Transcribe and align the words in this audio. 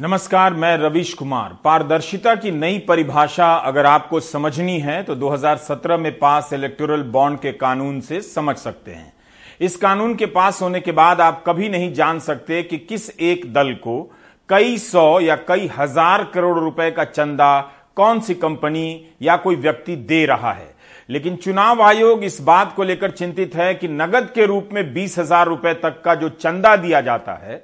नमस्कार, 0.00 0.54
मैं 0.54 0.76
रविश 0.78 1.12
कुमार। 1.14 1.56
पारदर्शिता 1.64 2.34
की 2.34 2.50
नई 2.50 2.78
परिभाषा 2.78 3.46
अगर 3.54 3.86
आपको 3.86 4.18
समझनी 4.20 4.78
है 4.80 5.02
तो 5.02 5.14
2017 5.14 5.96
में 5.96 6.12
पास 6.18 6.52
इलेक्टोरल 6.52 7.02
बॉन्ड 7.06 7.38
के 7.38 7.50
कानून 7.52 8.00
से 8.00 8.20
समझ 8.20 8.54
सकते 8.56 8.90
हैं। 8.90 9.12
इस 9.60 9.76
कानून 9.76 10.14
के 10.14 10.26
पास 10.26 10.60
होने 10.62 10.80
के 10.80 10.92
बाद 10.92 11.20
आप 11.20 11.42
कभी 11.46 11.68
नहीं 11.68 11.92
जान 11.92 12.18
सकते 12.18 12.62
कि 12.62 12.78
किस 12.78 13.08
एक 13.20 13.52
दल 13.52 13.72
को 13.74 14.00
कई 14.48 14.78
सौ 14.78 15.20
या 15.20 15.36
कई 15.48 15.68
हज़ार 15.76 16.24
करोड़ 16.24 16.58
रुपए 16.58 16.90
का 16.90 17.04
चंदा 17.04 17.60
कौन 17.96 18.20
सी 18.20 18.34
कंपनी 18.36 19.14
या 19.22 19.36
कोई 19.36 19.56
व्यक्ति 19.56 19.96
दे 19.96 20.24
रहा 20.26 20.52
है। 20.52 20.74
लेकिन 21.08 21.36
चुनाव 21.36 21.82
आयोग 21.82 22.24
इस 22.24 22.40
बात 22.42 22.72
को 22.76 22.82
लेकर 22.82 23.10
चिंतित 23.10 23.56
है 23.56 23.74
कि 23.74 23.88
नगद 23.90 24.30
के 24.34 24.46
रूप 24.46 24.68
में 24.72 24.92
बीस 24.94 25.18
हज़ार 25.18 25.46
रुपए 25.46 25.74
तक 25.74 26.00
का 26.04 26.14
जो 26.14 26.28
चंदा 26.30 26.74
दिया 26.76 27.00
जाता 27.00 27.34
है, 27.42 27.62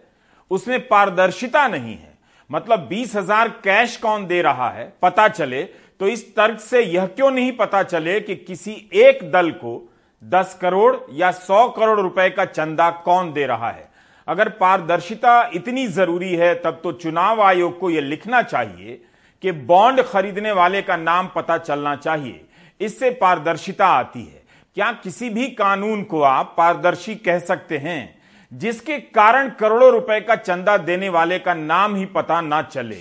उसमें 0.51 0.87
पारदर्शिता 0.89 1.67
नहीं 1.69 1.95
है। 1.95 2.15
मतलब 2.51 2.87
बीस 2.89 3.15
हज़ार 3.17 3.49
कैश 3.65 3.97
कौन 3.97 4.27
दे 4.27 4.41
रहा 4.43 4.69
है, 4.71 4.93
पता 5.03 5.29
चले 5.29 5.63
तो 6.01 6.09
इस 6.09 6.35
तर्क 6.37 6.61
से 6.61 6.83
यह 6.83 7.07
क्यों 7.07 7.31
नहीं 7.31 7.53
पता 7.53 7.83
चले 7.83 8.21
कि 8.21 8.35
किसी 8.37 8.73
एक 8.95 9.31
दल 9.33 9.51
को 9.53 9.81
दस 10.23 10.57
करोड़ 10.61 10.97
या 11.13 11.31
सौ 11.33 11.69
करोड़ 11.69 12.01
रुपए 12.01 12.29
का 12.31 12.45
चंदा 12.45 12.91
कौन 13.05 13.33
दे 13.33 13.47
रहा 13.47 13.71
है? 13.71 13.89
अगर 14.29 14.49
पारदर्शिता 14.51 15.51
इतनी 15.55 15.87
ज़रूरी 15.89 16.35
है, 16.35 16.55
तब 16.55 16.81
तो 16.85 16.93
चुनाव 16.93 17.43
आयोग 17.43 17.79
को 17.79 17.91
यह 17.91 18.01
लिखना 18.01 18.43
चाहिए 18.43 19.01
कि 19.43 19.53
बॉन्ड 19.53 20.03
खरीदने 20.03 20.53
वाले 20.53 20.83
का 20.83 20.97
नाम 20.97 21.29
पता 21.35 21.59
चलना 21.59 21.95
चाहिए। 21.97 22.41
इससे 22.81 23.11
पारदर्शिता 23.13 23.87
आती 23.89 24.21
है। 24.21 24.43
क्या 24.77 24.91
किसी 24.95 25.31
भी 25.31 25.47
कानून 25.51 26.03
को 26.03 26.21
आप 26.23 26.55
पारदर्शी 26.59 27.15
कह 27.17 27.39
सकते 27.39 27.79
हैं? 27.79 28.16
जिसके 28.57 28.99
कारण 28.99 29.49
करोड़ों 29.51 29.91
रुपए 29.93 30.21
का 30.21 30.35
चंदा 30.37 30.77
देने 30.77 31.09
वाले 31.09 31.39
का 31.39 31.55
नाम 31.55 31.95
ही 31.95 32.05
पता 32.05 32.41
ना 32.41 32.63
चले। 32.63 32.99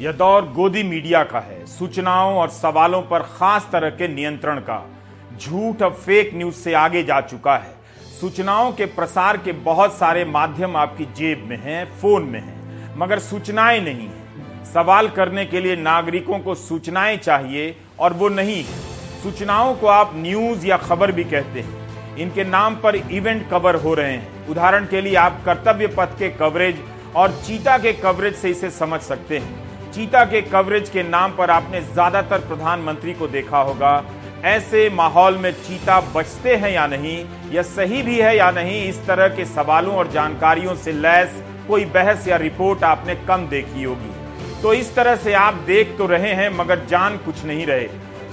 यह 0.00 0.12
दौर 0.12 0.42
गोदी 0.48 0.82
मीडिया 0.82 1.22
का 1.24 1.40
है 1.40 1.66
सूचनाओं 1.66 2.34
और 2.34 2.48
सवालों 2.48 3.02
पर 3.02 3.22
खास 3.22 3.68
तरह 3.72 3.90
के 3.90 4.08
नियंत्रण 4.08 4.58
का। 4.60 4.90
झूठ 5.36 5.82
अब 5.82 5.92
फेक 5.92 6.30
न्यूज़ 6.34 6.54
से 6.54 6.74
आगे 6.74 7.02
जा 7.02 7.20
चुका 7.20 7.56
है। 7.56 7.74
सूचनाओं 8.20 8.72
के 8.72 8.86
प्रसार 8.86 9.36
के 9.36 9.52
बहुत 9.52 9.92
सारे 9.92 10.24
माध्यम 10.24 10.76
आपकी 10.76 11.04
जेब 11.04 11.46
में 11.48 11.56
हैं, 11.56 11.84
फ़ोन 12.00 12.22
में 12.22 12.40
हैं, 12.40 12.94
मगर 12.98 13.18
सूचनाएँ 13.18 13.80
नहीं 13.80 14.08
है। 14.08 14.64
सवाल 14.64 15.08
करने 15.08 15.46
के 15.46 15.60
लिए 15.60 15.76
नागरिकों 15.76 16.38
को 16.38 16.54
सूचनाएँ 16.54 17.16
चाहिए 17.16 17.76
और 18.00 18.12
वो 18.12 18.28
नहीं 18.28 18.62
है। 18.64 18.78
सूचनाओं 19.22 19.74
को 19.74 19.86
आप 19.86 20.12
न्यूज़ 20.14 20.66
या 20.66 20.76
खबर 20.76 21.12
भी 21.12 21.24
कहते 21.24 21.60
हैं। 21.60 21.85
इनके 22.18 22.44
नाम 22.44 22.76
पर 22.76 22.96
इवेंट 22.96 23.48
कवर 23.50 23.74
हो 23.76 23.94
रहे 23.94 24.12
हैं। 24.12 24.48
उदाहरण 24.48 24.86
के 24.86 25.00
लिए 25.00 25.14
आप 25.16 25.42
कर्तव्य 25.46 25.86
पथ 25.96 26.18
के 26.18 26.28
कवरेज 26.32 26.82
और 27.16 27.32
चीता 27.46 27.78
के 27.78 27.92
कवरेज 27.94 28.34
से 28.34 28.50
इसे 28.50 28.70
समझ 28.72 29.00
सकते 29.02 29.38
हैं। 29.38 29.90
चीता 29.92 30.24
के 30.24 30.40
कवरेज 30.42 30.88
के 30.88 31.02
नाम 31.02 31.36
पर 31.36 31.50
आपने 31.50 31.80
ज़्यादातर 31.82 32.46
प्रधानमंत्री 32.48 33.12
को 33.14 33.28
देखा 33.28 33.58
होगा। 33.60 34.02
ऐसे 34.44 34.88
माहौल 34.90 35.36
में 35.36 35.50
चीता 35.52 36.00
बचते 36.14 36.54
हैं 36.54 36.70
या 36.70 36.86
नहीं 36.86 37.16
यह 37.52 37.62
सही 37.62 38.02
भी 38.02 38.18
है 38.18 38.36
या 38.36 38.50
नहीं, 38.50 38.82
इस 38.84 39.06
तरह 39.06 39.28
के 39.28 39.44
सवालों 39.44 39.94
और 39.94 40.10
जानकारियों 40.12 40.74
से 40.74 40.92
लैस 40.92 41.42
कोई 41.68 41.84
बहस 41.94 42.28
या 42.28 42.36
रिपोर्ट 42.36 42.84
आपने 42.84 43.14
कम 43.28 43.46
देखी 43.48 43.82
होगी। 43.82 44.60
तो 44.62 44.72
इस 44.74 44.94
तरह 44.94 45.16
से 45.16 45.32
आप 45.34 45.54
देख 45.66 45.96
तो 45.98 46.06
रहे 46.06 46.32
हैं, 46.32 46.50
मगर 46.50 46.84
जान 46.86 47.16
कुछ 47.16 47.44
नहीं 47.44 47.66
रहे। 47.66 47.88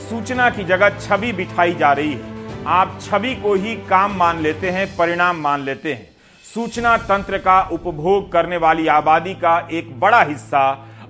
सूचना 0.10 0.50
की 0.50 0.64
जगह 0.64 1.00
छवि 1.00 1.32
बिठाई 1.34 1.74
जा 1.74 1.92
रही 1.92 2.14
है। 2.14 2.33
आप 2.68 3.00
छवि 3.02 3.36
को 3.36 3.54
ही 3.54 3.76
काम 3.90 4.16
मान 4.16 4.40
लेते 4.40 4.70
हैं, 4.70 4.96
परिणाम 4.98 5.38
मान 5.38 5.62
लेते 5.62 5.94
हैं। 5.94 6.08
सूचना 6.54 6.96
तंत्र 6.98 7.38
का 7.38 7.60
उपभोग 7.62 8.32
करने 8.32 8.58
वाली 8.58 8.88
आबादी 8.88 9.34
का 9.34 9.58
एक 9.72 10.00
बड़ा 10.00 10.22
हिस्सा 10.22 10.62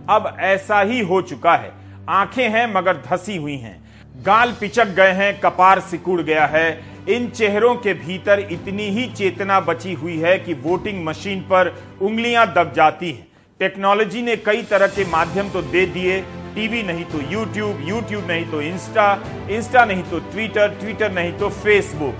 अब 0.09 0.35
ऐसा 0.39 0.81
ही 0.81 0.99
हो 0.99 1.21
चुका 1.21 1.55
है। 1.55 1.71
आँखें 2.09 2.49
हैं, 2.49 2.73
मगर 2.73 2.97
धसी 3.07 3.37
हुई 3.37 3.57
हैं। 3.57 3.81
गाल 4.23 4.51
पिचक 4.51 4.87
गए 4.87 5.11
हैं, 5.11 5.39
कपार 5.39 5.79
सिकुड़ 5.79 6.21
गया 6.21 6.45
है। 6.45 6.83
इन 7.09 7.29
चेहरों 7.29 7.75
के 7.75 7.93
भीतर 7.93 8.39
इतनी 8.51 8.89
ही 8.89 9.05
चेतना 9.13 9.59
बची 9.59 9.93
हुई 9.93 10.17
है 10.17 10.37
कि 10.39 10.53
वोटिंग 10.53 11.05
मशीन 11.05 11.41
पर 11.41 11.73
उंगलियाँ 12.01 12.47
दब 12.53 12.73
जाती 12.75 13.11
हैं। 13.11 13.27
टेक्नोलॉजी 13.59 14.21
ने 14.21 14.35
कई 14.35 14.63
तरह 14.63 14.87
के 14.87 15.05
माध्यम 15.05 15.49
तो 15.49 15.61
दे 15.61 15.85
दिए 15.85 16.23
टीवी 16.55 16.81
नहीं 16.83 17.03
तो 17.05 17.21
यूट्यूब 17.31 17.81
यूट्यूब 17.87 18.27
नहीं 18.27 18.45
तो 18.45 18.61
इंस्टा 18.61 19.11
इंस्टा 19.49 19.85
नहीं 19.85 20.03
तो 20.03 20.19
ट्विटर 20.21 20.67
ट्विटर 20.79 21.11
नहीं 21.11 21.33
तो 21.33 21.49
फेसबुक। 21.49 22.17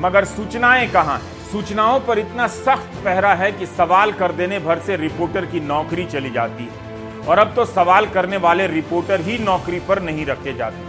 मगर 0.00 0.24
सूचनाएँ 0.26 0.88
कहाँ? 0.90 1.18
सूचनाओं 1.52 2.00
पर 2.00 2.18
इतना 2.18 2.46
सख्त 2.48 3.00
पहरा 3.04 3.32
है 3.34 3.50
कि 3.52 3.66
सवाल 3.66 4.12
कर 4.12 4.32
देने 4.32 4.58
भर 4.58 4.78
से 4.78 4.96
रिपोर्टर 4.96 5.46
की 5.46 5.60
नौकरी 5.60 6.04
चली 6.06 6.30
जाती 6.30 6.64
है। 6.64 7.26
और 7.26 7.38
अब 7.38 7.54
तो 7.54 7.64
सवाल 7.64 8.06
करने 8.06 8.36
वाले 8.36 8.66
रिपोर्टर 8.66 9.20
ही 9.20 9.38
नौकरी 9.38 9.80
पर 9.80 10.02
नहीं 10.02 10.26
रखे 10.26 10.52
जाते। 10.54 10.88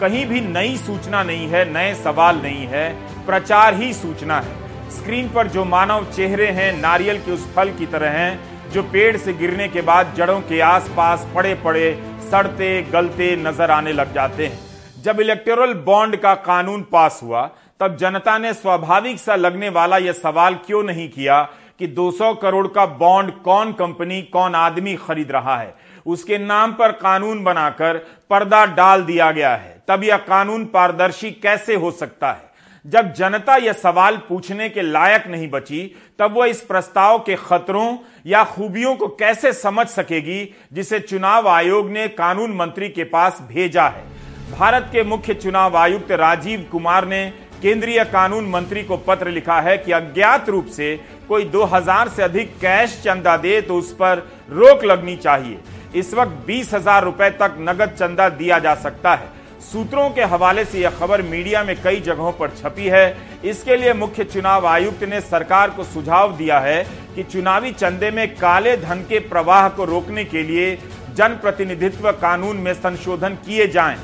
कहीं 0.00 0.24
भी 0.26 0.40
नई 0.40 0.76
सूचना 0.76 1.22
नहीं 1.22 1.48
है, 1.48 1.64
नए 1.72 1.94
सवाल 1.94 2.36
नहीं 2.36 2.66
है, 2.66 2.88
प्रचार 3.26 3.74
ही 3.74 3.92
सूचना 3.94 4.40
है। 4.40 4.90
स्क्रीन 4.90 5.28
पर 5.28 5.48
जो 5.48 5.64
मानव 5.64 6.06
चेहरे 6.12 6.46
हैं, 6.50 6.72
नारियल 6.80 7.18
के 7.18 7.32
उस 7.32 7.46
फल 7.54 7.70
की 7.70 7.86
तरह 7.86 8.10
हैं, 8.10 8.70
जो 8.72 8.82
पेड़ 8.82 9.16
से 9.16 9.32
गिरने 9.32 9.68
के 9.68 9.80
बाद 9.82 10.14
जड़ों 10.16 10.40
के 10.40 10.60
आसपास 10.60 11.26
पड़े 11.34 11.54
पड़े 11.54 11.90
सड़ते, 12.32 12.82
गलते 12.82 13.36
नज़र 13.36 13.70
आने 13.70 13.92
लग 13.92 14.14
जाते 14.14 14.46
हैं। 14.46 14.58
जब 15.02 15.20
इलेक्टोरल 15.20 15.74
बॉन्ड 15.74 16.16
का 16.16 16.34
कानून 16.34 16.82
पास 16.82 17.20
हुआ, 17.22 17.50
तब 17.80 17.96
जनता 17.96 18.38
ने 18.38 18.54
स्वाभाविक 18.54 19.18
सा 19.18 19.36
लगने 19.36 19.68
वाला 19.68 19.98
यह 19.98 20.12
सवाल 20.12 20.54
क्यों 20.54 20.82
नहीं 20.82 21.08
किया 21.08 21.42
कि 21.78 21.86
200 21.86 22.34
करोड़ 22.34 22.66
का 22.68 22.86
बॉन्ड 22.86 23.30
कौन 23.30 23.72
कंपनी 23.72 24.22
कौन 24.22 24.54
आदमी 24.54 24.94
खरीद 24.94 25.32
रहा 25.32 25.56
है? 25.56 25.74
उसके 26.06 26.38
नाम 26.38 26.72
पर 26.72 26.92
कानून 26.92 27.44
बनाकर 27.44 27.98
पर्दा 28.30 28.64
डाल 28.66 29.02
दिया 29.02 29.30
गया 29.32 29.56
है। 29.56 29.82
तब 29.88 30.04
यह 30.04 30.16
कानून 30.16 30.64
पारदर्शी 30.64 31.30
कैसे 31.30 31.74
हो 31.74 31.90
सकता 31.90 32.32
है? 32.32 32.52
जब 32.86 33.12
जनता 33.12 33.56
यह 33.56 33.72
सवाल 33.72 34.16
पूछने 34.16 34.68
के 34.68 34.82
लायक 34.82 35.26
नहीं 35.26 35.50
बची, 35.50 35.96
तब 36.18 36.34
वह 36.36 36.46
इस 36.46 36.60
प्रस्ताव 36.60 37.18
के 37.18 37.34
खतरों 37.34 37.96
या 38.24 38.42
खूबियों 38.46 38.94
को 38.96 39.06
कैसे 39.10 39.52
समझ 39.52 39.86
सकेगी, 39.88 40.54
जिसे 40.72 40.98
चुनाव 41.00 41.48
आयोग 41.48 41.90
ने 41.90 42.06
कानून 42.10 42.56
मंत्री 42.56 42.88
के 42.88 43.04
पास 43.04 43.40
भेजा 43.48 43.86
है। 43.86 44.04
भारत 44.50 44.88
के 44.92 45.02
मुख्य 45.04 45.34
चुनाव 45.34 45.76
आयुक्त 45.76 46.12
राजीव 46.12 46.66
कुमार 46.72 47.06
ने 47.08 47.26
केंद्रीय 47.62 48.02
कानून 48.04 48.48
मंत्री 48.50 48.82
को 48.82 48.96
पत्र 48.98 49.30
लिखा 49.30 49.60
है 49.60 49.76
कि 49.78 49.92
अज्ञात 49.92 50.48
रूप 50.48 50.66
से 50.68 50.96
कोई 51.28 51.44
2000 51.46 52.08
से 52.08 52.22
अधिक 52.22 52.56
कैश 52.60 53.00
चंदा 53.04 53.36
दे 53.36 53.60
तो 53.60 53.76
उस 53.76 53.92
पर 53.92 54.18
रोक 54.50 54.84
लगनी 54.84 55.16
चाहिए। 55.16 55.58
इस 55.94 56.12
वक्त 56.14 56.32
बीस 56.46 56.72
हज़ार 56.74 57.04
रुपए 57.04 57.30
तक 57.32 57.56
नगद 57.60 57.90
चंदा 57.90 58.28
दिया 58.30 58.58
जा 58.58 58.74
सकता 58.76 59.14
है। 59.14 59.28
सूत्रों 59.62 60.08
के 60.10 60.22
हवाले 60.24 60.64
से 60.64 60.80
यह 60.80 60.90
खबर 60.90 61.22
मीडिया 61.22 61.62
में 61.64 61.76
कई 61.82 62.00
जगहों 62.00 62.32
पर 62.32 62.50
छपी 62.52 62.86
है। 62.86 63.06
इसके 63.44 63.76
लिए 63.76 63.92
मुख्य 63.92 64.24
चुनाव 64.24 64.66
आयुक्त 64.66 65.02
ने 65.04 65.20
सरकार 65.20 65.70
को 65.70 65.84
सुझाव 65.84 66.36
दिया 66.36 66.58
है 66.60 66.82
कि 67.14 67.22
चुनावी 67.22 67.72
चंदे 67.72 68.10
में 68.10 68.34
काले 68.36 68.76
धन 68.76 69.04
के 69.08 69.18
प्रवाह 69.18 69.68
को 69.68 69.84
रोकने 69.84 70.24
के 70.24 70.42
लिए 70.42 70.76
जनप्रतिनिधित्व 71.16 72.10
कानून 72.12 72.56
में 72.56 72.72
संशोधन 72.74 73.34
किए 73.46 73.66
जाएँ। 73.66 73.96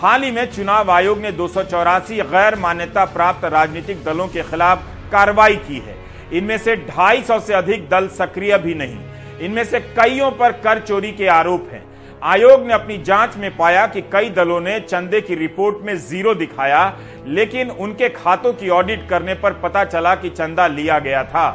हाल 0.00 0.22
ही 0.22 0.30
में 0.30 0.44
चुनाव 0.52 0.90
आयोग 0.90 1.18
ने 1.18 1.32
दो 1.32 1.48
सौ 1.48 1.62
चौरासी 1.62 2.16
गैर 2.16 2.54
मान्यता 2.54 3.04
प्राप्त 3.04 3.44
राजनीतिक 3.44 4.02
दलों 4.04 4.26
के 4.28 4.42
खिलाफ 4.42 4.82
कार्रवाई 5.12 5.56
की 5.56 5.78
है। 5.78 5.96
इनमें 6.32 6.56
से 6.58 6.76
250 6.78 7.40
से 7.40 7.54
अधिक 7.54 7.88
दल 7.88 8.08
सक्रिय 8.08 8.56
भी 8.58 8.74
नहीं। 8.74 8.98
इनमें 9.40 9.64
से 9.64 9.80
कईयों 9.80 10.30
पर 10.30 10.52
कर 10.64 10.78
चोरी 10.80 11.12
के 11.12 11.26
आरोप 11.28 11.68
हैं। 11.72 11.84
आयोग 12.22 12.64
ने 12.66 12.72
अपनी 12.74 12.96
जाँच 12.98 13.36
में 13.36 13.56
पाया 13.56 13.86
कि 13.86 14.00
कई 14.02 14.28
दलों 14.30 14.60
ने 14.60 14.78
चंदे 14.80 15.20
की 15.20 15.34
रिपोर्ट 15.34 15.84
में 15.84 15.96
ज़ीरो 15.98 16.34
दिखाया, 16.34 16.96
लेकिन 17.26 17.70
उनके 17.70 18.08
खातों 18.08 18.52
की 18.52 18.68
ऑडिट 18.68 19.08
करने 19.08 19.34
पर 19.34 19.52
पता 19.52 19.84
चला 19.84 20.14
कि 20.14 20.30
चंदा 20.30 20.66
लिया 20.66 20.98
गया 20.98 21.22
था। 21.24 21.46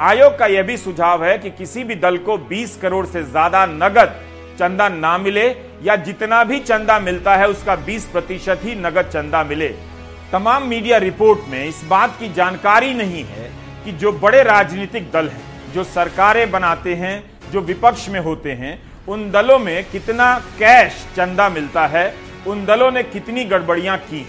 आयोग 0.00 0.38
का 0.38 0.46
यह 0.46 0.62
भी 0.62 0.76
सुझाव 0.76 1.24
है 1.24 1.36
कि 1.38 1.50
किसी 1.50 1.84
भी 1.84 1.94
दल 1.96 2.16
को 2.18 2.38
20 2.48 2.76
करोड़ 2.76 3.04
से 3.06 3.22
ज़्यादा 3.22 3.64
नगद 3.66 4.14
चंदा 4.58 4.88
ना 4.88 5.16
मिले, 5.18 5.46
या 5.82 5.96
जितना 5.98 6.42
भी 6.44 6.58
चंदा 6.60 6.98
मिलता 7.00 7.36
है 7.36 7.48
उसका 7.48 7.76
20 7.86 8.04
प्रतिशत 8.04 8.60
ही 8.64 8.74
नगद 8.76 9.10
चंदा 9.12 9.44
मिले। 9.44 9.68
तमाम 10.32 10.66
मीडिया 10.68 10.98
रिपोर्ट 10.98 11.48
में 11.48 11.64
इस 11.64 11.84
बात 11.84 12.16
की 12.20 12.32
जानकारी 12.32 12.94
नहीं 12.94 13.24
है 13.24 13.50
कि 13.84 13.92
जो 13.92 14.12
बड़े 14.14 14.42
राजनीतिक 14.42 15.10
दल 15.12 15.28
हैं, 15.28 15.72
जो 15.72 15.84
सरकारें 15.84 16.50
बनाते 16.50 16.94
हैं, 16.94 17.22
जो 17.52 17.60
विपक्ष 17.62 18.08
में 18.08 18.20
होते 18.20 18.52
हैं 18.52 18.78
उन 19.08 19.30
दलों 19.30 19.58
में 19.58 19.84
कितना 19.90 20.34
कैश 20.58 21.04
चंदा 21.16 21.48
मिलता 21.48 21.86
है, 21.86 22.14
उन 22.46 22.64
दलों 22.64 22.90
ने 22.90 23.02
कितनी 23.02 23.44
गड़बड़ियाँ 23.44 23.96
की। 23.98 24.26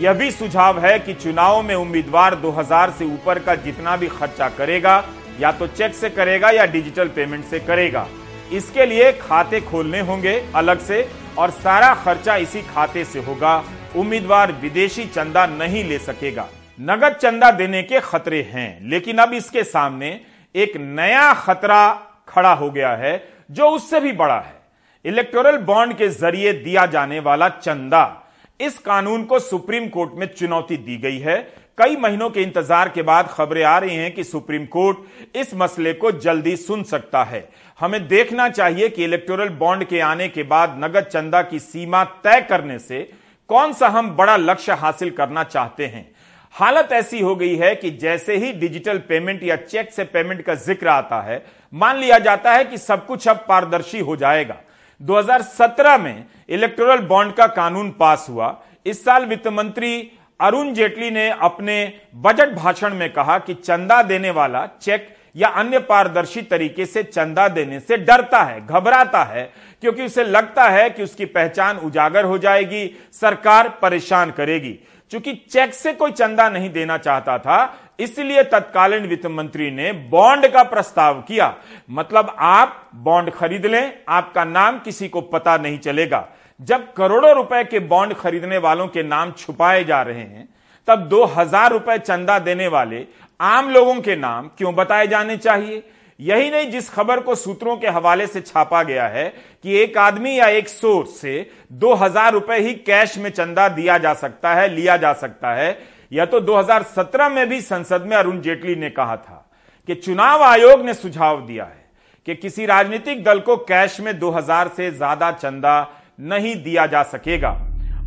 यह 0.00 0.12
भी 0.12 0.30
सुझाव 0.30 0.78
है 0.80 0.98
कि 0.98 1.14
चुनाव 1.14 1.62
में 1.62 1.74
उम्मीदवार 1.74 2.34
2000 2.34 2.90
से 2.90 3.04
ऊपर 3.04 3.38
का 3.38 3.54
जितना 3.54 3.96
भी 3.96 4.08
खर्चा 4.08 4.48
करेगा, 4.48 5.04
या 5.40 5.52
तो 5.52 5.66
चेक 5.66 5.94
से 5.94 6.10
करेगा 6.10 6.50
या 6.50 6.64
डिजिटल 6.66 7.08
पेमेंट 7.08 7.44
से 7.44 7.60
करेगा। 7.60 8.06
इसके 8.52 8.86
लिए 8.86 9.12
खाते 9.12 9.60
खोलने 9.60 10.00
होंगे 10.00 10.34
अलग 10.54 10.80
से, 10.80 11.08
और 11.38 11.50
सारा 11.50 11.94
खर्चा 11.94 12.36
इसी 12.36 12.62
खाते 12.64 13.04
से 13.04 13.18
होगा। 13.20 13.56
उम्मीदवार 13.96 14.52
विदेशी 14.52 15.04
चंदा 15.04 15.46
नहीं 15.46 15.84
ले 15.84 15.98
सकेगा। 15.98 16.48
नगद 16.80 17.12
चंदा 17.12 17.50
देने 17.50 17.82
के 17.82 18.00
खतरे 18.00 18.42
हैं, 18.52 18.88
लेकिन 18.90 19.18
अब 19.18 19.32
इसके 19.34 19.64
सामने 19.64 20.20
एक 20.54 20.76
नया 20.76 21.32
खतरा 21.36 21.90
खड़ा 22.28 22.52
हो 22.52 22.70
गया 22.70 22.90
है 22.90 23.16
जो 23.50 23.68
उससे 23.70 24.00
भी 24.00 24.12
बड़ा 24.14 24.38
है। 24.38 24.56
इलेक्टोरल 25.04 25.56
बॉन्ड 25.64 25.96
के 25.96 26.08
ज़रिए 26.10 26.52
दिया 26.54 26.86
जाने 26.86 27.20
वाला 27.20 27.48
चंदा 27.50 28.24
इस 28.60 28.78
कानून 28.78 29.24
को 29.24 29.38
सुप्रीम 29.38 29.88
कोर्ट 29.88 30.12
में 30.14 30.26
चुनौती 30.28 30.76
दी 30.76 30.96
गई 30.96 31.18
है। 31.18 31.36
कई 31.78 31.96
महीनों 31.96 32.28
के 32.30 32.42
इंतज़ार 32.42 32.88
के 32.88 33.02
बाद 33.02 33.28
खबरें 33.28 33.62
आ 33.64 33.76
रही 33.78 33.96
हैं 33.96 34.12
कि 34.14 34.24
सुप्रीम 34.24 34.64
कोर्ट 34.66 35.36
इस 35.36 35.54
मसले 35.54 35.92
को 35.94 36.10
जल्दी 36.12 36.56
सुन 36.56 36.82
सकता 36.84 37.22
है। 37.24 37.48
हमें 37.78 38.06
देखना 38.08 38.48
चाहिए 38.48 38.88
कि 38.88 39.04
इलेक्टोरल 39.04 39.48
बॉन्ड 39.58 39.84
के 39.84 40.00
आने 40.02 40.28
के 40.28 40.42
बाद 40.44 40.74
नगद 40.84 41.04
चंदा 41.04 41.42
की 41.42 41.58
सीमा 41.58 42.02
तय 42.24 42.40
करने 42.48 42.78
से 42.78 43.08
कौन 43.50 43.72
सा 43.72 43.88
हम 43.88 44.10
बड़ा 44.16 44.36
लक्ष्य 44.36 44.72
हासिल 44.74 45.10
करना 45.10 45.44
चाहते 45.44 45.86
हैं। 45.86 46.10
हालत 46.54 46.92
ऐसी 46.92 47.20
हो 47.20 47.34
गई 47.36 47.54
है 47.56 47.74
कि 47.76 47.90
जैसे 47.92 48.36
ही 48.36 48.52
डिजिटल 48.54 48.98
पेमेंट 49.08 49.42
या 49.42 49.56
चेक 49.58 49.92
से 49.92 50.04
पेमेंट 50.06 50.42
का 50.42 50.54
ज़िक्र 50.56 50.88
आता 50.88 51.20
है 51.22 51.38
मान 51.72 51.96
लिया 51.96 52.18
जाता 52.18 52.52
है 52.52 52.64
कि 52.64 52.78
सब 52.78 53.06
कुछ 53.06 53.28
अब 53.28 53.44
पारदर्शी 53.48 54.00
हो 54.00 54.16
जाएगा। 54.16 54.56
2017 55.00 55.98
में 55.98 56.24
इलेक्टोरल 56.48 56.98
बॉन्ड 56.98 57.34
का 57.34 57.46
कानून 57.46 57.90
पास 57.90 58.26
हुआ। 58.30 58.56
इस 58.86 59.04
साल 59.04 59.24
वित्त 59.24 59.48
मंत्री 59.48 60.10
अरुण 60.40 60.72
जेटली 60.74 61.10
ने 61.10 61.28
अपने 61.30 61.92
बजट 62.14 62.54
भाषण 62.54 62.94
में 62.94 63.12
कहा 63.12 63.38
कि 63.38 63.54
चंदा 63.54 64.02
देने 64.02 64.30
वाला 64.30 64.66
चेक 64.82 65.08
या 65.36 65.48
अन्य 65.48 65.78
पारदर्शी 65.78 66.42
तरीके 66.42 66.86
से 66.86 67.02
चंदा 67.02 67.48
देने 67.48 67.80
से 67.80 67.96
डरता 67.96 68.42
है, 68.42 68.66
घबराता 68.66 69.22
है। 69.24 69.50
क्योंकि 69.82 70.04
उसे 70.04 70.24
लगता 70.24 70.68
है 70.68 70.88
कि 70.90 71.02
उसकी 71.02 71.24
पहचान 71.26 71.76
उजागर 71.78 72.24
हो 72.24 72.38
जाएगी, 72.38 72.90
सरकार 73.12 73.68
परेशान 73.82 74.30
करेगी। 74.30 74.78
चूँकि 75.12 75.32
चेक 75.50 75.74
से 75.74 75.92
कोई 75.92 76.10
चंदा 76.12 76.48
नहीं 76.48 76.70
देना 76.70 76.96
चाहता 76.98 77.38
था, 77.38 77.78
इसलिए 78.00 78.42
तत्कालीन 78.44 79.06
वित्त 79.06 79.26
मंत्री 79.26 79.70
ने 79.70 79.92
बॉन्ड 80.10 80.46
का 80.46 80.62
प्रस्ताव 80.64 81.20
किया। 81.22 81.54
मतलब 81.90 82.34
आप 82.38 82.90
बॉन्ड 82.96 83.30
खरीद 83.30 83.66
लें, 83.66 83.92
आपका 84.08 84.44
नाम 84.44 84.78
किसी 84.78 85.08
को 85.08 85.20
पता 85.22 85.56
नहीं 85.56 85.78
चलेगा। 85.78 86.26
जब 86.60 86.92
करोड़ों 86.92 87.34
रुपए 87.34 87.62
के 87.64 87.78
बॉन्ड 87.80 88.14
खरीदने 88.14 88.58
वालों 88.58 88.86
के 88.88 89.02
नाम 89.02 89.32
छुपाए 89.32 89.84
जा 89.84 90.02
रहे 90.02 90.20
हैं, 90.20 90.48
तब 90.88 91.08
दो 91.08 91.24
हज़ार 91.26 91.70
रुपए 91.72 91.98
चंदा 91.98 92.38
देने 92.38 92.66
वाले 92.68 93.06
आम 93.40 93.70
लोगों 93.70 93.94
के 94.00 94.16
नाम 94.16 94.50
क्यों 94.58 94.74
बताए 94.74 95.06
जाने 95.06 95.36
चाहिए? 95.36 95.82
यही 96.20 96.50
नहीं, 96.50 96.70
जिस 96.70 96.88
खबर 96.90 97.20
को 97.20 97.34
सूत्रों 97.34 97.76
के 97.76 97.88
हवाले 97.88 98.26
से 98.26 98.40
छापा 98.40 98.82
गया 98.82 99.06
है 99.08 99.28
कि 99.64 99.76
एक 99.78 99.98
आदमी 99.98 100.38
या 100.38 100.46
एक 100.48 100.68
सोर्स 100.68 101.20
से 101.20 101.50
दो 101.72 101.94
हज़ार 101.94 102.32
रुपए 102.32 102.58
ही 102.58 102.74
कैश 102.76 103.16
में 103.18 103.30
चंदा 103.30 103.68
दिया 103.68 103.98
जा 103.98 104.14
सकता 104.14 104.54
है, 104.54 104.68
लिया 104.68 104.96
जा 104.96 105.12
सकता 105.12 105.54
है। 105.54 105.78
यह 106.12 106.24
तो 106.24 106.40
2017 106.40 107.28
में 107.28 107.48
भी 107.48 107.60
संसद 107.60 108.06
में 108.06 108.16
अरुण 108.16 108.40
जेटली 108.40 108.74
ने 108.76 108.90
कहा 108.90 109.16
था 109.16 109.44
कि 109.88 109.94
चुनाव 109.94 110.42
आयोग 110.42 110.84
ने 110.84 110.94
सुझाव 110.94 111.46
दिया 111.46 111.64
है 111.64 111.86
कि 112.26 112.34
किसी 112.34 112.66
राजनीतिक 112.66 113.22
दल 113.24 113.40
को 113.40 113.56
कैश 113.64 114.00
में 114.00 114.18
2000 114.18 114.68
से 114.68 114.90
ज़्यादा 114.90 115.30
चंदा 115.32 115.80
नहीं 116.20 116.54
दिया 116.62 116.86
जा 116.86 117.02
सकेगा। 117.04 117.50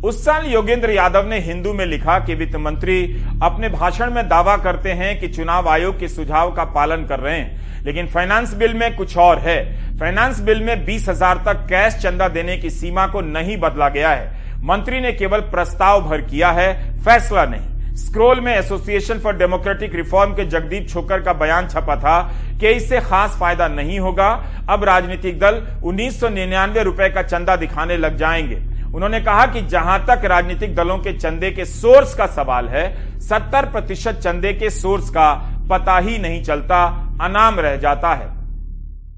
उस 0.02 0.24
साल 0.24 0.46
योगेंद्र 0.46 0.90
यादव 0.90 1.26
ने 1.26 1.38
हिंदू 1.38 1.72
में 1.72 1.84
लिखा 1.86 2.18
कि 2.18 2.34
वित्त 2.34 2.56
मंत्री 2.56 3.02
अपने 3.42 3.68
भाषण 3.68 4.10
में 4.10 4.28
दावा 4.28 4.56
करते 4.56 4.92
हैं 4.92 5.18
कि 5.20 5.28
चुनाव 5.28 5.68
आयोग 5.68 5.98
के 5.98 6.08
सुझाव 6.08 6.52
का 6.52 6.64
पालन 6.64 7.04
कर 7.04 7.20
रहे 7.20 7.38
हैं। 7.38 7.84
लेकिन 7.84 8.06
फाइनेंस 8.06 8.54
बिल 8.54 8.74
में 8.74 8.94
कुछ 8.96 9.16
और 9.16 9.38
है। 9.38 9.58
फाइनेंस 9.98 10.40
बिल 10.40 10.62
में 10.62 10.84
बीस 10.84 11.08
हज़ार 11.08 11.42
तक 11.46 11.66
कैश 11.68 11.94
चंदा 11.94 12.28
देने 12.28 12.56
की 12.56 12.70
सीमा 12.70 13.06
को 13.06 13.20
नहीं 13.20 13.56
बदला 13.56 13.88
गया 13.88 14.10
है। 14.10 14.60
मंत्री 14.64 15.00
ने 15.00 15.12
केवल 15.12 15.40
प्रस्ताव 15.40 16.02
भर 16.02 16.20
किया 16.20 16.50
है, 16.50 16.98
फैसला 17.00 17.44
नहीं। 17.44 17.94
स्क्रोल 17.96 18.40
में 18.40 18.54
एसोसिएशन 18.56 19.18
फॉर 19.18 19.36
डेमोक्रेटिक 19.36 19.94
रिफॉर्म 19.94 20.32
के 20.32 20.44
जगदीप 20.44 20.88
छोकर 20.88 21.20
का 21.20 21.32
बयान 21.32 21.68
छपा 21.68 21.96
था 21.96 22.20
कि 22.60 22.68
इससे 22.68 23.00
खास 23.00 23.36
फ़ायदा 23.40 23.68
नहीं 23.68 23.98
होगा। 24.00 24.28
अब 24.68 24.84
राजनीतिक 24.84 25.38
दल 25.38 25.62
उन्नीस 25.84 26.20
रुपए 26.24 27.08
का 27.08 27.22
चंदा 27.22 27.56
दिखाने 27.56 27.96
लग 27.96 28.16
जाएँगे। 28.16 28.71
उन्होंने 28.94 29.20
कहा 29.20 29.46
कि 29.46 29.60
जहाँ 29.68 29.98
तक 30.06 30.24
राजनीतिक 30.24 30.74
दलों 30.74 30.96
के 30.98 31.12
चंदे 31.18 31.50
के 31.50 31.64
सोर्स 31.64 32.14
का 32.14 32.26
सवाल 32.28 32.68
है, 32.68 32.84
सत्तर 33.20 33.70
प्रतिशत 33.72 34.20
चंदे 34.24 34.52
के 34.52 34.70
सोर्स 34.70 35.10
का 35.10 35.32
पता 35.70 35.98
ही 35.98 36.18
नहीं 36.18 36.42
चलता, 36.44 36.84
अनाम 37.22 37.60
रह 37.60 37.76
जाता 37.76 38.14
है। 38.14 38.26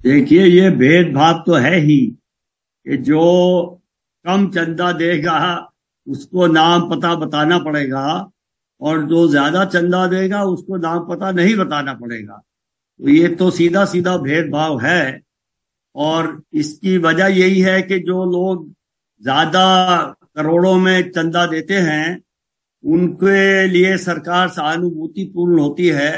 देखिए, 0.03 0.45
ये 0.45 0.71
भेदभाव 0.73 1.43
तो 1.47 1.55
है 1.55 1.79
ही 1.79 1.99
कि 2.87 2.97
जो 2.99 3.81
कम 4.25 4.47
चंदा 4.49 4.91
देगा, 4.93 5.69
उसको 6.07 6.47
नाम 6.47 6.89
पता 6.91 7.15
बताना 7.17 7.59
पड़ेगा, 7.59 8.31
और 8.81 9.03
जो 9.03 9.27
ज़्यादा 9.29 9.65
चंदा 9.67 10.07
देगा, 10.07 10.43
उसको 10.45 10.77
नाम 10.77 10.99
पता 11.09 11.31
नहीं 11.33 11.57
बताना 11.57 11.95
पड़ेगा। 11.95 12.41
तो 13.01 13.09
ये 13.09 13.29
तो 13.31 13.51
सीधा 13.51 13.85
सीधा 13.85 14.17
भेदभाव 14.19 14.81
है, 14.81 15.21
और 15.95 16.41
इसकी 16.55 16.97
वजह 16.99 17.27
यही 17.35 17.61
है 17.61 17.81
कि 17.83 17.99
जो 18.01 18.25
लोग 18.25 18.73
ज़्यादा 19.23 19.67
करोड़ों 20.37 20.75
में 20.77 21.11
चंदा 21.11 21.47
देते 21.47 21.75
हैं, 21.77 22.21
उनके 22.85 23.67
लिए 23.69 23.97
सरकार 23.99 24.49
सहानुभूति 24.51 25.25
पूर्ण 25.35 25.59
होती 25.61 25.87
है 25.89 26.13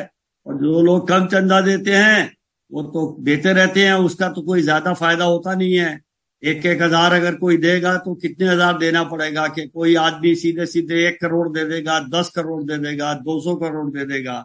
और 0.46 0.56
जो 0.56 0.80
लोग 0.82 1.06
कम 1.08 1.26
चंदा 1.28 1.60
देते 1.62 1.92
हैं, 1.92 2.32
वो 2.72 2.82
तो 2.84 3.16
देते 3.22 3.52
रहते 3.52 3.84
हैं, 3.84 3.92
उसका 3.94 4.28
तो 4.28 4.42
कोई 4.42 4.62
ज़्यादा 4.62 4.92
फ़ायदा 4.94 5.24
होता 5.26 5.54
नहीं 5.54 5.74
है। 5.74 6.00
एक 6.42 6.66
एक 6.66 6.82
हज़ार 6.82 7.12
अगर 7.12 7.34
कोई 7.36 7.56
देगा 7.58 7.96
तो 7.98 8.14
कितने 8.16 8.48
हज़ार 8.48 8.78
देना 8.78 9.02
पड़ेगा 9.04 9.46
कि 9.48 9.66
कोई 9.68 9.94
आदमी 9.96 10.34
सीधे 10.36 10.66
सीधे 10.66 11.06
एक 11.06 11.20
करोड़ 11.20 11.48
दे 11.50 11.64
देगा, 11.66 11.98
दस 12.00 12.30
करोड़ 12.30 12.62
दे 12.62 12.78
देगा, 12.80 13.12
दो 13.14 13.40
सौ 13.40 13.54
करोड़ 13.56 13.88
दे 13.90 14.04
देगा। 14.06 14.38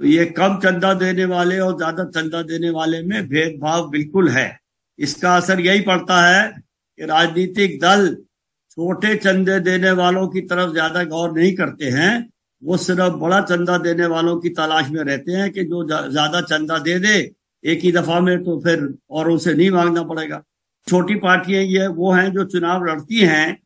तो 0.00 0.06
ये 0.06 0.24
कम 0.32 0.58
चंदा 0.60 0.92
देने 0.96 1.24
वाले 1.26 1.58
और 1.60 1.76
ज़्यादा 1.76 2.04
चंदा 2.10 2.42
देने 2.44 2.70
वाले 2.70 3.02
में 3.02 3.28
भेदभाव 3.28 3.88
बिल्कुल 3.90 4.28
है। 4.30 4.48
इसका 4.98 5.34
असर 5.36 5.60
यही 5.60 5.80
पड़ता 5.82 6.20
है 6.22 6.48
कि 6.98 7.06
राजनीतिक 7.06 7.78
दल 7.80 8.14
छोटे 8.78 9.14
चंदे 9.16 9.58
देने 9.60 9.90
वालों 9.94 10.26
की 10.28 10.40
तरफ़ 10.42 10.72
ज़्यादा 10.72 11.02
गौर 11.06 11.32
नहीं 11.32 11.54
करते 11.56 11.84
हैं, 11.90 12.28
वो 12.62 12.76
सिर्फ़ 12.78 13.14
बड़ा 13.16 13.40
चंदा 13.42 13.76
देने 13.78 14.06
वालों 14.06 14.36
की 14.40 14.48
तलाश 14.52 14.90
में 14.90 15.02
रहते 15.02 15.32
हैं 15.32 15.50
कि 15.52 15.64
जो 15.64 15.84
ज़्यादा 15.86 16.40
चंदा 16.42 16.78
दे 16.80 16.98
दे, 16.98 17.16
एक 17.64 17.80
ही 17.80 17.92
दफ़ा 17.92 18.20
में 18.20 18.42
तो 18.44 18.58
फिर 18.60 18.88
और 19.10 19.30
उसे 19.30 19.54
नहीं 19.54 19.70
मांगना 19.70 20.02
पड़ेगा। 20.04 20.42
छोटी 20.86 21.14
पार्टियाँ 21.16 21.62
ये 21.64 21.86
वो 21.88 22.12
हैं 22.12 22.32
जो 22.32 22.44
चुनाव 22.46 22.84
लड़ती 22.84 23.20
हैं, 23.20 23.58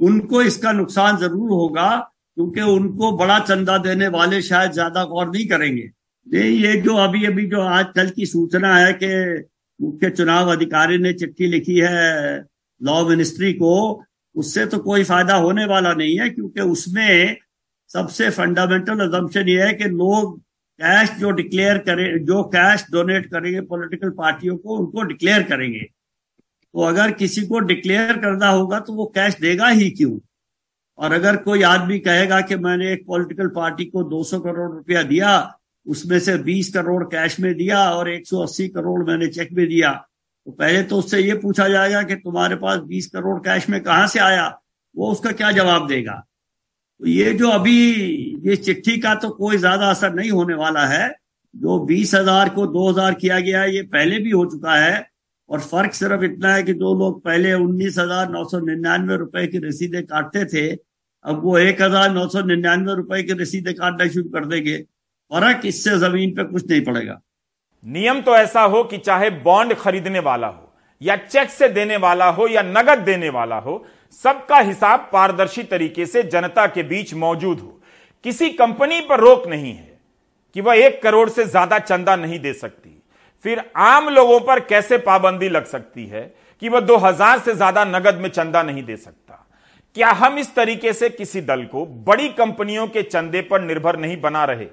उनको 0.00 0.42
इसका 0.42 0.72
नुकसान 0.72 1.16
ज़रूर 1.16 1.50
होगा, 1.50 1.90
क्योंकि 2.36 2.60
उनको 2.62 3.12
बड़ा 3.16 3.38
चंदा 3.40 3.76
देने 3.80 4.08
वाले 4.10 4.40
शायद 4.42 4.72
ज़्यादा 4.72 5.04
गौर 5.04 5.28
नहीं 5.28 5.46
करेंगे। 5.48 5.82
नहीं, 6.26 6.50
ये 6.56 6.80
जो 6.80 6.96
अभी 6.98 7.24
अभी 7.26 7.46
जो 7.46 7.60
आजकल 7.60 8.10
की 8.10 8.26
सूचना 8.26 8.74
है 8.76 8.92
कि 8.94 9.44
मुख्य 9.80 10.10
चुनाव 10.10 10.50
अधिकारी 10.52 10.98
ने 10.98 11.12
चिट्ठी 11.12 11.46
लिखी 11.46 11.78
है 11.78 12.38
लॉ 12.80 13.08
मिनिस्ट्री 13.08 13.52
को, 13.52 14.04
उससे 14.34 14.66
तो 14.66 14.78
कोई 14.78 15.04
फ़ायदा 15.04 15.34
होने 15.34 15.64
वाला 15.64 15.92
नहीं 15.92 16.18
है, 16.18 16.28
क्योंकि 16.30 16.60
उसमें 16.60 17.36
सबसे 17.90 18.30
फंडामेंटल 18.30 19.00
अजम्पन 19.00 19.48
ये 19.48 19.62
है 19.62 19.72
कि 19.74 19.84
लोग 19.84 20.38
कैश 20.80 21.10
जो 21.10 21.30
डिक्लेयर 21.30 21.78
करें, 21.78 22.24
जो 22.24 22.42
कैश 22.44 22.84
डोनेट 22.92 23.26
करेंगे 23.26 23.60
पॉलिटिकल 23.60 24.10
पार्टियों 24.10 24.56
को, 24.56 24.78
उनको 24.78 25.02
डिक्लेयर 25.02 25.42
करेंगे। 25.42 25.80
तो 25.80 26.80
अगर 26.80 27.10
किसी 27.12 27.46
को 27.46 27.58
डिक्लेयर 27.58 28.16
करना 28.18 28.48
होगा 28.48 28.80
तो 28.80 28.92
वो 28.92 29.04
कैश 29.14 29.38
देगा 29.40 29.68
ही 29.68 29.90
क्यों? 29.90 30.18
और 30.98 31.12
अगर 31.12 31.36
कोई 31.36 31.62
आदमी 31.62 31.98
कहेगा 31.98 32.40
कि 32.40 32.56
मैंने 32.56 32.92
एक 32.92 33.04
पॉलिटिकल 33.06 33.48
पार्टी 33.48 33.84
को 33.84 34.02
200 34.04 34.40
करोड़ 34.40 34.70
रुपया 34.72 35.02
दिया, 35.02 35.60
उसमें 35.86 36.18
से 36.20 36.36
20 36.38 36.72
करोड़ 36.74 37.04
कैश 37.04 37.38
में 37.40 37.54
दिया, 37.54 37.90
और 37.90 38.10
180 38.10 38.68
करोड़ 38.68 39.02
मैंने 39.04 39.26
चेक 39.28 39.52
में 39.52 39.66
दिया 39.68 39.90
तो 40.46 40.52
पहले 40.52 40.82
तो 40.82 40.96
उससे 40.98 41.20
ये 41.20 41.34
पूछा 41.38 41.68
जाएगा 41.68 42.02
कि 42.02 42.14
तुम्हारे 42.16 42.56
पास 42.56 42.78
20 42.86 43.06
करोड़ 43.06 43.38
कैश 43.40 43.68
में 43.68 43.80
कहाँ 43.82 44.06
से 44.06 44.18
आया? 44.20 44.46
वो 44.94 45.10
उसका 45.12 45.32
क्या 45.32 45.50
जवाब 45.52 45.86
देगा? 45.88 46.12
तो 47.00 47.06
ये 47.06 47.32
जो 47.34 47.48
अभी 47.50 47.78
ये 48.46 48.56
चिट्ठी 48.56 48.96
का 49.00 49.14
तो 49.14 49.30
कोई 49.30 49.56
ज़्यादा 49.56 49.90
असर 49.90 50.14
नहीं 50.14 50.30
होने 50.30 50.54
वाला 50.54 50.84
है। 50.86 51.08
जो 51.54 51.78
बीस 51.86 52.14
हज़ार 52.14 52.48
को 52.48 52.66
दो 52.66 52.88
हज़ार 52.90 53.14
किया 53.14 53.40
गया 53.40 53.60
है, 53.62 53.74
ये 53.74 53.82
पहले 53.84 54.18
भी 54.18 54.30
हो 54.30 54.44
चुका 54.46 54.74
है। 54.76 55.06
और 55.50 55.60
फ़र्क 55.60 55.94
सिर्फ़ 55.94 56.24
इतना 56.24 56.54
है 56.54 56.62
कि 56.62 56.72
जो 56.74 56.94
लोग 56.94 57.22
पहले 57.24 57.52
उन्नीस 57.54 57.98
हज़ार 57.98 58.30
नौ 58.30 58.44
सौ 58.48 58.58
निन्यानवे 58.60 59.16
रुपए 59.16 59.46
की 59.46 59.58
रसीदें 59.58 60.02
काटते 60.04 60.44
थे, 60.44 60.70
अब 61.24 61.42
वो 61.44 61.58
एक 61.58 61.82
हज़ार 61.82 62.12
नौ 62.12 62.26
सौ 62.28 62.42
निन्यानवे 62.42 62.94
रुपए 62.94 63.22
की 63.22 63.32
रसीदें 63.32 63.74
काटना 63.74 64.08
शुरू 64.08 64.28
कर 64.30 64.46
देंगे। 64.46 64.76
फ़र्क 65.30 65.66
इससे 65.66 65.98
ज़मीन 65.98 66.34
पे 66.34 66.44
कुछ 66.44 66.70
नहीं 66.70 66.84
पड़ेगा। 66.84 67.20
नियम 67.84 68.20
तो 68.20 68.36
ऐसा 68.36 68.62
हो 68.62 68.82
कि 68.84 68.98
चाहे 68.98 69.30
बॉन्ड 69.30 69.74
खरीदने 69.74 70.18
वाला 70.20 70.46
हो, 70.46 70.72
या 71.00 71.16
चेक 71.16 71.50
से 71.50 71.68
देने 71.68 71.96
वाला 71.96 72.28
हो, 72.28 72.46
या 72.48 72.62
नगद 72.62 72.98
देने 73.00 73.28
वाला 73.28 73.56
हो, 73.56 73.84
सबका 74.20 74.58
हिसाब 74.58 75.08
पारदर्शी 75.12 75.62
तरीके 75.62 76.06
से 76.06 76.22
जनता 76.24 76.66
के 76.66 76.82
बीच 76.82 77.14
मौजूद 77.14 77.60
हो। 77.60 77.80
किसी 78.24 78.48
कंपनी 78.50 79.00
पर 79.00 79.20
रोक 79.20 79.46
नहीं 79.46 79.72
है 79.72 79.98
कि 80.56 80.60
वह 80.60 80.74
एक 80.76 81.02
करोड़ 81.02 81.28
से 81.28 81.44
ज़्यादा 81.44 81.78
चंदा 81.78 82.14
नहीं 82.16 82.38
दे 82.40 82.52
सकती। 82.52 82.90
फिर 83.44 83.62
आम 83.76 84.08
लोगों 84.08 84.38
पर 84.40 84.60
कैसे 84.60 84.98
पाबंदी 84.98 85.48
लग 85.48 85.64
सकती 85.64 86.06
है 86.06 86.22
कि 86.62 86.68
वह 86.68 86.80
2000 86.80 87.38
से 87.38 87.54
ज़्यादा 87.54 87.84
नगद 87.84 88.20
में 88.20 88.28
चंदा 88.28 88.62
नहीं 88.62 88.82
दे 88.84 88.96
सकता? 88.96 89.40
क्या 89.96 90.10
हम 90.12 90.38
इस 90.38 90.54
तरीके 90.54 90.92
से 90.92 91.08
किसी 91.10 91.40
दल 91.40 91.64
को 91.64 91.84
बड़ी 92.06 92.28
कंपनियों 92.28 92.86
के 92.86 93.02
चंदे 93.02 93.40
पर 93.42 93.60
निर्भर 93.60 93.98
नहीं 93.98 94.20
बना 94.20 94.44
रहे? 94.44 94.66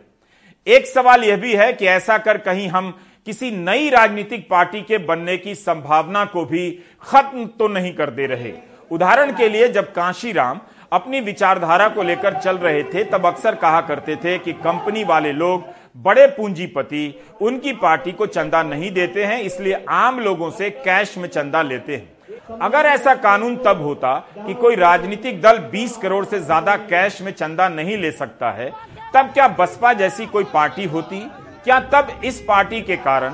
एक 0.68 0.86
सवाल 0.88 1.24
यह 1.24 1.38
भी 1.38 1.53
है 1.56 1.72
कि 1.74 1.86
ऐसा 1.88 2.18
कर 2.18 2.38
कहीं 2.38 2.68
हम 2.70 2.91
किसी 3.27 3.50
नई 3.51 3.89
राजनीतिक 3.89 4.48
पार्टी 4.50 4.82
के 4.82 4.98
बनने 4.98 5.38
की 5.38 5.56
संभावना 5.56 6.24
को 6.25 6.44
भी 6.46 6.70
खत्म 7.03 7.46
तो 7.60 7.68
नहीं 7.68 7.94
कर 7.96 8.10
दे 8.10 8.25
रहे। 8.25 8.51
उदाहरण 8.91 9.32
के 9.32 9.48
लिए 9.50 9.68
जब 9.70 9.91
कांशीराम 9.94 10.60
अपनी 10.91 11.20
विचारधारा 11.22 11.88
को 11.89 12.03
लेकर 12.03 12.34
चल 12.34 12.58
रहे 12.58 12.84
थे, 12.84 13.03
तब 13.03 13.25
अक्सर 13.25 13.56
कहा 13.56 13.82
करते 13.82 14.15
थे 14.15 14.38
कि 14.38 14.53
कंपनी 14.53 15.03
वाले 15.03 15.32
लोग 15.34 15.65
बड़े 15.98 16.27
पूंजीपति, 16.27 17.13
उनकी 17.41 17.74
पार्टी 17.74 18.12
को 18.12 18.25
चंदा 18.27 18.63
नहीं 18.63 18.91
देते 18.91 19.24
हैं, 19.24 19.41
इसलिए 19.41 19.86
आम 19.89 20.20
लोगों 20.20 20.50
से 20.51 20.70
कैश 20.70 21.18
में 21.18 21.27
चंदा 21.30 21.62
लेते 21.63 21.96
हैं। 21.96 22.60
अगर 22.60 22.86
ऐसा 22.86 23.13
कानून 23.18 23.56
तब 23.58 23.82
होता 23.82 24.13
कि 24.38 24.53
कोई 24.53 24.75
राजनीतिक 24.75 25.41
दल 25.41 25.58
20 25.72 25.98
करोड़ 25.98 26.25
से 26.25 26.39
ज़्यादा 26.39 26.75
कैश 26.77 27.22
में 27.22 27.32
चंदा 27.34 27.68
नहीं 27.70 27.98
ले 27.98 28.12
सकता 28.12 28.51
है 28.51 28.72
तब 29.13 29.32
क्या 29.34 29.48
बसपा 29.50 29.91
जैसी 29.94 30.25
कोई 30.25 30.44
पार्टी 30.44 30.84
होती? 30.86 31.20
क्या 31.63 31.80
तब 31.94 32.22
इस 32.25 32.39
पार्टी 32.41 32.82
के 32.82 32.96
कारण 32.98 33.34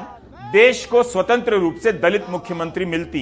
देश 0.51 0.86
को 0.86 1.01
स्वतंत्र 1.03 1.57
रूप 1.57 1.75
से 1.84 1.91
दलित 1.93 2.29
मुख्यमंत्री 2.29 2.86
मिलती? 2.86 3.22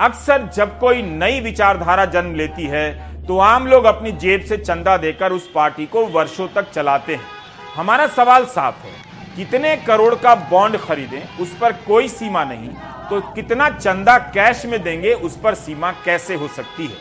अक्सर 0.00 0.48
जब 0.48 0.78
कोई 0.78 1.02
नई 1.02 1.40
विचारधारा 1.40 2.04
जन्म 2.06 2.34
लेती 2.34 2.66
है 2.66 2.90
तो 3.26 3.38
आम 3.40 3.66
लोग 3.66 3.84
अपनी 3.84 4.12
जेब 4.14 4.44
से 4.44 4.56
चंदा 4.58 4.96
देकर 4.96 5.32
उस 5.32 5.50
पार्टी 5.54 5.86
को 5.86 6.04
वर्षों 6.08 6.46
तक 6.48 6.70
चलाते 6.70 7.14
हैं। 7.14 7.26
हमारा 7.74 8.06
सवाल 8.08 8.44
साफ़ 8.46 8.78
है, 8.78 8.92
कितने 9.36 9.76
करोड़ 9.78 10.14
का 10.14 10.34
बॉन्ड 10.50 10.76
खरीदें, 10.78 11.22
उस 11.38 11.56
पर 11.60 11.72
कोई 11.86 12.08
सीमा 12.10 12.44
नहीं 12.44 12.68
तो 13.10 13.20
कितना 13.34 13.68
चंदा 13.70 14.16
कैश 14.30 14.64
में 14.66 14.82
देंगे, 14.82 15.12
उस 15.12 15.36
पर 15.38 15.54
सीमा 15.56 15.90
कैसे 16.04 16.34
हो 16.34 16.48
सकती 16.50 16.86
है? 16.86 16.96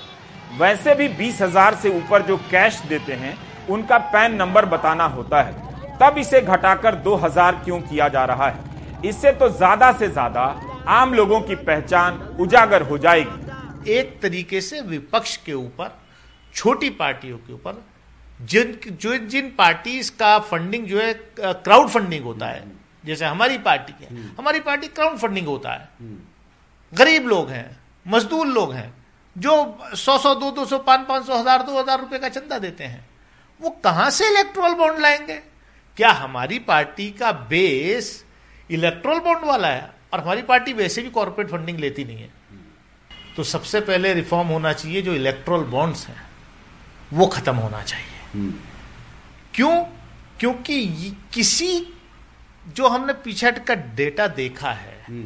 वैसे 0.60 0.96
भी 0.96 1.08
बीस 1.10 1.42
हज़ार 1.42 1.76
से 1.76 1.90
ऊपर 1.92 2.22
जो 2.22 2.38
कैश 2.52 2.82
देते 2.88 3.14
हैं 3.14 3.38
उनका 3.70 3.98
पैन 4.10 4.36
नंबर 4.36 4.66
बताना 4.68 5.06
होता 5.10 5.42
है। 5.42 5.70
तब 6.00 6.18
इसे 6.18 6.42
घटाकर 6.42 6.96
2000 7.02 7.64
क्यों 7.64 7.80
किया 7.82 8.08
जा 8.10 8.26
रहा 8.26 8.48
है? 8.48 8.60
इससे 9.06 9.32
तो 9.34 9.50
ज़्यादा 9.52 9.92
से 9.92 10.08
ज़्यादा 10.10 10.44
आम 10.90 11.14
लोगों 11.14 11.40
की 11.42 11.56
पहचान 11.58 12.20
उजागर 12.40 12.82
हो 12.82 12.98
जाएगी। 12.98 13.92
एक 13.92 14.20
तरीके 14.22 14.62
से 14.62 14.82
विपक्ष 14.84 15.36
के 15.38 15.54
ऊपर 15.54 15.98
छोटी 16.56 16.90
पार्टियों 16.92 17.38
के 17.38 17.54
ऊपर 17.54 17.84
जिन 18.44 18.78
जो 18.92 19.18
जिन 19.28 19.50
पार्टीज़ 19.58 20.12
का 20.20 20.38
फंडिंग 20.42 20.86
जो 20.88 21.00
है 21.00 21.14
क्राउड 21.38 21.90
फंडिंग 21.90 22.24
होता 22.26 22.48
है। 22.48 22.64
जैसे 23.06 23.26
हमारी 23.26 23.58
पार्टी 23.60 23.94
है। 24.02 24.10
हमारी 24.38 24.60
पार्टी 24.62 24.88
क्राउड 24.90 25.18
फंडिंग 25.18 25.48
होता 25.48 25.72
है। 25.72 25.90
गरीब 26.94 27.28
लोग 27.28 27.50
हैं 27.50 27.70
मजदूर 28.06 28.48
लोग 28.48 28.74
हैं 28.74 28.94
जो 29.36 29.54
सौ 29.96 30.18
सौ 30.18 30.34
दो 30.36 30.52
दो 30.52 30.66
सौ 30.66 30.78
पाँच 30.80 31.08
पाँच 31.08 31.26
सौ 31.26 31.34
हज़ार 31.34 31.64
दो 31.64 31.80
हज़ार 31.80 32.00
रुपए 32.00 32.20
का 32.20 32.30
चंदा 32.30 32.58
देते 32.60 32.84
हैं। 32.84 33.04
वो 33.62 33.70
कहाँ 33.84 34.10
से 34.10 34.28
इलेक्ट्रोल 34.28 34.74
बॉन्ड 34.74 35.00
लाएँगे? 35.00 35.36
क्या 35.98 36.12
हमारी 36.12 36.60
पार्टी 36.60 37.10
का 37.12 37.32
बेस 37.32 38.24
इलेक्ट्रोल 38.70 39.20
बॉन्ड 39.20 39.46
वाला 39.46 39.68
है? 39.68 39.90
और 40.14 40.20
हमारी 40.20 40.42
पार्टी 40.42 40.74
वैसे 40.74 41.02
भी 41.02 41.10
कॉरपोरेट 41.10 41.52
फंडिंग 41.52 41.80
लेती 41.80 42.04
नहीं 42.04 42.18
है। 42.18 42.30
तो 43.36 43.44
सबसे 43.44 43.80
पहले 43.82 44.14
रिफॉर्म 44.14 44.48
होना 44.48 44.74
चाहिए 44.74 45.02
जो 45.02 45.14
इलेक्ट्रोल 45.14 45.64
बॉन्ड्स 45.66 46.08
हैं 46.08 46.22
वो 47.14 47.28
खत्म 47.28 47.56
होना 47.56 47.82
चाहिए। 47.84 48.52
क्यों? 49.54 49.84
क्योंकि 50.40 51.16
किसी 51.34 51.88
जो 52.68 52.88
हमने 52.88 53.14
पीछे 53.14 53.52
का 53.52 53.76
डेटा 53.96 54.28
देखा 54.28 54.72
है 54.72 55.20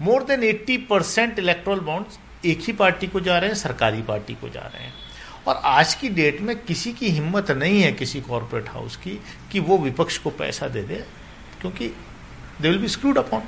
more 0.00 0.22
than 0.22 0.42
80 0.42 0.76
percent 0.86 1.38
electoral 1.38 1.80
bonds 1.80 2.18
एक 2.46 2.60
ही 2.60 2.72
पार्टी 2.72 3.06
को 3.06 3.20
जा 3.20 3.38
रहे 3.38 3.50
हैं 3.50 3.56
सरकारी 3.56 4.02
पार्टी 4.02 4.34
को 4.34 4.48
जा 4.48 4.60
रहे 4.60 4.84
हैं। 4.84 4.94
और 5.46 5.60
आज 5.64 5.94
की 5.94 6.08
डेट 6.08 6.40
में 6.40 6.54
किसी 6.56 6.92
की 6.92 7.08
हिम्मत 7.08 7.50
नहीं 7.50 7.80
है 7.82 7.92
किसी 7.92 8.20
कॉरपोरेट 8.20 8.68
हाउस 8.68 8.96
की 8.96 9.18
कि 9.52 9.60
वो 9.60 9.78
विपक्ष 9.78 10.18
को 10.18 10.30
पैसा 10.30 10.68
दे 10.68 10.82
दे, 10.82 11.04
क्योंकि 11.60 11.88
they 12.62 12.68
will 12.68 12.78
be 12.78 12.88
screwed 12.88 13.18
upon 13.18 13.42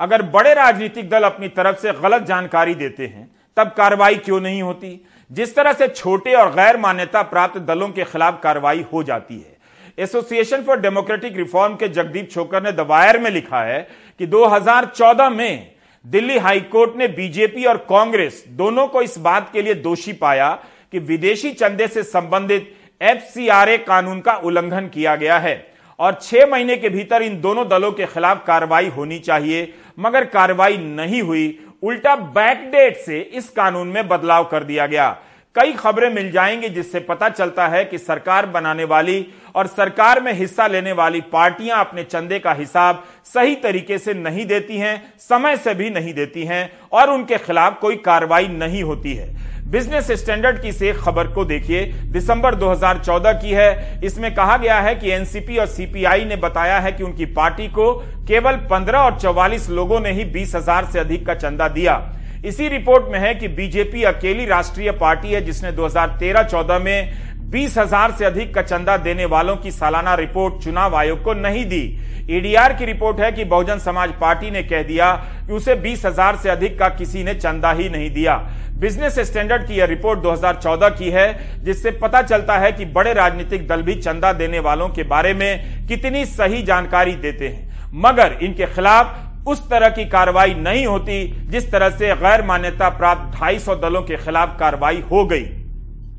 अगर 0.00 0.22
बड़े 0.22 0.54
राजनीतिक 0.54 1.08
दल 1.08 1.22
अपनी 1.22 1.48
तरफ़ 1.48 1.76
से 1.76 1.92
गलत 1.92 2.22
जानकारी 2.22 2.74
देते 2.74 3.06
हैं, 3.06 3.28
तब 3.56 3.72
कार्रवाई 3.76 4.14
क्यों 4.16 4.40
नहीं 4.40 4.62
होती? 4.62 5.00
जिस 5.30 5.54
तरह 5.56 5.72
से 5.72 5.88
छोटे 5.88 6.34
और 6.34 6.50
गैर 6.54 6.76
मान्यता 6.76 7.22
प्राप्त 7.22 7.58
दलों 7.60 7.88
के 7.88 8.04
खिलाफ 8.04 8.40
कार्रवाई 8.42 8.84
हो 8.92 9.02
जाती 9.02 9.34
है। 9.34 9.56
एसोसिएशन 9.98 10.62
फॉर 10.62 10.80
डेमोक्रेटिक 10.80 11.36
रिफॉर्म 11.36 11.74
के 11.74 11.88
जगदीप 11.88 12.30
छोकर 12.30 12.62
ने 12.62 12.72
दवायर 12.72 13.18
में 13.18 13.30
लिखा 13.30 13.62
है 13.62 13.80
कि 14.20 14.26
2014 14.26 15.30
में 15.30 15.72
दिल्ली 16.04 16.38
हाईकोर्ट 16.38 16.96
ने 16.96 17.08
बीजेपी 17.08 17.64
और 17.64 17.76
कांग्रेस 17.88 18.44
दोनों 18.48 18.86
को 18.86 19.02
इस 19.02 19.18
बात 19.18 19.50
के 19.52 19.62
लिए 19.62 19.74
दोषी 19.74 20.12
पाया 20.14 20.58
कि 20.96 21.00
विदेशी 21.00 21.50
चंदे 21.52 21.86
से 21.88 22.02
संबंधित 22.02 22.72
एफसीआरए 23.00 23.76
कानून 23.78 24.20
का 24.20 24.34
उल्लंघन 24.34 24.86
किया 24.88 25.16
गया 25.16 25.38
है 25.38 25.54
और 25.98 26.18
छह 26.22 26.46
महीने 26.46 26.76
के 26.76 26.88
भीतर 26.88 27.22
इन 27.22 27.40
दोनों 27.40 27.66
दलों 27.68 27.90
के 27.92 28.06
खिलाफ 28.06 28.44
कार्रवाई 28.46 28.88
होनी 28.88 29.18
चाहिए, 29.18 29.72
मगर 29.98 30.24
कार्रवाई 30.24 30.76
नहीं 30.76 31.20
हुई। 31.22 31.58
उल्टा 31.82 32.14
बैकडेट 32.16 32.96
से 32.96 33.20
इस 33.20 33.48
कानून 33.48 33.88
में 33.88 34.08
बदलाव 34.08 34.44
कर 34.44 34.64
दिया 34.64 34.86
गया। 34.86 35.08
कई 35.56 35.72
खबरें 35.72 36.08
मिल 36.10 36.30
जाएँगी 36.30 36.68
जिससे 36.68 37.00
पता 37.00 37.28
चलता 37.28 37.66
है 37.68 37.84
कि 37.84 37.98
सरकार 37.98 38.46
बनाने 38.46 38.84
वाली 38.84 39.26
और 39.54 39.66
सरकार 39.66 40.20
में 40.20 40.32
हिस्सा 40.32 40.66
लेने 40.66 40.92
वाली 40.92 41.20
पार्टियाँ 41.32 41.80
अपने 41.80 42.04
चंदे 42.04 42.38
का 42.38 42.52
हिसाब 42.52 43.04
सही 43.24 43.54
तरीके 43.56 43.98
से 43.98 44.14
नहीं 44.14 44.46
देती 44.46 44.78
हैं, 44.78 45.12
समय 45.18 45.56
से 45.56 45.74
भी 45.74 45.90
नहीं 45.90 46.14
देती 46.14 46.44
हैं 46.44 46.70
और 46.92 47.10
उनके 47.10 47.38
खिलाफ 47.38 47.78
कोई 47.80 47.96
कार्रवाई 47.96 48.48
नहीं 48.48 48.82
होती 48.82 49.14
है। 49.14 49.34
बिज़नेस 49.66 50.10
स्टैंडर्ड 50.12 50.60
की 50.62 50.72
से 50.72 50.92
खबर 50.94 51.26
को 51.26 51.44
देखिए। 51.44 51.82
दिसंबर 52.12 52.54
2014 52.54 53.32
की 53.32 53.52
है। 53.52 54.00
इसमें 54.04 54.34
कहा 54.34 54.56
गया 54.56 54.78
है 54.80 54.94
कि 54.94 55.10
एनसीपी 55.10 55.56
और 55.56 55.66
सीपीआई 55.66 56.24
ने 56.24 56.36
बताया 56.36 56.78
है 56.78 56.92
कि 56.92 57.02
उनकी 57.02 57.26
पार्टी 57.34 57.66
को 57.68 57.92
केवल 58.28 58.56
15 58.68 58.98
और 59.00 59.18
44 59.18 59.68
लोगों 59.70 60.00
ने 60.00 60.12
ही 60.12 60.24
बीस 60.26 60.54
हज़ार 60.54 60.84
से 60.84 60.98
अधिक 60.98 61.26
का 61.26 61.34
चंदा 61.34 61.68
दिया। 61.70 62.02
इसी 62.44 62.68
रिपोर्ट 62.68 63.10
में 63.12 63.18
है 63.18 63.34
कि 63.34 63.48
बीजेपी 63.50 64.02
अकेली 64.04 64.44
राष्ट्रीय 64.46 64.90
पार्टी 64.92 65.28
है 65.28 65.40
जिसने 65.40 65.72
2013-14 65.72 66.78
में 66.78 67.25
बीस 67.46 67.76
हज़ार 67.78 68.12
से 68.12 68.24
अधिक 68.24 68.54
का 68.54 68.62
चंदा 68.62 68.96
देने 68.96 69.24
वालों 69.24 69.56
की 69.56 69.70
सालाना 69.70 70.14
रिपोर्ट 70.14 70.62
चुनाव 70.62 70.94
आयोग 70.96 71.22
को 71.24 71.34
नहीं 71.34 71.64
दी। 71.64 71.82
ईडीआर 72.28 72.72
की 72.72 72.84
रिपोर्ट 72.84 73.20
है 73.20 73.30
कि 73.32 73.44
बहुजन 73.44 73.78
समाज 73.78 74.12
पार्टी 74.20 74.50
ने 74.50 74.62
कह 74.62 74.82
दिया 74.82 75.12
कि 75.46 75.52
उसे 75.52 75.74
बीस 75.76 76.04
हज़ार 76.06 76.36
से 76.36 76.48
अधिक 76.50 76.78
का 76.78 76.88
किसी 76.90 77.22
ने 77.24 77.34
चंदा 77.34 77.70
ही 77.72 77.88
नहीं 77.88 78.10
दिया। 78.10 78.34
बिज़नेस 78.78 79.18
स्टैंडर्ड 79.20 79.66
की 79.66 79.74
यह 79.74 79.84
रिपोर्ट 79.84 80.20
2014 80.20 80.88
की 80.90 81.10
है, 81.10 81.62
जिससे 81.64 81.90
पता 81.92 82.22
चलता 82.22 82.56
है 82.58 82.70
कि 82.72 82.84
बड़े 82.86 83.12
राजनीतिक 83.12 83.66
दल 83.68 83.82
भी 83.82 83.94
चंदा 83.94 84.32
देने 84.32 84.58
वालों 84.60 84.88
के 84.88 85.02
बारे 85.04 85.32
में 85.34 85.86
कितनी 85.88 86.24
सही 86.24 86.62
जानकारी 86.62 87.14
देते 87.16 87.48
हैं। 87.48 87.90
मगर 87.96 88.36
इनके 88.42 88.66
खिलाफ 88.66 89.48
उस 89.48 89.62
तरह 89.70 89.88
की 89.90 90.04
कार्रवाई 90.06 90.54
नहीं 90.56 90.84
होती 90.86 91.22
जिस 91.48 91.70
तरह 91.72 91.90
से 91.90 92.14
गैर 92.16 92.42
मान्यता 92.42 92.88
प्राप्त 92.88 93.38
250 93.38 93.80
दलों 93.82 94.02
के 94.02 94.16
खिलाफ 94.16 94.56
कार्रवाई 94.60 95.02
हो 95.10 95.24
गई। 95.24 95.65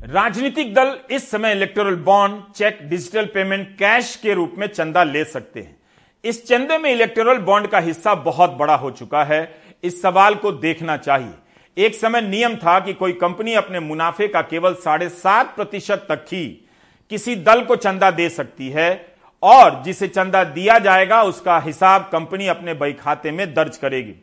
राजनीतिक 0.04 0.74
दल 0.74 0.98
इस 1.10 1.30
समय 1.30 1.52
electoral 1.52 1.94
bond 1.96 2.42
cheque 2.54 2.78
digital 2.82 3.24
payment 3.24 3.68
cash 3.78 4.14
के 4.16 4.34
रूप 4.34 4.54
में 4.58 4.66
चंदा 4.66 5.02
ले 5.04 5.24
सकते 5.24 5.60
हैं। 5.60 5.76
इस 6.24 6.46
चंदे 6.46 6.76
में 6.78 6.90
इलेक्टोरल 6.90 7.38
बॉन्ड 7.38 7.66
का 7.66 7.78
हिस्सा 7.78 8.14
बहुत 8.14 8.50
बड़ा 8.50 8.74
हो 8.74 8.90
चुका 8.90 9.24
है। 9.24 9.40
इस 9.84 10.00
सवाल 10.02 10.34
को 10.34 10.52
देखना 10.52 10.96
चाहिए। 10.96 11.84
एक 11.84 11.94
समय 11.94 12.20
नियम 12.20 12.54
था 12.56 12.78
कि 12.80 12.92
कोई 12.92 13.12
कंपनी 13.12 13.54
अपने 13.54 13.80
मुनाफे 13.80 14.28
का 14.28 14.42
केवल 14.42 14.74
साढ़े 14.74 15.08
सात 15.08 15.54
प्रतिशत 15.56 16.06
तक 16.08 16.24
ही 16.32 16.46
किसी 17.10 17.36
दल 17.36 17.64
को 17.64 17.76
चंदा 17.76 18.10
दे 18.10 18.28
सकती 18.28 18.68
है 18.68 18.90
और 19.42 19.82
जिसे 19.84 20.08
चंदा 20.08 20.44
दिया 20.44 20.78
जाएगा, 20.78 21.22
उसका 21.22 21.58
हिसाब 21.58 22.08
कंपनी 22.12 22.46
अपने 22.46 22.74
बही 22.74 22.92
खाते 22.92 23.30
में 23.30 23.54
दर्ज 23.54 23.76
करेगी। 23.76 24.14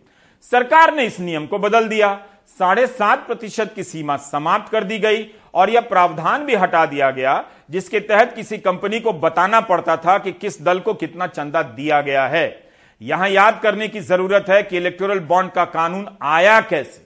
सरकार 0.42 0.96
ने 0.96 1.06
इस 1.06 1.20
नियम 1.20 1.48
को 1.48 1.60
बदल 1.60 1.88
दिया। 1.88 2.20
साढ़े 2.60 2.88
सात 2.88 3.26
प्रतिशत 3.28 3.72
की 3.76 3.84
सीमा 3.84 4.16
समाप्त 4.18 4.72
कर 4.72 4.84
दी 4.84 4.98
गई 5.00 5.24
और 5.56 5.70
यह 5.70 5.82
प्रावधान 5.82 6.46
भी 6.46 6.56
हटा 6.56 6.86
दिया 6.86 7.12
गया, 7.12 7.44
जिसके 7.72 8.00
तहत 8.00 8.34
किसी 8.36 8.58
कंपनी 8.58 9.00
को 9.00 9.14
बताना 9.14 9.62
पड़ता 9.62 9.98
था 9.98 10.18
कि 10.18 10.32
किस 10.32 10.62
दल 10.62 10.80
को 10.80 10.94
कितना 10.94 11.28
चंदा 11.28 11.62
दिया 11.62 12.02
गया 12.02 12.28
है। 12.28 12.70
यहाँ 13.02 13.30
याद 13.30 13.60
करने 13.64 13.88
की 13.88 14.00
ज़रूरत 14.00 14.46
है 14.50 14.64
कि 14.64 14.78
इलेक्टोरल 14.78 15.20
बॉन्ड 15.20 15.52
का 15.52 15.66
कानून 15.66 16.08
आया 16.22 16.62
कैसे। 16.62 17.06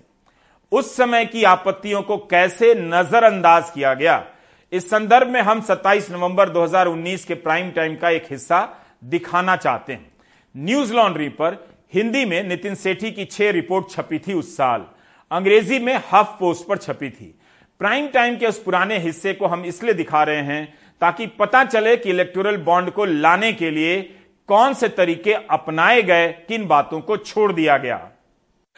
उस 0.72 0.98
समय 0.98 1.26
की 1.26 1.44
आपत्तियों 1.44 2.02
को 2.02 2.18
कैसे 2.18 2.74
नजरअंदाज 2.76 3.70
किया 3.70 3.94
गया। 3.94 4.26
इस 4.72 4.90
संदर्भ 4.90 5.28
में 5.28 5.42
हम 5.42 5.62
27 5.62 6.12
नवंबर 6.12 6.50
2019 6.50 7.26
के 7.26 7.34
प्राइम 7.34 7.72
टाइम 7.72 7.96
का 7.96 8.10
एक 8.10 8.26
हिस्सा 8.32 8.68
दिखाना 9.04 9.56
चाहते 9.56 9.94
हैं। 9.94 10.12
न्यूज़ 10.58 10.94
लॉन्ड्री 10.94 11.30
पर 11.30 11.70
हिंदी 11.94 12.26
में 12.26 12.44
नितिन 12.44 12.76
सेठी 12.76 13.12
की 13.12 13.26
छह 13.26 13.52
रिपोर्ट 13.52 13.90
छपी 13.90 14.20
थी 14.20 14.34
उस 14.34 14.58
साल। 14.58 14.86
अंग्रेज़ी 15.32 15.80
में 15.80 16.02
हफ 16.14 16.38
पोस्ट 16.40 16.68
पर 16.68 16.78
छपी 16.78 17.10
थी। 17.10 17.39
प्राइम 17.82 18.08
टाइम 18.08 18.36
के 18.38 18.46
उस 18.46 18.58
पुराने 18.60 18.98
हिस्से 19.00 19.34
को 19.34 19.48
हम 19.48 19.64
इसलिए 19.66 19.94
दिखा 19.94 20.24
रहे 20.24 20.42
हैं 20.42 20.74
ताकि 21.02 21.28
पता 21.40 21.64
चले 21.64 21.96
कि 21.98 22.10
इलेक्टोरल 22.10 22.58
बॉन्ड 22.58 22.90
को 22.90 23.06
लाने 23.06 23.52
के 23.54 23.70
लिए 23.72 24.02
कौन 24.50 24.74
से 24.74 24.88
तरीके 24.90 25.34
अपनाए 25.34 26.02
गए, 26.02 26.28
किन 26.48 26.68
बातों 26.68 27.00
को 27.02 27.18
छोड़ 27.18 27.52
दिया 27.54 27.78
गया। 27.78 28.10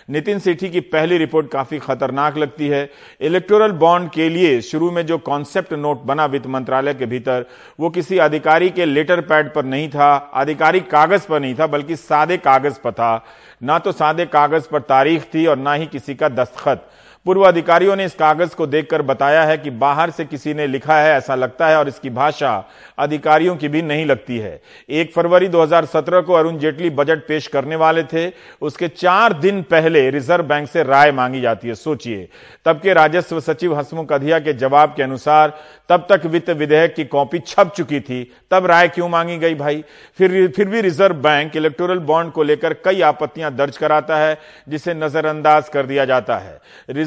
नितिन 0.10 0.40
सेठी 0.40 0.70
की 0.70 0.80
पहली 0.80 1.18
रिपोर्ट 1.18 1.50
काफ़ी 1.52 1.80
खतरनाक 1.80 2.38
लगती 2.38 2.68
है। 2.68 2.90
इलेक्टोरल 3.22 3.72
बॉन्ड 3.72 4.10
के 4.12 4.30
लिए 4.30 4.62
शुरू 4.62 4.92
में 4.92 5.06
जो 5.06 5.18
कॉन्सेप्ट 5.18 5.74
नोट 5.74 6.04
बना 6.04 6.26
वित्त 6.26 6.48
मंत्रालय 6.48 6.94
के 6.94 7.06
भीतर, 7.06 7.46
वो 7.80 7.90
किसी 7.90 8.18
अधिकारी 8.18 8.70
के 8.70 8.86
लेटर 8.86 9.22
पैड 9.22 9.54
पर 9.54 9.66
नहीं 9.66 9.90
था, 9.90 10.14
आधिकारिक 10.34 10.90
कागज़ 10.92 11.28
पर 11.28 11.40
नहीं 11.40 11.56
था, 11.56 11.68
बल्कि 11.68 11.96
सादे 11.96 12.38
कागज़ 12.38 12.80
पर 12.84 12.92
था। 12.92 13.26
ना 13.64 13.80
तो 13.80 13.92
सादे 13.92 14.26
कागज़ 14.26 14.70
पर 14.72 14.82
तारीख 14.82 15.24
थी 15.34 15.46
और 15.46 15.58
ना 15.58 15.74
ही 15.74 15.86
किसी 15.86 16.16
का 16.16 16.30
दस्तखत। 16.30 16.90
पूर्व 17.26 17.42
अधिकारियों 17.42 17.96
ने 17.96 18.06
इस 18.06 18.14
कागज़ 18.14 18.56
को 18.56 18.68
देखकर 18.68 19.02
बताया 19.02 19.44
है 19.44 19.58
कि 19.58 19.70
बाहर 19.70 20.10
से 20.10 20.26
किसी 20.26 20.54
ने 20.54 20.68
लिखा 20.68 21.00
है, 21.00 21.14
ऐसा 21.14 21.36
लगता 21.36 21.68
है, 21.68 21.78
और 21.78 21.88
इसकी 21.88 22.10
भाषा 22.10 22.70
अधिकारियों 23.00 23.56
की 23.56 23.68
भी 23.68 23.82
नहीं 23.82 24.06
लगती 24.06 24.38
है। 24.38 24.62
एक 24.90 25.14
फरवरी 25.14 25.48
2017 25.48 26.22
को 26.22 26.34
अरुण 26.34 26.58
जेटली 26.58 26.90
बजट 26.90 27.28
पेश 27.28 27.48
करने 27.48 27.76
वाले 27.76 28.04
थे। 28.04 28.32
उसके 28.62 28.88
चार 28.88 29.34
दिन 29.34 29.62
पहले 29.62 30.10
रिज़र्व 30.10 30.44
बैंक 30.44 30.70
से 30.70 30.84
राय 30.84 31.12
मांगी 31.12 31.42
जाती 31.42 31.68
है। 31.68 31.76
सोचिए, 31.76 32.30
तब 32.66 32.80
के 32.80 32.94
राजस्व 32.94 33.40
सचिव 33.40 33.80
हसमुख 33.80 34.12
अधिया 34.12 34.40
के 34.40 34.54
जवाब 34.54 34.94
के 34.98 35.04
अनुसार, 35.04 35.54
तब 35.90 36.08
तक 36.12 36.26
वित्त 36.26 36.50
विधेयक 36.50 36.96
की 36.96 37.06
कॉपी 37.06 37.40
छप 37.40 37.74
चुकी 37.76 38.00
थी। 38.00 38.36
तब 38.52 38.66
राय 38.66 38.88
क्यों 38.88 39.10
मांगी 39.10 39.38
गई 39.38 39.56
भाई? 39.56 39.84
फिर 40.18 40.54
फिर 40.56 40.68
भी 40.68 40.82
रिज़र्व 40.82 41.16
बैंक 41.16 41.56
इलेक्टोरल 41.56 42.00
बॉन्ड 42.00 42.32
को 42.32 42.44
लेकर 42.44 42.74
कई 42.74 43.02
आपत्तियाँ 43.02 43.56
दर्ज 43.56 43.78
कराता 43.78 44.18
है, 44.18 44.38
जिसे 44.70 44.94
नजरअंदाज 44.94 45.70
कर 45.70 45.86
दिया 45.86 46.06
जाता 46.06 46.38
है। 46.38 46.60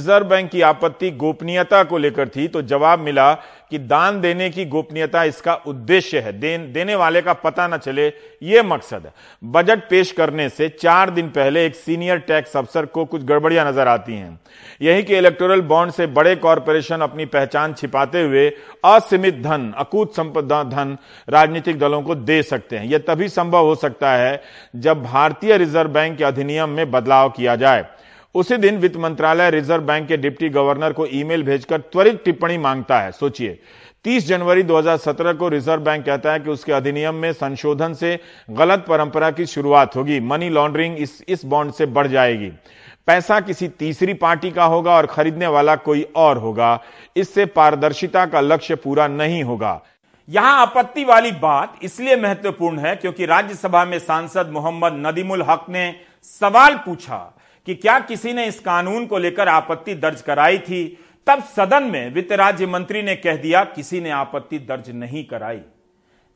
रिज़र्व 0.04 0.26
बैंक 0.28 0.50
की 0.50 0.60
आपत्ति 0.62 1.10
गोपनीयता 1.12 1.82
को 1.84 1.98
लेकर 1.98 2.28
थी 2.28 2.46
तो 2.48 2.60
जवाब 2.62 2.98
मिला 3.00 3.32
कि 3.70 3.78
दान 3.80 4.20
देने 4.20 4.48
की 4.50 4.64
गोपनीयता 4.66 5.22
इसका 5.24 5.54
उद्देश्य 5.66 6.18
है। 6.20 6.32
दे, 6.32 6.56
देने 6.58 6.94
वाले 6.94 7.22
का 7.22 7.32
पता 7.34 7.66
न 7.68 7.76
चले 7.78 8.12
यह 8.42 8.62
मकसद 8.64 9.10
बजट 9.42 9.88
पेश 9.90 10.10
करने 10.12 10.48
से 10.48 10.68
चार 10.70 11.10
दिन 11.10 11.28
पहले 11.30 11.64
एक 11.66 11.74
सीनियर 11.76 12.18
टैक्स 12.28 12.56
अफसर 12.56 12.86
को 12.86 13.04
कुछ 13.06 13.22
गड़बड़ियाँ 13.24 13.66
नज़र 13.66 13.88
आती 13.88 14.14
हैं। 14.14 14.38
यही 14.82 15.02
कि 15.02 15.16
इलेक्टोरल 15.16 15.60
बॉन्ड 15.64 15.92
से 15.92 16.06
बड़े 16.08 16.34
कॉरपोरेशन 16.36 17.00
अपनी 17.00 17.24
पहचान 17.26 17.74
छिपाते 17.74 18.22
हुए 18.22 18.48
असीमित 18.84 19.42
धन 19.42 19.72
अकूत 19.78 20.14
संपदा 20.16 20.62
धन 20.66 20.96
राजनीतिक 21.28 21.78
दलों 21.78 22.02
को 22.02 22.14
दे 22.14 22.42
सकते 22.44 22.76
हैं। 22.76 22.86
यह 22.86 23.04
तभी 23.08 23.28
संभव 23.30 23.66
हो 23.66 23.74
सकता 23.76 24.12
है 24.14 24.40
जब 24.76 25.02
भारतीय 25.04 25.56
रिज़र्व 25.58 25.90
बैंक 25.90 26.16
के 26.18 26.24
अधिनियम 26.24 26.70
में 26.70 26.90
बदलाव 26.90 27.30
किया 27.30 27.56
जाए। 27.56 27.84
उसी 28.34 28.56
दिन 28.56 28.78
वित्त 28.78 28.96
मंत्रालय 28.96 29.50
रिज़र्व 29.50 29.82
बैंक 29.82 30.06
के 30.08 30.16
डिप्टी 30.16 30.48
गवर्नर 30.48 30.92
को 30.92 31.06
ईमेल 31.06 31.42
भेजकर 31.42 31.80
त्वरित 31.80 32.22
टिप्पणी 32.24 32.56
माँगता 32.58 32.98
है। 33.00 33.10
सोचिए 33.12 33.58
30 34.04 34.26
जनवरी 34.26 34.62
2017 34.62 35.32
को 35.32 35.48
रिज़र्व 35.48 35.82
बैंक 35.82 36.04
कहता 36.06 36.32
है 36.32 36.40
कि 36.40 36.50
उसके 36.50 36.72
अधिनियम 36.72 37.14
में 37.14 37.32
संशोधन 37.32 37.94
से 37.94 38.18
गलत 38.50 38.84
परंपरा 38.88 39.30
की 39.30 39.46
शुरुआत 39.46 39.96
होगी। 39.96 40.18
मनी 40.20 40.48
लॉन्ड्रिंग 40.48 40.96
इस 40.98 41.22
इस 41.28 41.44
बॉन्ड 41.44 41.72
से 41.72 41.86
बढ़ 41.86 42.06
जाएगी। 42.06 42.50
पैसा 43.06 43.38
किसी 43.40 43.68
तीसरी 43.68 44.14
पार्टी 44.14 44.50
का 44.50 44.64
होगा 44.64 44.96
और 44.96 45.06
खरीदने 45.06 45.46
वाला 45.46 45.76
कोई 45.76 46.02
और 46.16 46.38
होगा। 46.38 46.78
इससे 47.16 47.46
पारदर्शिता 47.46 48.26
का 48.26 48.40
लक्ष्य 48.40 48.74
पूरा 48.74 49.06
नहीं 49.08 49.42
होगा। 49.44 49.80
यहाँ 50.28 50.60
आपत्ति 50.60 51.04
वाली 51.04 51.32
बात 51.32 51.78
इसलिए 51.82 52.16
महत्वपूर्ण 52.16 52.78
है 52.78 52.96
क्योंकि 52.96 53.26
राज्यसभा 53.26 53.84
में 53.84 53.98
सांसद 53.98 54.50
मोहम्मद 54.52 55.02
नदीमुल 55.06 55.42
हक 55.42 55.66
ने 55.68 55.94
सवाल 56.40 56.74
पूछा 56.76 57.18
कि 57.66 57.74
क्या 57.74 58.00
किसी 58.00 58.32
ने 58.32 58.46
इस 58.46 58.60
कानून 58.60 59.06
को 59.06 59.18
लेकर 59.18 59.48
आपत्ति 59.48 59.94
दर्ज 59.94 60.20
कराई 60.20 60.58
थी? 60.58 60.98
तब 61.26 61.42
सदन 61.42 61.82
में 61.82 62.14
वित्त 62.14 62.32
राज्य 62.32 62.66
मंत्री 62.66 63.02
ने 63.02 63.16
कह 63.16 63.36
दिया, 63.36 63.64
किसी 63.64 64.00
ने 64.00 64.10
आपत्ति 64.10 64.58
दर्ज 64.58 64.90
नहीं 64.90 65.24
कराई। 65.24 65.60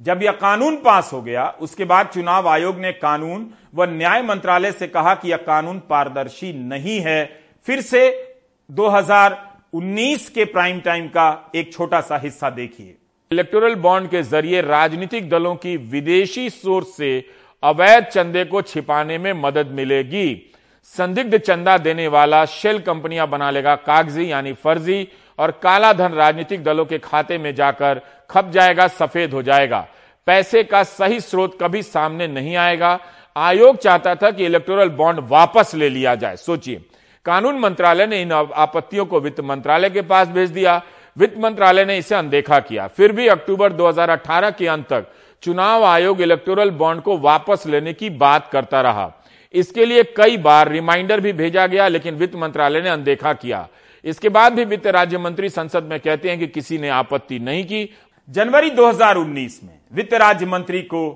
जब 0.03 0.23
यह 0.23 0.33
कानून 0.33 0.77
पास 0.77 1.11
हो 1.13 1.23
गया, 1.23 1.55
उसके 1.61 1.85
बाद 1.85 2.07
चुनाव 2.07 2.49
आयोग 2.49 2.79
ने 2.79 2.93
कानून 2.93 3.51
व 3.75 3.85
न्याय 3.85 4.23
मंत्रालय 4.23 4.73
से 4.73 4.87
कहा 4.87 5.15
कि 5.15 5.31
यह 5.31 5.37
कानून 5.37 5.79
पारदर्शी 5.79 6.53
नहीं 6.53 7.01
है। 7.01 7.41
फिर 7.67 7.81
से 7.81 8.35
2019 8.71 10.29
के 10.29 10.45
प्राइम 10.45 10.81
टाइम 10.81 11.09
का 11.09 11.51
एक 11.55 11.73
छोटा 11.73 12.01
सा 12.01 12.19
हिस्सा 12.19 12.51
देखिए। 12.51 12.97
इलेक्टोरल 13.33 13.75
बॉन्ड 13.75 14.11
के 14.11 14.23
ज़रिए 14.23 14.61
राजनीतिक 14.61 15.29
दलों 15.31 15.57
की 15.57 15.77
विदेशी 15.77 16.51
सोर्स 16.51 16.97
से 16.97 17.25
अवैध 17.63 18.05
चंदे 18.05 18.45
को 18.45 18.63
छिपाने 18.63 19.19
में 19.19 19.33
मदद 19.33 19.67
मिलेगी। 19.67 20.48
संदिग्ध 20.95 21.37
चंदा 21.39 21.77
देने 21.79 22.07
वाला 22.09 22.45
शेल 22.45 22.79
कंपनियाँ 22.79 23.27
बना 23.29 23.51
लेगा 23.51 23.75
कागज़ी 23.77 24.31
यानी 24.31 24.53
फर्जी, 24.55 25.09
और 25.39 25.51
काला 25.63 25.93
धन 25.93 26.13
राजनीतिक 26.13 26.63
दलों 26.65 26.85
के 26.85 26.99
खाते 26.99 27.39
में 27.39 27.55
जाकर 27.55 28.01
खप 28.31 28.51
जाएगा, 28.51 28.87
सफ़ेद 28.89 29.35
हो 29.35 29.43
जाएगा। 29.43 29.87
पैसे 30.27 30.63
का 30.65 30.83
सही 30.83 31.21
स्रोत 31.21 31.59
कभी 31.63 31.83
सामने 31.83 32.27
नहीं 32.27 32.57
आएगा। 32.57 32.99
आयोग 33.37 33.77
चाहता 33.77 34.15
था 34.15 34.31
कि 34.31 34.45
इलेक्टोरल 34.45 34.89
बॉन्ड 34.89 35.21
वापस 35.29 35.75
ले 35.75 35.89
लिया 35.89 36.15
जाए। 36.15 36.37
सोचिए, 36.37 36.83
कानून 37.27 37.59
मंत्रालय 37.59 38.07
ने 38.07 38.23
इन 38.23 38.33
आपत्तियों 38.33 39.07
को 39.07 39.21
वित्त 39.21 39.41
मंत्रालय 39.41 39.91
के 39.91 40.03
पास 40.03 40.29
भेज 40.29 40.51
दिया। 40.51 40.81
वित्त 41.17 41.39
मंत्रालय 41.39 41.85
ने 41.85 41.99
इसे 41.99 42.15
अनदेखा 42.15 42.59
किया। 42.61 42.87
फिर 42.87 43.13
भी 43.13 43.27
अक्टूबर 43.29 43.73
2018 43.73 44.51
के 44.51 44.67
अंत 44.67 44.89
तक 44.89 45.07
चुनाव 45.43 45.85
आयोग 45.85 46.21
इलेक्टोरल 46.21 46.71
बॉन्ड 46.71 47.03
को 47.03 47.17
वापस 47.19 47.67
लेने 47.67 47.93
की 47.93 48.11
बात 48.11 48.49
करता 48.49 48.81
रहा। 48.81 49.13
इसके 49.55 49.85
लिए 49.85 50.03
कई 50.17 50.37
बार 50.37 50.69
रिमाइंडर 50.69 51.21
भी 51.21 51.33
भेजा 51.33 51.67
गया, 51.67 51.89
लेकिन 51.89 52.15
वित्त 52.15 52.35
मंत्रालय 52.35 52.81
ने 52.81 52.89
अनदेखा 52.89 53.33
किया। 53.33 53.69
इसके 54.05 54.29
बाद 54.29 54.53
भी 54.53 54.65
वित्त 54.65 54.87
राज्य 54.87 55.19
मंत्री 55.19 55.49
संसद 55.49 55.85
में 55.85 56.01
कहते 56.01 56.31
हैं 56.31 56.39
कि 56.39 56.47
किसी 56.47 56.79
ने 56.79 56.89
आपत्ति 56.89 57.39
नहीं 57.39 57.65
की। 57.65 57.89
जनवरी 58.29 58.71
2019 58.71 59.61
में 59.65 59.79
वित्त 59.93 60.15
राज्य 60.15 60.47
मंत्री 60.47 60.83
को 60.83 61.11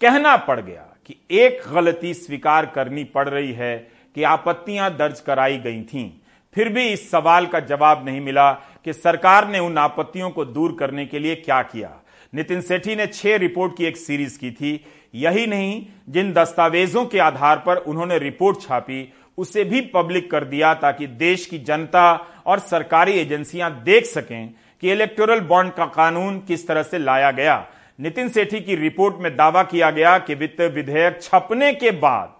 कहना 0.00 0.36
पड़ 0.36 0.60
गया 0.60 0.96
कि 1.06 1.16
एक 1.30 1.60
गलती 1.74 2.14
स्वीकार 2.14 2.66
करनी 2.66 3.04
पड़ 3.04 3.28
रही 3.28 3.52
है 3.52 3.76
कि 4.14 4.22
आपत्तियाँ 4.22 4.90
दर्ज 4.96 5.20
कराई 5.20 5.58
गई 5.58 5.82
थीं। 5.82 6.10
फिर 6.54 6.68
भी 6.68 6.88
इस 6.88 7.10
सवाल 7.10 7.46
का 7.46 7.60
जवाब 7.60 8.04
नहीं 8.06 8.20
मिला 8.20 8.52
कि 8.84 8.92
सरकार 8.92 9.48
ने 9.48 9.58
उन 9.58 9.78
आपत्तियों 9.78 10.30
को 10.30 10.44
दूर 10.44 10.76
करने 10.80 11.06
के 11.06 11.18
लिए 11.18 11.34
क्या 11.34 11.62
किया। 11.62 11.90
नितिन 12.34 12.60
सेठी 12.60 12.96
ने 12.96 13.06
छह 13.06 13.36
रिपोर्ट 13.36 13.76
की 13.76 13.84
एक 13.84 13.96
सीरीज़ 13.96 14.38
की 14.38 14.50
थी। 14.50 14.84
यही 15.14 15.46
नहीं, 15.46 15.82
जिन 16.08 16.32
दस्तावेजों 16.32 17.04
के 17.06 17.18
आधार 17.20 17.62
पर 17.66 17.76
उन्होंने 17.78 18.18
रिपोर्ट 18.18 18.60
छापी, 18.60 19.12
उसे 19.38 19.64
भी 19.64 19.80
पब्लिक 19.94 20.30
कर 20.30 20.44
दिया 20.44 20.72
ताकि 20.76 21.06
देश 21.06 21.46
की 21.46 21.58
जनता 21.60 22.12
और 22.46 22.58
सरकारी 22.60 23.12
एजेंसियाँ 23.12 23.70
देख 23.84 24.04
सकें 24.06 24.54
कि 24.82 24.92
इलेक्टोरल 24.92 25.40
बॉन्ड 25.42 25.72
का 25.72 25.86
कानून 25.88 26.38
किस 26.40 26.66
तरह 26.68 26.82
से 26.82 26.98
लाया 26.98 27.30
गया। 27.32 27.64
नितिन 27.98 28.28
सेठी 28.28 28.60
की 28.60 28.74
रिपोर्ट 28.76 29.16
में 29.20 29.34
दावा 29.36 29.62
किया 29.64 29.90
गया 29.90 30.18
कि 30.18 30.34
वित्त 30.34 30.60
विधेयक 30.74 31.20
छपने 31.22 31.72
के 31.74 31.90
बाद 31.98 32.32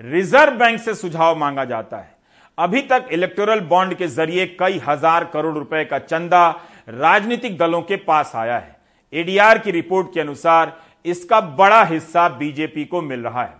रिज़र्व 0.00 0.58
बैंक 0.58 0.80
से 0.80 0.94
सुझाव 0.94 1.36
मांगा 1.38 1.64
जाता 1.64 1.96
है। 1.96 2.16
अभी 2.58 2.80
तक 2.82 3.08
इलेक्टोरल 3.12 3.60
बॉन्ड 3.62 3.94
के 3.94 4.06
ज़रिए 4.08 4.46
कई 4.60 4.80
हज़ार 4.88 5.24
करोड़ 5.24 5.54
रुपए 5.54 5.84
का 5.84 5.98
चंदा 6.00 6.48
राजनीतिक 6.90 7.58
दलों 7.58 7.82
के 7.82 7.96
पास 7.98 8.32
आया 8.36 8.58
है। 8.58 8.76
एडीआर 9.12 9.58
की 9.58 9.70
रिपोर्ट 9.70 10.12
के 10.14 10.20
अनुसार 10.20 10.76
इसका 11.08 11.40
बड़ा 11.56 11.82
हिस्सा 11.84 12.28
बीजेपी 12.38 12.84
को 12.84 13.02
मिल 13.02 13.20
रहा 13.20 13.42
है। 13.42 13.54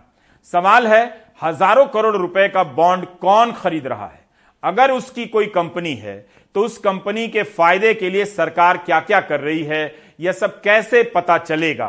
सवाल 0.49 0.87
है, 0.87 1.03
हज़ारों 1.41 1.85
करोड़ 1.87 2.15
रुपए 2.17 2.47
का 2.49 2.63
बॉन्ड 2.65 3.05
कौन 3.21 3.51
खरीद 3.53 3.87
रहा 3.87 4.05
है? 4.05 4.19
अगर 4.63 4.91
उसकी 4.91 5.25
कोई 5.27 5.45
कंपनी 5.49 5.93
है 5.95 6.17
तो 6.55 6.61
उस 6.65 6.77
कंपनी 6.79 7.27
के 7.29 7.43
फ़ायदे 7.45 7.93
के 7.93 8.09
लिए 8.09 8.25
सरकार 8.27 8.77
क्या 8.79 8.99
क्या 9.01 9.19
कर 9.21 9.39
रही 9.39 9.63
है, 9.63 9.95
यह 10.19 10.31
सब 10.33 10.61
कैसे 10.61 11.03
पता 11.15 11.37
चलेगा? 11.39 11.87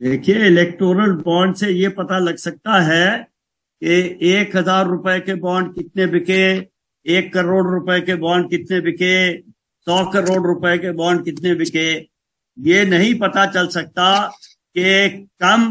देखिए, 0.00 0.46
इलेक्टोरल 0.46 1.12
बॉन्ड 1.16 1.56
से 1.56 1.68
यह 1.70 1.94
पता 1.98 2.18
लग 2.20 2.36
सकता 2.38 2.80
है 2.82 3.26
कि 3.82 4.18
एक 4.30 4.56
हज़ार 4.56 4.86
रुपए 4.86 5.18
के 5.20 5.34
बॉन्ड 5.36 5.74
कितने 5.74 6.06
बिके, 6.06 6.42
एक 7.06 7.32
करोड़ 7.34 7.66
रुपए 7.66 8.00
के 8.00 8.14
बॉन्ड 8.16 8.48
कितने 8.50 8.80
बिके, 8.80 9.38
सौ 9.86 10.04
करोड़ 10.12 10.46
रुपए 10.46 10.76
के 10.78 10.92
बॉन्ड 10.94 11.24
कितने 11.24 11.54
बिके। 11.54 11.86
ये 12.58 12.84
नहीं 12.86 13.14
पता 13.18 13.44
चल 13.46 13.66
सकता 13.68 14.10
कि 14.76 15.08
कम 15.42 15.70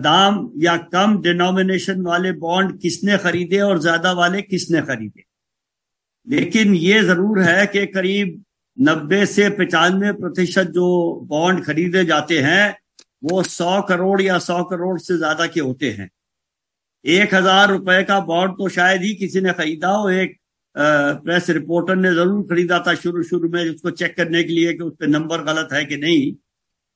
दाम 0.00 0.48
या 0.62 0.76
कम 0.92 1.20
डिनोमिनेशन 1.22 2.00
वाले 2.02 2.32
बॉन्ड 2.34 2.78
किसने 2.80 3.16
खरीदे 3.18 3.60
और 3.60 3.78
ज़्यादा 3.80 4.12
वाले 4.14 4.42
किसने 4.42 4.80
खरीदे। 4.82 5.22
लेकिन 6.26 6.74
ये 6.74 7.02
ज़रूर 7.04 7.40
है 7.42 7.66
कि 7.66 7.84
करीब 7.88 8.42
90 8.78 9.24
से 9.26 9.48
पचानवे 9.58 10.12
प्रतिशत 10.14 10.70
जो 10.70 10.86
बॉन्ड 11.28 11.64
खरीदे 11.64 12.04
जाते 12.04 12.38
हैं, 12.40 12.76
वो 13.22 13.42
100 13.42 13.80
करोड़ 13.82 14.20
या 14.22 14.38
100 14.38 14.62
करोड़ 14.64 14.98
से 15.00 15.16
ज़्यादा 15.16 15.46
के 15.46 15.60
होते 15.60 15.90
हैं। 15.90 16.08
एक 17.04 17.34
हज़ार 17.34 17.70
रुपए 17.70 18.02
का 18.04 18.18
बॉन्ड 18.22 18.52
तो 18.52 18.68
शायद 18.70 19.02
ही 19.02 19.14
किसी 19.14 19.40
ने 19.40 19.52
खरीदा 19.52 19.88
हो, 19.88 20.08
एक 20.10 20.36
प्रेस 20.76 21.48
रिपोर्टर 21.50 21.96
ने 21.96 22.12
ज़रूर 22.14 22.42
खरीदा 22.44 22.78
था 22.86 22.94
शुरू 22.96 23.22
शुरू 23.24 23.48
में 23.50 23.62
उसको 23.64 23.90
चेक 23.92 24.16
करने 24.16 24.42
के 24.44 24.52
लिए 24.52 24.72
कि 24.72 24.82
उस 24.84 24.92
पर 25.00 25.06
नंबर 25.08 25.42
गलत 25.44 25.68
है 25.72 25.84
कि 25.84 25.96
नहीं। 25.96 26.32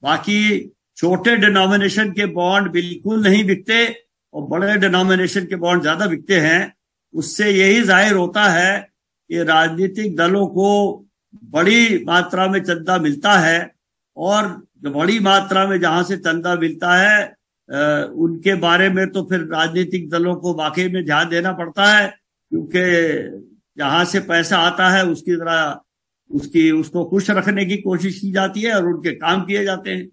बाकी 0.03 0.59
छोटे 0.99 1.37
डिनोमिनेशन 1.38 2.11
के 2.12 2.27
बॉन्ड 2.35 2.71
बिल्कुल 2.73 3.23
नहीं 3.23 3.45
बिकते 3.47 3.85
और 4.35 4.43
बड़े 4.49 4.77
डिनोमिनेशन 4.79 5.45
के 5.47 5.57
बॉन्ड 5.59 5.83
ज़्यादा 5.83 6.07
बिकते 6.07 6.40
हैं। 6.40 6.73
उससे 7.14 7.51
यही 7.51 7.81
ज़ाहिर 7.83 8.14
होता 8.14 8.45
है 8.45 8.79
कि 9.31 9.43
राजनीतिक 9.45 10.16
दलों 10.16 10.47
को 10.49 10.69
बड़ी 11.47 12.05
मात्रा 12.05 12.47
में 12.49 12.62
चंदा 12.62 12.99
मिलता 12.99 13.33
है 13.38 13.71
और 14.16 14.47
बड़ी 14.85 15.19
मात्रा 15.21 15.66
में 15.66 15.79
जहाँ 15.81 16.03
से 16.05 16.16
चंदा 16.19 16.55
मिलता 16.57 16.95
है 16.97 17.25
उनके 18.19 18.55
बारे 18.61 18.88
में 18.90 19.07
तो 19.11 19.23
फिर 19.31 19.40
राजनीतिक 19.53 20.09
दलों 20.11 20.35
को 20.37 20.55
वाकई 20.55 20.88
में 20.88 21.05
ध्यान 21.05 21.29
देना 21.29 21.53
पड़ता 21.53 21.85
है, 21.87 22.07
क्योंकि 22.53 22.81
जहाँ 23.78 24.04
से 24.04 24.20
पैसा 24.20 24.59
आता 24.59 24.90
है, 24.90 25.04
उसकी 25.04 25.37
तरह 25.37 25.80
उसकी, 26.35 26.70
उसको 26.70 27.04
खुश 27.04 27.30
रखने 27.30 27.64
की 27.64 27.76
कोशिश 27.76 28.18
की 28.18 28.33
जाती 28.33 28.62
है 28.62 28.74
और 28.74 28.85
उनके 28.85 29.11
काम 29.11 29.44
किए 29.44 29.64
जाते 29.64 29.90
हैं। 29.90 30.09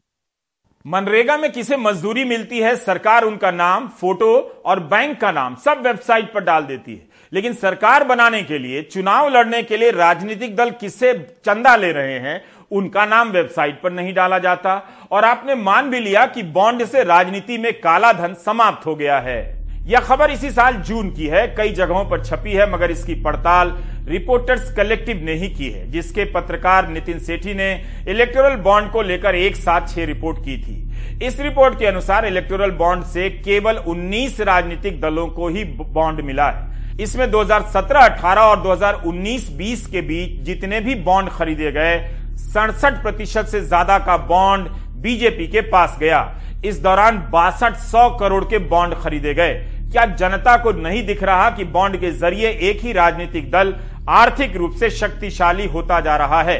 मनरेगा 0.87 1.37
में 1.37 1.51
किसे 1.51 1.77
मजदूरी 1.77 2.23
मिलती 2.23 2.59
है, 2.59 2.75
सरकार 2.75 3.23
उनका 3.23 3.51
नाम, 3.51 3.87
फ़ोटो 3.87 4.63
और 4.65 4.79
बैंक 4.79 5.21
का 5.21 5.31
नाम, 5.31 5.55
सब 5.55 5.83
वेबसाइट 5.87 6.33
पर 6.33 6.43
डाल 6.43 6.63
देती 6.63 6.95
है। 6.95 7.07
लेकिन 7.33 7.53
सरकार 7.53 8.03
बनाने 8.03 8.43
के 8.43 8.59
लिए, 8.59 8.81
चुनाव 8.81 9.29
लड़ने 9.29 9.63
के 9.63 9.77
लिए 9.77 9.91
राजनीतिक 9.91 10.55
दल 10.55 10.69
किससे 10.69 11.13
चंदा 11.45 11.75
ले 11.75 11.91
रहे 11.91 12.19
हैं, 12.19 12.45
उनका 12.71 13.05
नाम 13.05 13.29
वेबसाइट 13.29 13.81
पर 13.81 13.91
नहीं 13.91 14.13
डाला 14.13 14.39
जाता। 14.39 14.89
और 15.11 15.25
आपने 15.25 15.55
मान 15.55 15.89
भी 15.89 15.99
लिया 15.99 16.25
कि 16.25 16.43
बॉन्ड 16.43 16.85
से 16.85 17.03
राजनीति 17.03 17.57
में 17.57 17.81
काला 17.81 18.13
धन 18.13 18.33
समाप्त 18.33 18.85
हो 18.85 18.95
गया 18.95 19.19
है। 19.19 19.56
यह 19.87 19.99
खबर 19.99 20.31
इसी 20.31 20.49
साल 20.51 20.75
जून 20.77 21.09
की 21.09 21.27
है। 21.27 21.45
कई 21.47 21.69
जगहों 21.71 22.03
पर 22.05 22.23
छपी 22.23 22.53
है, 22.53 22.69
मगर 22.71 22.91
इसकी 22.91 23.13
पड़ताल 23.15 23.71
रिपोर्टर्स 24.07 24.71
कलेक्टिव 24.75 25.19
ने 25.23 25.33
ही 25.33 25.47
की 25.49 25.69
है, 25.69 25.89
जिसके 25.91 26.23
पत्रकार 26.31 26.87
नितिन 26.87 27.19
सेठी 27.19 27.53
ने 27.53 27.69
इलेक्टोरल 28.09 28.55
बॉन्ड 28.61 28.91
को 28.91 29.01
लेकर 29.01 29.35
एक 29.35 29.55
साथ 29.55 29.87
छह 29.87 30.05
रिपोर्ट 30.05 30.37
की 30.39 30.57
थी। 30.57 31.25
इस 31.25 31.39
रिपोर्ट 31.39 31.77
के 31.79 31.85
अनुसार 31.85 32.25
इलेक्टोरल 32.25 32.71
बॉन्ड 32.73 33.05
से 33.05 33.29
केवल 33.29 33.77
19 33.87 34.39
राजनीतिक 34.41 34.99
दलों 35.01 35.27
को 35.29 35.47
ही 35.47 35.63
बॉन्ड 35.63 36.21
मिला 36.21 36.49
है। 36.49 36.95
इसमें 36.99 37.29
2017-18 37.31 38.41
और 38.41 38.61
2019-20 38.63 39.85
के 39.87 40.01
बीच 40.01 40.41
जितने 40.41 40.79
भी 40.81 40.95
बॉन्ड 41.03 41.29
खरीदे 41.29 41.71
गए, 41.71 41.97
सड़सठ 42.37 43.01
प्रतिशत 43.03 43.45
से 43.45 43.61
ज़्यादा 43.61 43.97
का 43.99 44.17
बॉन्ड 44.27 44.67
बीजेपी 45.01 45.47
के 45.47 45.61
पास 45.63 45.97
गया। 45.99 46.21
इस 46.65 46.79
दौरान 46.81 47.17
बासठ 47.31 47.75
सौ 47.79 48.09
करोड़ 48.09 48.43
के 48.43 48.57
बॉन्ड 48.59 48.93
खरीदे 48.95 49.33
गए। 49.33 49.53
क्या 49.91 50.05
जनता 50.05 50.55
को 50.57 50.71
नहीं 50.71 51.05
दिख 51.05 51.23
रहा 51.23 51.49
कि 51.49 51.63
बॉन्ड 51.65 51.99
के 51.99 52.11
ज़रिए 52.11 52.49
एक 52.69 52.79
ही 52.79 52.93
राजनीतिक 52.93 53.49
दल 53.51 53.75
आर्थिक 54.09 54.55
रूप 54.55 54.75
से 54.75 54.89
शक्तिशाली 54.89 55.65
होता 55.65 55.99
जा 55.99 56.15
रहा 56.17 56.41
है? 56.43 56.59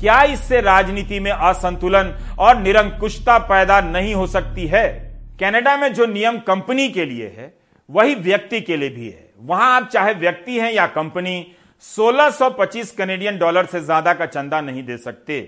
क्या 0.00 0.22
इससे 0.22 0.60
राजनीति 0.60 1.20
में 1.20 1.30
असंतुलन 1.30 2.14
और 2.38 2.58
निरंकुशता 2.58 3.38
पैदा 3.38 3.80
नहीं 3.80 4.14
हो 4.14 4.26
सकती 4.26 4.66
है? 4.66 4.86
कनाडा 5.40 5.76
में 5.76 5.92
जो 5.94 6.06
नियम 6.06 6.38
कंपनी 6.38 6.88
के 6.88 7.04
लिए 7.04 7.26
है, 7.38 7.52
वही 7.88 8.14
व्यक्ति 8.14 8.60
के 8.60 8.76
लिए 8.76 8.88
भी 8.88 9.08
है। 9.08 9.30
वहाँ 9.40 9.74
आप 9.76 9.88
चाहे 9.88 10.14
व्यक्ति 10.14 10.58
हैं 10.58 10.72
या 10.72 10.86
कंपनी 10.86 11.36
1625 11.84 12.90
कनेडियन 12.90 13.38
डॉलर 13.38 13.66
से 13.66 13.80
ज़्यादा 13.80 14.12
का 14.14 14.26
चंदा 14.26 14.60
नहीं 14.60 14.82
दे 14.82 14.96
सकते। 14.96 15.40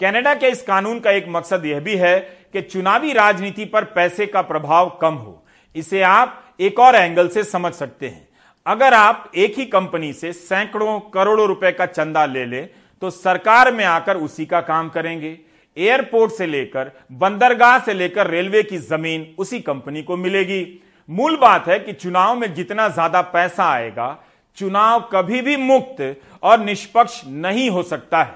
कनाडा 0.00 0.34
के 0.34 0.48
इस 0.48 0.62
कानून 0.62 1.00
का 1.00 1.10
एक 1.10 1.26
मकसद 1.28 1.66
यह 1.66 1.80
भी 1.80 1.96
है 1.96 2.18
कि 2.52 2.60
चुनावी 2.62 3.12
राजनीति 3.12 3.64
पर 3.64 3.84
पैसे 3.84 4.26
का 4.26 4.42
प्रभाव 4.42 4.98
कम 5.02 5.14
हो। 5.14 5.44
इसे 5.74 6.02
आप 6.02 6.42
एक 6.60 6.78
और 6.80 6.96
एंगल 6.96 7.28
से 7.28 7.44
समझ 7.44 7.72
सकते 7.74 8.08
हैं। 8.08 8.26
अगर 8.66 8.94
आप 8.94 9.30
एक 9.36 9.58
ही 9.58 9.64
कंपनी 9.66 10.12
से 10.12 10.32
सैकड़ों 10.32 10.98
करोड़ों 11.10 11.46
रुपए 11.48 11.72
का 11.72 11.86
चंदा 11.88 12.24
ले 12.26 12.44
ले 12.46 12.60
तो 13.02 13.10
सरकार 13.10 13.72
में 13.72 13.84
आकर 13.86 14.16
उसी 14.18 14.46
का 14.46 14.60
काम 14.62 14.88
करेंगे। 14.88 15.38
एयरपोर्ट 15.76 16.32
से 16.32 16.46
लेकर, 16.46 16.90
बंदरगाह 17.12 17.78
से 17.78 17.92
लेकर 17.94 18.26
रेलवे 18.26 18.62
की 18.62 18.78
ज़मीन 18.78 19.34
उसी 19.38 19.60
कंपनी 19.60 20.02
को 20.02 20.16
मिलेगी। 20.16 20.64
मूल 21.08 21.36
बात 21.36 21.68
है 21.68 21.78
कि 21.78 21.92
चुनाव 21.94 22.34
में 22.36 22.52
जितना 22.54 22.88
ज़्यादा 22.88 23.20
पैसा 23.28 23.64
आएगा, 23.64 24.16
चुनाव 24.56 25.08
कभी 25.12 25.40
भी 25.42 25.56
मुक्त 25.58 26.16
और 26.42 26.60
निष्पक्ष 26.60 27.20
नहीं 27.26 27.68
हो 27.70 27.82
सकता 27.84 28.22
है। 28.22 28.34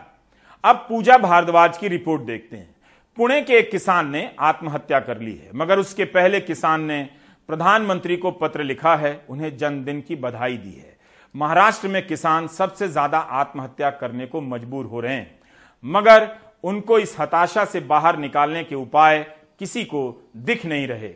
अब 0.64 0.86
पूजा 0.88 1.16
भारद्वाज 1.18 1.78
की 1.78 1.88
रिपोर्ट 1.88 2.22
देखते 2.22 2.56
हैं। 2.56 2.74
पुणे 3.18 3.40
के 3.42 3.54
एक 3.54 3.70
किसान 3.70 4.10
ने 4.10 4.30
आत्महत्या 4.40 5.00
कर 5.00 5.18
ली 5.18 5.32
है, 5.32 5.50
मगर 5.54 5.78
उसके 5.78 6.04
पहले 6.06 6.40
किसान 6.42 6.84
ने 6.84 7.08
प्रधानमंत्री 7.48 8.16
को 8.16 8.30
पत्र 8.32 8.62
लिखा 8.64 8.94
है, 8.96 9.24
उन्हें 9.28 9.56
जन्मदिन 9.58 10.00
की 10.00 10.16
बधाई 10.16 10.56
दी 10.56 10.72
है। 10.72 10.96
महाराष्ट्र 11.34 11.88
में 11.88 12.06
किसान 12.06 12.46
सबसे 12.48 12.88
ज़्यादा 12.88 13.18
आत्महत्या 13.18 13.90
करने 13.92 14.26
को 14.26 14.40
मजबूर 14.40 14.86
हो 14.86 15.00
रहे 15.00 15.14
हैं। 15.14 15.40
मगर 15.84 16.28
उनको 16.64 16.98
इस 16.98 17.16
हताशा 17.20 17.64
से 17.64 17.80
बाहर 17.82 18.18
निकालने 18.18 18.62
के 18.64 18.74
उपाय 18.74 19.18
किसी 19.58 19.84
को 19.84 20.02
दिख 20.38 20.64
नहीं 20.66 20.86
रहे। 20.86 21.10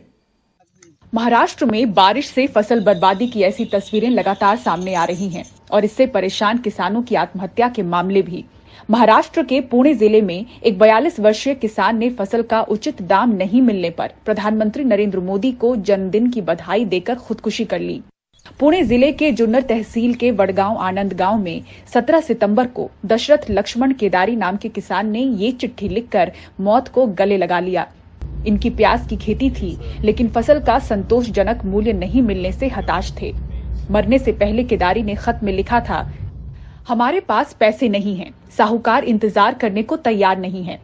महाराष्ट्र 1.13 1.65
में 1.65 1.93
बारिश 1.95 2.29
से 2.29 2.47
फ़सल 2.47 2.85
बर्बादी 2.85 3.29
की 3.29 3.43
ऐसी 3.43 3.65
तस्वीरें 3.65 4.11
लगातार 4.11 4.57
सामने 4.57 4.95
आ 4.95 5.05
रही 5.05 5.29
हैं 5.29 5.45
और 5.71 5.85
इससे 5.85 6.07
परेशान 6.09 6.59
किसानों 6.59 7.03
की 7.03 7.15
आत्महत्या 7.15 7.69
के 7.69 7.83
मामले 7.85 8.23
भी। 8.23 8.45
महाराष्ट्र 8.89 9.43
के 9.43 9.61
पुणे 9.61 9.93
ज़िले 9.95 10.21
में 10.23 10.45
एक 10.63 10.77
42 10.79 11.19
वर्षीय 11.21 11.55
किसान 11.55 11.97
ने 11.99 12.09
फ़सल 12.11 12.43
का 12.43 12.61
उचित 12.63 13.01
दाम 13.03 13.31
नहीं 13.31 13.61
मिलने 13.63 13.89
पर 13.91 14.13
प्रधानमंत्री 14.25 14.85
नरेंद्र 14.85 15.21
मोदी 15.21 15.51
को 15.53 15.75
जन्मदिन 15.79 16.31
की 16.31 16.41
बधाई 16.41 16.85
देकर 16.85 17.15
खुदकुशी 17.17 17.65
कर 17.65 17.81
ली। 17.81 18.01
पुणे 18.61 18.83
ज़िले 18.83 19.11
के 19.13 19.31
जुन्नर 19.33 19.63
तहसील 19.63 20.15
के 20.15 20.31
वडगांव 20.31 20.77
आनंद 20.79 21.13
गाँव 21.13 21.39
में 21.39 21.63
17 21.95 22.21
सितंबर 22.23 22.67
को 22.67 22.89
दशरथ 23.07 23.51
लक्ष्मण 23.51 23.93
केदारी 23.93 24.37
नाम 24.37 24.57
के 24.57 24.69
किसान 24.69 25.11
ने 25.11 25.21
ये 25.21 25.51
चिट्ठी 25.53 25.89
लिखकर 25.89 26.33
मौत 26.61 26.89
को 26.89 27.07
गले 27.09 27.37
लगा 27.37 27.59
लिया। 27.61 27.87
इनकी 28.47 28.71
प्याज 28.71 29.07
की 29.07 29.17
खेती 29.17 29.51
थी, 29.51 29.77
लेकिन 30.05 30.29
फ़सल 30.29 30.61
का 30.61 30.79
संतोषजनक 30.81 31.65
मूल्य 31.65 31.93
नहीं 31.93 32.23
मिलने 32.23 32.53
से 32.53 32.69
हताश 32.69 33.13
थे। 33.21 33.33
मरने 33.91 34.19
से 34.19 34.33
पहले 34.35 34.65
केदारी 34.65 35.03
ने 35.03 35.15
खत 35.15 35.41
में 35.43 35.53
लिखा 35.53 35.81
था 35.81 36.01
हमारे 36.87 37.21
पास 37.21 37.53
पैसे 37.53 37.89
नहीं 37.89 38.15
हैं। 38.17 38.31
साहूकार 38.57 39.05
इंतज़ार 39.05 39.55
करने 39.55 39.83
को 39.83 39.97
तैयार 39.97 40.39
नहीं 40.39 40.63
है। 40.65 40.79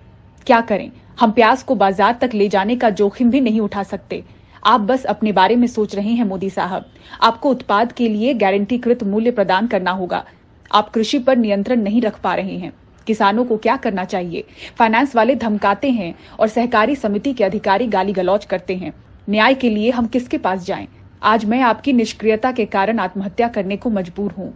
क्या 0.47 0.61
करें? 0.61 0.91
हम 1.21 1.33
प्याज 1.33 1.63
को 1.63 1.75
बाज़ार 1.75 2.17
तक 2.21 2.31
ले 2.35 2.49
जाने 2.49 2.77
का 2.77 2.89
जोखिम 2.91 3.31
भी 3.31 3.41
नहीं 3.41 3.61
उठा 3.61 3.83
सकते। 3.83 4.23
आप 4.65 4.81
बस 4.81 5.05
अपने 5.05 5.33
बारे 5.33 5.57
में 5.57 5.67
सोच 5.67 5.95
रहे 5.95 6.11
हैं, 6.11 6.25
मोदी 6.25 6.51
साहब। 6.51 6.87
आपको 7.23 7.51
उत्पाद 7.51 7.93
के 7.93 8.09
लिए 8.09 8.35
गारंटीकृत 8.35 9.03
मूल्य 9.03 9.31
प्रदान 9.31 9.67
करना 9.67 9.91
होगा। 9.91 10.25
आप 10.73 10.89
कृषि 10.89 11.19
पर 11.19 11.37
नियंत्रण 11.37 11.83
नहीं 11.83 12.03
रख 12.03 12.19
पा 12.21 12.35
रहे 12.35 12.57
हैं। 12.57 12.73
किसानों 13.07 13.45
को 13.45 13.57
क्या 13.57 13.77
करना 13.77 14.05
चाहिए? 14.05 14.45
फाइनेंस 14.79 15.17
वाले 15.17 15.35
धमकाते 15.35 15.91
हैं 15.91 16.15
और 16.41 16.49
सहकारी 16.49 16.97
समिति 16.97 17.33
के 17.33 17.45
अधिकारी 17.45 17.87
गाली 17.87 18.13
गलौज 18.13 18.45
करते 18.45 18.77
हैं। 18.77 18.93
न्याय 19.29 19.55
के 19.55 19.71
लिए 19.71 19.91
हम 19.91 20.07
किसके 20.07 20.39
पास 20.39 20.67
जाएँ? 20.67 20.89
आज 21.23 21.45
मैं 21.45 21.61
आपकी 21.63 21.93
निष्क्रियता 21.93 22.53
के 22.53 22.67
कारण 22.67 22.99
आत्महत्या 22.99 23.49
करने 23.49 23.77
को 23.77 23.91
मजबूर 23.91 24.33
हूँ। 24.33 24.53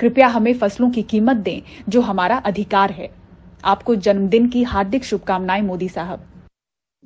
कृपया 0.00 0.26
हमें 0.28 0.52
फ़सलों 0.54 0.90
की 0.90 1.02
कीमत 1.04 1.36
दें 1.38 1.60
जो 1.88 2.00
हमारा 2.02 2.36
अधिकार 2.46 2.90
है। 2.92 3.08
आपको 3.64 3.94
जन्मदिन 3.96 4.48
की 4.48 4.62
हार्दिक 4.64 5.04
शुभकामनाएँ 5.04 5.62
मोदी 5.62 5.88
साहब। 5.88 6.26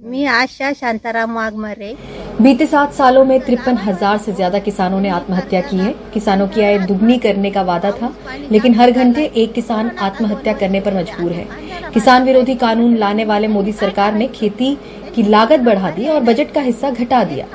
मी 0.01 0.25
आशा 0.27 0.73
शांताराम 0.73 1.35
वाघमारे। 1.35 1.95
बीते 2.41 2.67
सात 2.67 2.93
सालों 2.93 3.25
में 3.25 3.41
तिरपन 3.41 3.77
हज़ार 3.79 4.19
से 4.19 4.33
ज़्यादा 4.33 4.59
किसानों 4.59 5.01
ने 5.01 5.09
आत्महत्या 5.11 5.61
की 5.61 5.77
है। 5.79 5.95
किसानों 6.15 6.47
की 6.49 6.61
आय 6.63 6.79
दुगनी 6.81 7.19
करने 7.19 7.51
का 7.51 7.63
वादा 7.63 7.91
था 7.93 8.13
लेकिन 8.51 8.75
हर 8.75 8.91
घंटे 8.93 9.25
एक 9.37 9.53
किसान 9.53 9.91
आत्महत्या 10.01 10.53
करने 10.55 10.81
पर 10.81 10.95
मजबूर 10.95 11.33
है। 11.33 11.47
किसान 11.95 12.25
विरोधी 12.25 12.55
कानून 12.57 12.97
लाने 12.97 13.25
वाले 13.25 13.49
मोदी 13.49 13.73
सरकार 13.75 14.15
ने 14.15 14.29
खेती 14.31 14.77
की 15.15 15.23
लागत 15.25 15.61
बढ़ा 15.63 15.91
दी 15.91 16.09
और 16.09 16.21
बजट 16.23 16.53
का 16.55 16.61
हिस्सा 16.63 16.91
घटा 16.91 17.23
दिया। 17.25 17.47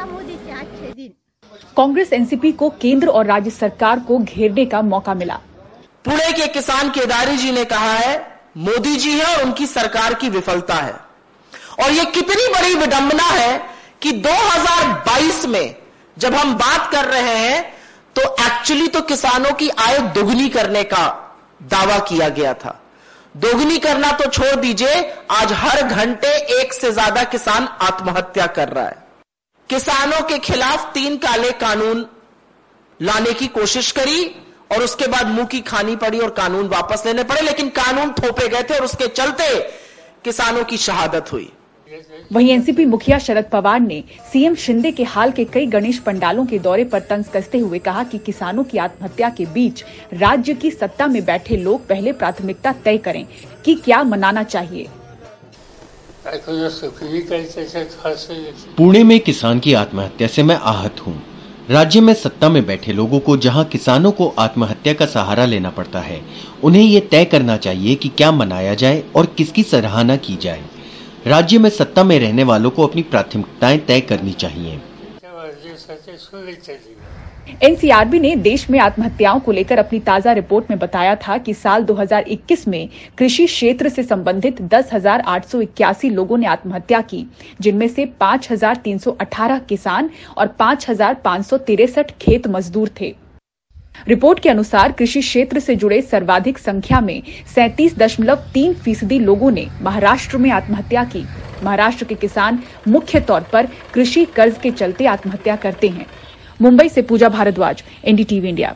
कांग्रेस 1.77 2.13
एनसीपी 2.13 2.51
को 2.51 2.69
केंद्र 2.81 3.07
और 3.09 3.25
राज्य 3.25 3.49
सरकार 3.51 3.99
को 3.99 4.17
घेरने 4.19 4.65
का 4.65 4.81
मौका 4.83 5.13
मिला। 5.13 5.39
पुणे 6.05 6.31
के 6.31 6.47
किसान 6.49 6.89
केदारी 6.89 7.37
जी 7.37 7.51
ने 7.51 7.63
कहा 7.65 7.91
है, 7.91 8.15
मोदी 8.57 8.95
जी 8.95 9.11
है 9.11 9.35
और 9.35 9.43
उनकी 9.43 9.65
सरकार 9.67 10.13
की 10.13 10.29
विफलता 10.29 10.75
है। 10.75 10.93
और 11.79 11.91
यह 11.91 12.03
कितनी 12.11 12.47
बड़ी 12.53 12.73
विडंबना 12.75 13.23
है 13.23 13.57
कि 14.01 14.11
2022 14.21 15.45
में 15.47 15.75
जब 16.17 16.33
हम 16.33 16.53
बात 16.55 16.91
कर 16.91 17.05
रहे 17.05 17.37
हैं 17.37 17.63
तो 18.15 18.21
एक्चुअली 18.21 18.87
तो 18.87 19.01
किसानों 19.03 19.51
की 19.53 19.69
आय 19.79 19.97
दोगुनी 20.15 20.49
करने 20.49 20.83
का 20.85 21.05
दावा 21.63 21.97
किया 22.01 22.29
गया 22.31 22.53
था। 22.55 22.79
दोगुनी 23.35 23.77
करना 23.79 24.11
तो 24.11 24.29
छोड़ 24.29 24.55
दीजिए, 24.55 25.01
आज 25.31 25.51
हर 25.53 25.81
घंटे 25.83 26.27
एक 26.59 26.73
से 26.73 26.91
ज़्यादा 26.91 27.23
किसान 27.25 27.67
आत्महत्या 27.81 28.45
कर 28.49 28.69
रहा 28.69 28.85
है। 28.85 29.03
किसानों 29.69 30.21
के 30.21 30.37
खिलाफ 30.39 30.93
तीन 30.93 31.15
काले 31.17 31.51
कानून 31.51 32.05
लाने 32.99 33.33
की 33.33 33.47
कोशिश 33.47 33.91
करी 33.91 34.25
और 34.71 34.83
उसके 34.83 35.07
बाद 35.07 35.27
मुँह 35.27 35.45
की 35.45 35.59
खानी 35.61 35.95
पड़ी 35.95 36.19
और 36.19 36.29
कानून 36.29 36.67
वापस 36.67 37.03
लेने 37.05 37.23
पड़े, 37.23 37.41
लेकिन 37.41 37.69
कानून 37.69 38.11
थोपे 38.11 38.47
गए 38.47 38.63
थे 38.63 38.75
और 38.75 38.83
उसके 38.85 39.07
चलते 39.07 39.47
किसानों 40.23 40.63
की 40.63 40.77
शहादत 40.77 41.31
हुई। 41.33 41.49
वहीं 42.33 42.51
एनसीपी 42.51 42.85
मुखिया 42.85 43.17
शरद 43.19 43.49
पवार 43.51 43.79
ने 43.79 44.03
सीएम 44.33 44.55
शिंदे 44.55 44.91
के 44.91 45.03
हाल 45.03 45.31
के 45.31 45.45
कई 45.45 45.65
गणेश 45.65 45.97
पंडालों 45.99 46.45
के 46.45 46.59
दौरे 46.59 46.83
पर 46.83 46.99
तंज 46.99 47.25
कसते 47.33 47.57
हुए 47.57 47.79
कहा 47.79 48.03
कि 48.03 48.17
किसानों 48.17 48.63
की 48.63 48.77
आत्महत्या 48.77 49.29
के 49.29 49.45
बीच 49.45 49.83
राज्य 50.13 50.53
की 50.53 50.71
सत्ता 50.71 51.07
में 51.07 51.23
बैठे 51.25 51.57
लोग 51.57 51.87
पहले 51.87 52.11
प्राथमिकता 52.13 52.71
तय 52.85 52.97
करें 52.97 53.25
कि 53.65 53.75
क्या 53.75 54.01
मनाना 54.03 54.43
चाहिए। 54.45 54.87
पुणे 58.77 59.03
में 59.03 59.19
किसान 59.19 59.59
की 59.59 59.73
आत्महत्या 59.73 60.27
से 60.27 60.43
मैं 60.43 60.55
आहत 60.55 60.99
हूँ। 60.99 61.21
राज्य 61.69 62.01
में 62.01 62.13
सत्ता 62.13 62.49
में 62.49 62.65
बैठे 62.65 62.93
लोगों 62.93 63.19
को 63.19 63.37
जहाँ 63.37 63.65
किसानों 63.65 64.11
को 64.11 64.27
आत्महत्या 64.39 64.93
का 64.93 65.05
सहारा 65.05 65.45
लेना 65.45 65.69
पड़ता 65.69 65.99
है, 65.99 66.21
उन्हें 66.63 66.83
ये 66.83 66.99
तय 66.99 67.25
करना 67.25 67.57
चाहिए 67.57 67.95
कि 67.95 68.09
क्या 68.09 68.31
मनाया 68.31 68.73
जाए 68.73 69.03
और 69.15 69.25
किसकी 69.25 69.63
सराहना 69.63 70.15
की 70.17 70.35
जाए। 70.35 70.63
राज्य 71.27 71.57
में 71.57 71.69
सत्ता 71.69 72.03
में 72.03 72.19
रहने 72.19 72.43
वालों 72.43 72.69
को 72.69 72.87
अपनी 72.87 73.01
प्राथमिकताएँ 73.03 73.77
तय 73.77 74.01
करनी 74.01 74.33
चाहिए। 74.33 74.81
एनसीआरबी 77.47 78.19
ने 78.19 78.35
देश 78.35 78.69
में 78.69 78.77
आत्महत्याओं 78.79 79.39
को 79.39 79.51
लेकर 79.51 79.77
अपनी 79.77 79.99
ताज़ा 79.99 80.31
रिपोर्ट 80.31 80.69
में 80.69 80.79
बताया 80.79 81.15
था 81.15 81.37
कि 81.37 81.53
साल 81.53 81.83
2021 81.83 82.67
में 82.67 82.87
कृषि 83.17 83.45
क्षेत्र 83.45 83.89
से 83.89 84.03
संबंधित 84.03 84.61
दस 84.61 84.93
लोगों 86.09 86.37
ने 86.37 86.47
आत्महत्या 86.47 87.01
की 87.01 87.25
जिनमें 87.61 87.87
से 87.87 88.05
5,318 88.21 89.59
किसान 89.69 90.09
और 90.37 90.47
पाँच 90.59 90.89
खेत 92.21 92.47
मजदूर 92.47 92.89
थे। 93.01 93.13
रिपोर्ट 94.07 94.39
के 94.39 94.49
अनुसार 94.49 94.91
कृषि 94.91 95.21
क्षेत्र 95.21 95.59
से 95.59 95.75
जुड़े 95.75 96.01
सर्वाधिक 96.01 96.57
संख्या 96.57 96.99
में 97.01 97.21
सैंतीस 97.55 97.97
दशमलव 97.97 98.43
तीन 98.53 98.73
फ़ीसदी 98.73 99.19
लोगों 99.19 99.51
ने 99.51 99.67
महाराष्ट्र 99.81 100.37
में 100.37 100.49
आत्महत्या 100.51 101.03
की। 101.03 101.25
महाराष्ट्र 101.63 102.05
के 102.05 102.15
किसान 102.15 102.59
मुख्य 102.87 103.19
तौर 103.19 103.47
पर 103.53 103.67
कृषि 103.93 104.25
कर्ज 104.25 104.57
के 104.63 104.71
चलते 104.71 105.05
आत्महत्या 105.05 105.55
करते 105.55 105.87
हैं। 105.87 106.05
मुंबई 106.61 106.89
से 106.89 107.01
पूजा 107.01 107.29
भारद्वाज, 107.29 107.83
एनडीटीवी 108.05 108.49
इंडिया। 108.49 108.75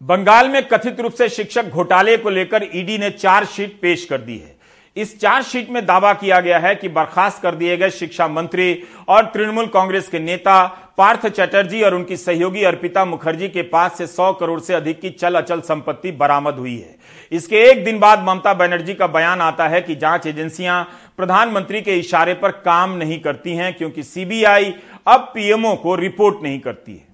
बंगाल 0.00 0.48
में 0.48 0.62
कथित 0.68 1.00
रूप 1.00 1.12
से 1.12 1.28
शिक्षक 1.28 1.64
घोटाले 1.64 2.16
को 2.16 2.30
लेकर 2.30 2.68
ईडी 2.74 2.98
ने 2.98 3.10
चार्जशीट 3.10 3.78
पेश 3.82 4.04
कर 4.04 4.18
दी 4.18 4.36
है। 4.38 4.56
इस 4.96 5.18
चार्जशीट 5.20 5.70
में 5.70 5.84
दावा 5.86 6.12
किया 6.12 6.40
गया 6.40 6.58
है 6.58 6.74
कि 6.74 6.88
बर्खास्त 6.88 7.42
कर 7.42 7.54
दिए 7.54 7.76
गए 7.76 7.90
शिक्षा 7.90 8.26
मंत्री 8.28 8.82
और 9.08 9.24
तृणमूल 9.24 9.66
कांग्रेस 9.66 10.08
के 10.08 10.18
नेता 10.18 10.64
पार्थ 10.98 11.26
चटर्जी 11.28 11.82
और 11.82 11.94
उनकी 11.94 12.16
सहयोगी 12.16 12.64
अर्पिता 12.64 13.04
मुखर्जी 13.04 13.48
के 13.48 13.62
पास 13.62 13.96
से 13.98 14.06
100 14.06 14.32
करोड़ 14.32 14.60
से 14.60 14.74
अधिक 14.74 15.00
की 15.00 15.10
चल 15.10 15.34
अचल 15.34 15.60
संपत्ति 15.60 16.12
बरामद 16.12 16.54
हुई 16.54 16.76
है। 16.76 16.96
इसके 17.32 17.62
एक 17.70 17.84
दिन 17.84 17.98
बाद 17.98 18.24
ममता 18.24 18.54
बनर्जी 18.54 18.94
का 18.94 19.06
बयान 19.06 19.40
आता 19.40 19.68
है 19.68 19.80
कि 19.80 19.94
जाँच 19.94 20.26
एजेंसियाँ 20.26 20.84
प्रधानमंत्री 21.18 21.80
के 21.82 21.96
इशारे 21.98 22.34
पर 22.34 22.50
काम 22.50 22.92
नहीं 22.92 23.20
करती 23.20 23.54
हैं, 23.54 23.72
क्योंकि 23.74 24.02
सीबीआई 24.02 24.74
अब 25.06 25.30
पीएमओ 25.34 25.74
को 25.76 25.94
रिपोर्ट 25.96 26.42
नहीं 26.42 26.58
करती 26.60 26.92
है। 26.92 27.06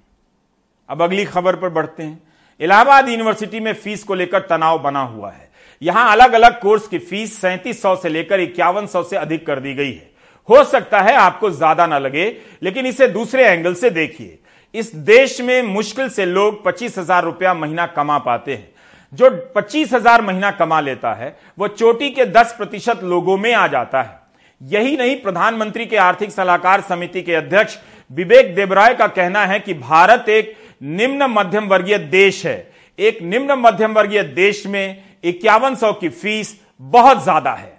अब 0.88 1.02
अगली 1.02 1.24
खबर 1.26 1.56
पर 1.56 1.68
बढ़ते 1.70 2.02
हैं। 2.02 2.20
इलाहाबाद 2.60 3.08
यूनिवर्सिटी 3.08 3.60
में 3.60 3.72
फ़ीस 3.74 4.04
को 4.04 4.14
लेकर 4.14 4.40
तनाव 4.42 4.78
बना 4.78 5.00
हुआ 5.02 5.30
है। 5.30 5.48
यहाँ 5.82 6.10
अलग 6.12 6.32
अलग 6.32 6.60
कोर्स 6.60 6.86
की 6.88 6.98
फ़ीस 7.00 7.40
सैंतीस 7.40 7.82
सौ 7.82 7.96
लेकर 8.06 8.40
इक्यावन 8.40 8.86
से 8.88 9.16
अधिक 9.16 9.46
कर 9.46 9.60
दी 9.60 9.74
गई 9.74 9.92
है। 9.92 10.10
हो 10.48 10.62
सकता 10.64 11.00
है 11.00 11.14
आपको 11.16 11.50
ज़्यादा 11.50 11.86
ना 11.86 11.98
लगे, 11.98 12.36
लेकिन 12.62 12.86
इसे 12.86 13.08
दूसरे 13.08 13.46
एंगल 13.46 13.74
से 13.74 13.90
देखिए। 13.90 14.38
इस 14.74 14.94
देश 14.96 15.40
में 15.40 15.62
मुश्किल 15.64 16.08
से 16.08 16.24
लोग 16.26 16.64
पच्चीस 16.64 16.98
हज़ार 16.98 17.24
रुपया 17.24 17.52
महीना 17.54 17.86
कमा 17.88 18.18
पाते 18.18 18.54
हैं। 18.54 18.70
जो 19.12 19.30
पच्चीस 19.54 19.92
हज़ार 19.92 20.22
महीना 20.22 20.50
कमा 20.52 20.80
लेता 20.80 21.12
है 21.14 21.36
वह 21.58 21.68
चोटी 21.68 22.10
के 22.10 22.24
दस 22.26 22.54
प्रतिशत 22.58 23.00
लोगों 23.04 23.36
में 23.36 23.52
आ 23.54 23.66
जाता 23.66 24.02
है। 24.02 24.18
यही 24.60 24.96
नहीं, 24.96 25.16
प्रधानमंत्री 25.16 25.86
के 25.86 25.96
आर्थिक 25.98 26.30
सलाहकार 26.30 26.80
समिति 26.80 27.22
के 27.22 27.34
अध्यक्ष 27.34 27.76
विवेक 28.10 28.54
देबराय 28.54 28.94
का 28.94 29.06
कहना 29.08 29.44
है 29.46 29.58
कि 29.60 29.74
भारत 29.76 30.28
एक 30.28 30.54
निम्न 30.82 31.26
मध्यम 31.30 31.68
वर्गीय 31.68 31.98
देश 31.98 32.44
है। 32.46 32.56
एक 32.98 33.22
निम्न 33.22 33.58
मध्यम 33.58 33.94
वर्गीय 33.94 34.22
देश 34.24 34.66
में 34.66 35.04
इक्यावन 35.24 35.74
सौ 35.74 35.92
की 35.92 36.08
फ़ीस 36.10 36.54
बहुत 36.80 37.22
ज़्यादा 37.22 37.52
है। 37.52 37.76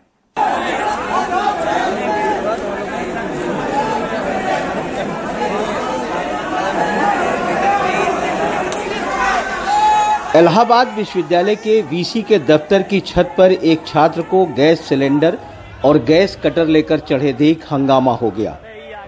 इलाहाबाद 10.39 10.93
विश्वविद्यालय 10.97 11.55
के 11.55 11.81
वीसी 11.81 12.21
के 12.21 12.37
दफ्तर 12.39 12.81
की 12.81 12.99
छत 12.99 13.33
पर 13.37 13.51
एक 13.51 13.87
छात्र 13.87 14.21
को 14.21 14.45
गैस 14.57 14.81
सिलेंडर 14.89 15.37
और 15.85 15.97
गैस 16.03 16.37
कटर 16.43 16.67
लेकर 16.67 16.99
चढ़े 16.99 17.33
देख 17.33 17.65
हंगामा 17.71 18.13
हो 18.13 18.29
गया। 18.31 18.57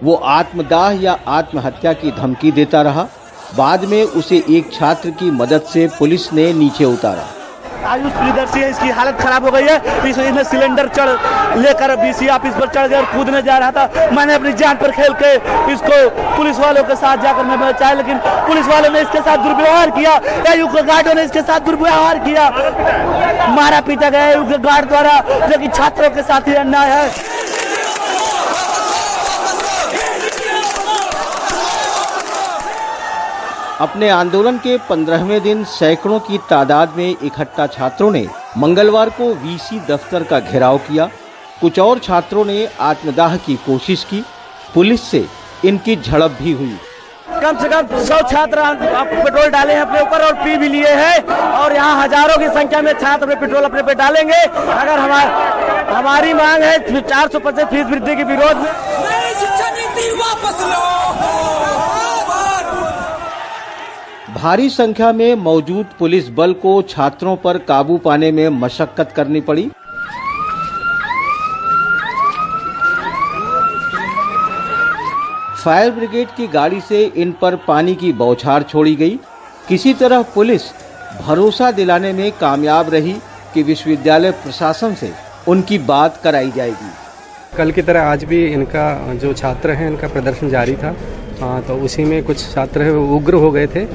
वो 0.04 0.16
आत्मदाह 0.30 0.92
या 1.02 1.18
आत्महत्या 1.28 1.94
की 1.94 2.12
धमकी 2.12 2.52
देता 2.52 2.82
रहा। 2.82 3.08
बाद 3.58 3.86
में 3.86 4.04
उसे 4.04 4.44
एक 4.50 4.74
छात्र 4.74 5.10
की 5.12 5.32
मदद 5.32 5.62
से 5.64 5.88
पुलिस 6.00 6.32
ने 6.34 6.52
नीचे 6.54 6.86
उतारा। 6.86 7.26
आयुष 7.84 8.12
प्रियदर्शी 8.12 8.60
है 8.60 8.70
इसकी 8.70 8.90
हालत 8.92 9.18
खराब 9.22 9.46
हो 9.46 9.52
गई 9.52 9.64
है। 9.64 10.10
इसने 10.10 10.44
सिलेंडर 10.44 10.88
चढ़ 10.90 11.10
लेकर 11.58 11.96
बीसी 11.96 12.28
ऑफ़िस 12.30 12.54
पर 12.54 12.68
चढ़ 12.68 12.88
गया 12.88 13.00
और 13.00 13.06
कूदने 13.08 13.42
जा 13.42 13.58
रहा 13.58 13.72
था। 13.72 14.10
मैंने 14.12 14.34
अपनी 14.34 14.54
जान 14.54 14.76
पर 14.78 14.92
खेल 14.92 15.14
के 15.22 15.34
इसको 15.74 15.98
पुलिस 16.38 16.60
वालों 16.60 16.84
के 16.84 16.96
साथ 16.96 17.18
जाकर 17.24 17.44
मैं 17.44 17.60
बचाया, 17.60 17.94
लेकिन 17.94 18.18
पुलिस 18.48 18.68
वालों 18.68 18.90
ने 18.90 19.02
इसके 19.02 19.22
साथ 19.22 19.38
दुर्व्यवहार 19.40 19.90
किया। 19.90 20.14
आयुक्त 20.52 20.76
गार्डो 20.76 20.88
गार्डों 20.92 21.14
ने 21.14 21.24
इसके 21.24 21.42
साथ 21.42 21.60
दुर्व्यवहार 21.62 22.18
किया। 22.20 22.50
मारा 23.52 23.80
पीटा 23.82 24.10
गया 24.10 24.58
गार्ड 24.62 24.88
द्वारा, 24.88 25.14
जो 25.48 25.60
कि 25.60 25.68
छात्रों 25.70 26.10
के 26.10 26.22
साथ 26.24 26.48
ही 26.48 26.54
अन्याय 26.56 26.90
है। 26.90 27.10
अपने 33.82 34.10
आंदोलन 34.10 34.58
के 34.58 34.78
पंद्रहवें 34.90 35.42
दिन 35.44 35.64
सैकड़ों 35.66 36.20
की 36.20 36.38
तादाद 36.50 36.94
में 36.98 37.10
इकट्ठा 37.10 37.66
छात्रों 37.68 38.10
ने 38.12 38.26
मंगलवार 38.58 39.10
को 39.12 39.34
वीसी 39.36 39.80
दफ्तर 39.88 40.24
का 40.24 40.40
घेराव 40.42 40.78
किया। 40.80 41.10
कुछ 41.62 41.80
और 41.80 42.00
छात्रों 42.00 42.44
ने 42.46 42.68
आत्मदाह 42.82 43.38
की 43.38 43.56
कोशिश 43.66 44.04
की। 44.04 44.24
पुलिस 44.74 45.02
से 45.04 45.26
इनकी 45.66 45.96
झड़प 45.96 46.38
भी 46.42 46.52
हुई। 46.52 46.78
कम 47.42 47.58
से 47.60 47.70
कम 47.70 47.88
सौ 48.04 48.20
छात्र 48.30 48.66
पेट्रोल 49.16 49.50
डाले 49.50 49.74
हैं 49.74 49.82
अपने 49.82 50.02
ऊपर 50.02 50.26
और 50.26 50.34
पी 50.36 50.58
भी 50.58 50.70
लिए 50.70 50.94
हैं 50.94 51.24
और 51.58 51.76
यहाँ 51.76 52.04
हज़ारों 52.04 52.38
की 52.38 52.50
संख्या 52.52 52.82
में 52.82 52.94
छात्र 52.94 53.24
अपने 53.24 53.36
पेट्रोल 53.38 53.64
अपने 53.64 53.84
पे 53.84 53.94
डालेंगे। 53.96 54.42
अगर 54.44 55.00
हमार, 55.00 55.28
हमारी 55.92 56.34
मांग 56.36 56.64
है 56.64 57.02
चार 57.02 57.28
सौ 57.28 57.40
पचास 57.42 57.70
फ़ीस 57.70 57.86
वृद्धि 57.88 58.16
के 58.16 58.24
विरोध 58.26 58.58
में। 58.58 58.72
वापस 60.14 60.62
लो 60.64 61.91
भारी 64.30 64.70
संख्या 64.70 65.12
में 65.12 65.36
मौजूद 65.36 65.86
पुलिस 66.00 66.28
बल 66.30 66.52
को 66.54 66.82
छात्रों 66.82 67.36
पर 67.36 67.58
काबू 67.58 67.98
पाने 67.98 68.32
में 68.32 68.48
मशक्कत 68.50 69.14
करनी 69.16 69.42
पड़ी। 69.42 69.70
फायर 75.64 75.92
ब्रिगेड 75.92 76.28
की 76.28 76.48
गाड़ी 76.48 76.82
से 76.82 77.04
इन 77.06 77.32
पर 77.32 77.56
पानी 77.68 77.96
की 77.96 78.12
बौछार 78.14 78.64
छोड़ी 78.64 78.96
गई। 78.96 79.20
किसी 79.68 79.94
तरह 79.94 80.22
पुलिस 80.36 80.62
भरोसा 81.22 81.72
दिलाने 81.72 82.14
में 82.14 82.32
कामयाब 82.32 82.90
रही 82.90 83.16
कि 83.54 83.64
विश्वविद्यालय 83.64 84.32
प्रशासन 84.34 84.94
से 84.96 85.12
उनकी 85.48 85.78
बात 85.78 86.22
कराई 86.24 86.52
जाएगी। 86.52 86.92
कल 87.58 87.72
की 87.72 87.82
तरह 87.82 88.04
आज 88.04 88.24
भी 88.24 88.46
इनका 88.46 89.14
जो 89.14 89.34
छात्र 89.34 89.72
हैं, 89.72 89.88
इनका 89.88 90.08
प्रदर्शन 90.08 90.50
जारी 90.50 90.76
था। 90.76 90.96
हाँ 91.42 91.62
तो 91.64 91.76
उसी 91.86 92.04
में 92.06 92.24
कुछ 92.24 92.44
छात्र 92.54 92.90
उग्र 92.90 93.34
हो 93.34 93.50
गए 93.52 93.68
थे, 93.68 93.86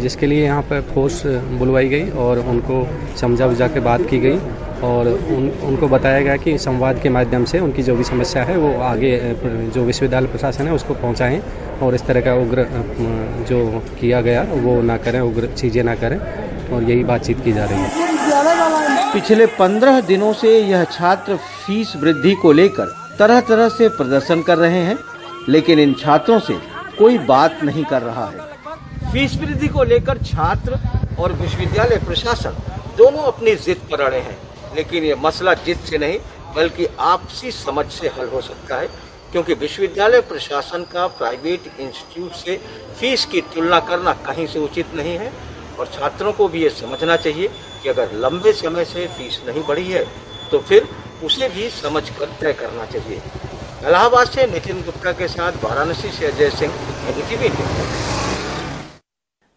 जिसके 0.00 0.26
लिए 0.26 0.44
यहाँ 0.44 0.62
पर 0.62 0.80
फोर्स 0.84 1.22
बुलवाई 1.58 1.88
गई 1.88 2.10
और 2.12 2.38
उनको 2.40 2.86
समझा 3.16 3.46
बुझा 3.46 3.68
के 3.68 3.80
बात 3.80 4.00
की 4.10 4.18
गई 4.18 4.38
और 4.84 5.08
उन, 5.08 5.48
उनको 5.64 5.88
बताया 5.88 6.20
गया 6.20 6.36
कि 6.36 6.56
संवाद 6.58 7.00
के 7.02 7.08
माध्यम 7.08 7.44
से 7.44 7.60
उनकी 7.60 7.82
जो 7.82 7.94
भी 7.96 8.04
समस्या 8.04 8.42
है, 8.44 8.56
वो 8.56 8.72
आगे 8.82 9.18
जो 9.74 9.84
विश्वविद्यालय 9.84 10.26
प्रशासन 10.26 10.66
है, 10.66 10.72
उसको 10.74 10.94
पहुँचाएँ 10.96 11.40
और 11.82 11.94
इस 11.94 12.06
तरह 12.06 12.20
का 12.20 12.34
उग्र 12.34 12.66
जो 13.48 13.82
किया 14.00 14.20
गया, 14.20 14.42
वो 14.44 14.80
ना 14.82 14.96
करें, 14.98 15.20
उग्र 15.20 15.54
चीज़ें 15.54 15.82
ना 15.84 15.94
करें 15.94 16.18
और 16.18 16.82
यही 16.82 17.04
बातचीत 17.04 17.44
की 17.44 17.52
जा 17.52 17.64
रही 17.64 17.78
है। 17.78 19.12
पिछले 19.12 19.46
पंद्रह 19.58 20.00
दिनों 20.06 20.32
से 20.34 20.58
यह 20.60 20.84
छात्र 20.92 21.36
फ़ीस 21.36 21.96
वृद्धि 21.96 22.34
को 22.34 22.52
लेकर 22.52 22.94
तरह 23.18 23.40
तरह 23.40 23.68
से 23.70 23.88
प्रदर्शन 23.90 24.42
कर 24.42 24.58
रहे 24.58 24.80
हैं, 24.80 24.98
लेकिन 25.48 25.78
इन 25.78 25.94
छात्रों 25.94 26.38
से 26.40 26.54
कोई 26.98 27.18
बात 27.20 27.62
नहीं 27.64 27.84
कर 27.84 28.02
रहा 28.02 28.26
है। 28.26 29.12
फ़ीस 29.12 29.36
वृद्धि 29.36 29.68
को 29.68 29.82
लेकर 29.84 30.18
छात्र 30.18 30.78
और 31.18 31.32
विश्वविद्यालय 31.32 31.98
प्रशासन 32.06 32.56
दोनों 32.98 33.22
अपनी 33.24 33.54
जिद 33.56 33.80
पर 33.90 34.00
अड़े 34.00 34.20
हैं। 34.20 34.36
लेकिन 34.76 35.04
ये 35.04 35.14
मसला 35.14 35.54
जिद 35.56 35.78
से 35.80 35.98
नहीं, 35.98 36.18
बल्कि 36.56 36.86
आपसी 37.00 37.50
समझ 37.52 37.84
से 37.92 38.08
हल 38.08 38.28
हो 38.28 38.40
सकता 38.40 38.76
है, 38.76 38.88
क्योंकि 39.32 39.54
विश्वविद्यालय 39.54 40.20
प्रशासन 40.22 40.82
का 40.92 41.06
प्राइवेट 41.18 41.66
इंस्टीट्यूट 41.80 42.32
से 42.34 42.56
फ़ीस 43.00 43.24
की 43.24 43.40
तुलना 43.54 43.80
करना 43.80 44.12
कहीं 44.26 44.46
से 44.46 44.58
उचित 44.58 44.94
नहीं 44.94 45.16
है। 45.18 45.32
और 45.78 45.86
छात्रों 45.94 46.32
को 46.32 46.48
भी 46.48 46.62
ये 46.62 46.70
समझना 46.70 47.16
चाहिए 47.16 47.48
कि 47.82 47.88
अगर 47.88 48.12
लंबे 48.14 48.52
समय 48.54 48.84
से 48.84 49.06
फ़ीस 49.16 49.40
नहीं 49.46 49.62
बढ़ी 49.62 49.90
है 49.90 50.04
तो 50.50 50.58
फिर 50.58 50.88
उसे 51.24 51.48
भी 51.48 51.68
समझ 51.72 52.08
कर 52.10 52.30
तय 52.40 52.52
करना 52.52 52.84
चाहिए। 52.84 53.20
इलाहाबाद 53.86 54.26
से 54.26 54.46
नितिन 54.46 54.80
गुप्ता 54.82 55.10
के 55.12 55.26
साथ 55.28 55.52
वाराणसी 55.64 56.08
से 56.10 56.26
अजय 56.26 56.48
सिंह 56.50 56.72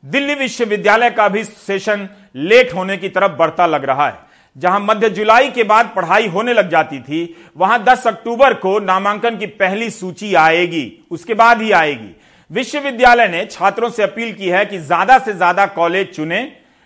दिल्ली 0.04 0.34
विश्वविद्यालय 0.36 1.10
का 1.10 1.28
भी 1.30 1.44
सेशन 1.44 2.08
लेट 2.36 2.74
होने 2.74 2.98
की 2.98 3.10
तरफ़ 3.10 3.32
बढ़ता 3.38 3.66
लग 3.66 3.86
रहा 3.86 4.08
है। 4.08 4.18
जहाँ 4.56 4.80
मध्य 4.80 5.10
जुलाई 5.10 5.50
के 5.50 5.64
बाद 5.64 5.92
पढ़ाई 5.96 6.28
होने 6.28 6.54
लग 6.54 6.70
जाती 6.70 7.00
थी, 7.00 7.36
वहाँ 7.58 7.84
10 7.84 8.06
अक्टूबर 8.08 8.54
को 8.56 8.78
नामांकन 8.82 9.38
की 9.38 9.46
पहली 9.58 9.90
सूची 9.90 10.34
आएगी, 10.36 10.86
उसके 11.12 11.34
बाद 11.34 11.62
ही 11.62 11.72
आएगी। 11.74 12.16
विश्वविद्यालय 12.52 13.28
ने 13.28 13.46
छात्रों 13.48 13.90
से 13.90 14.04
अपील 14.04 14.34
की 14.34 14.50
है 14.50 14.66
कि 14.66 14.78
ज़्यादा 14.80 15.18
से 15.20 15.34
ज़्यादा 15.34 15.66
कॉलेज 15.72 16.14
चुने, 16.16 16.42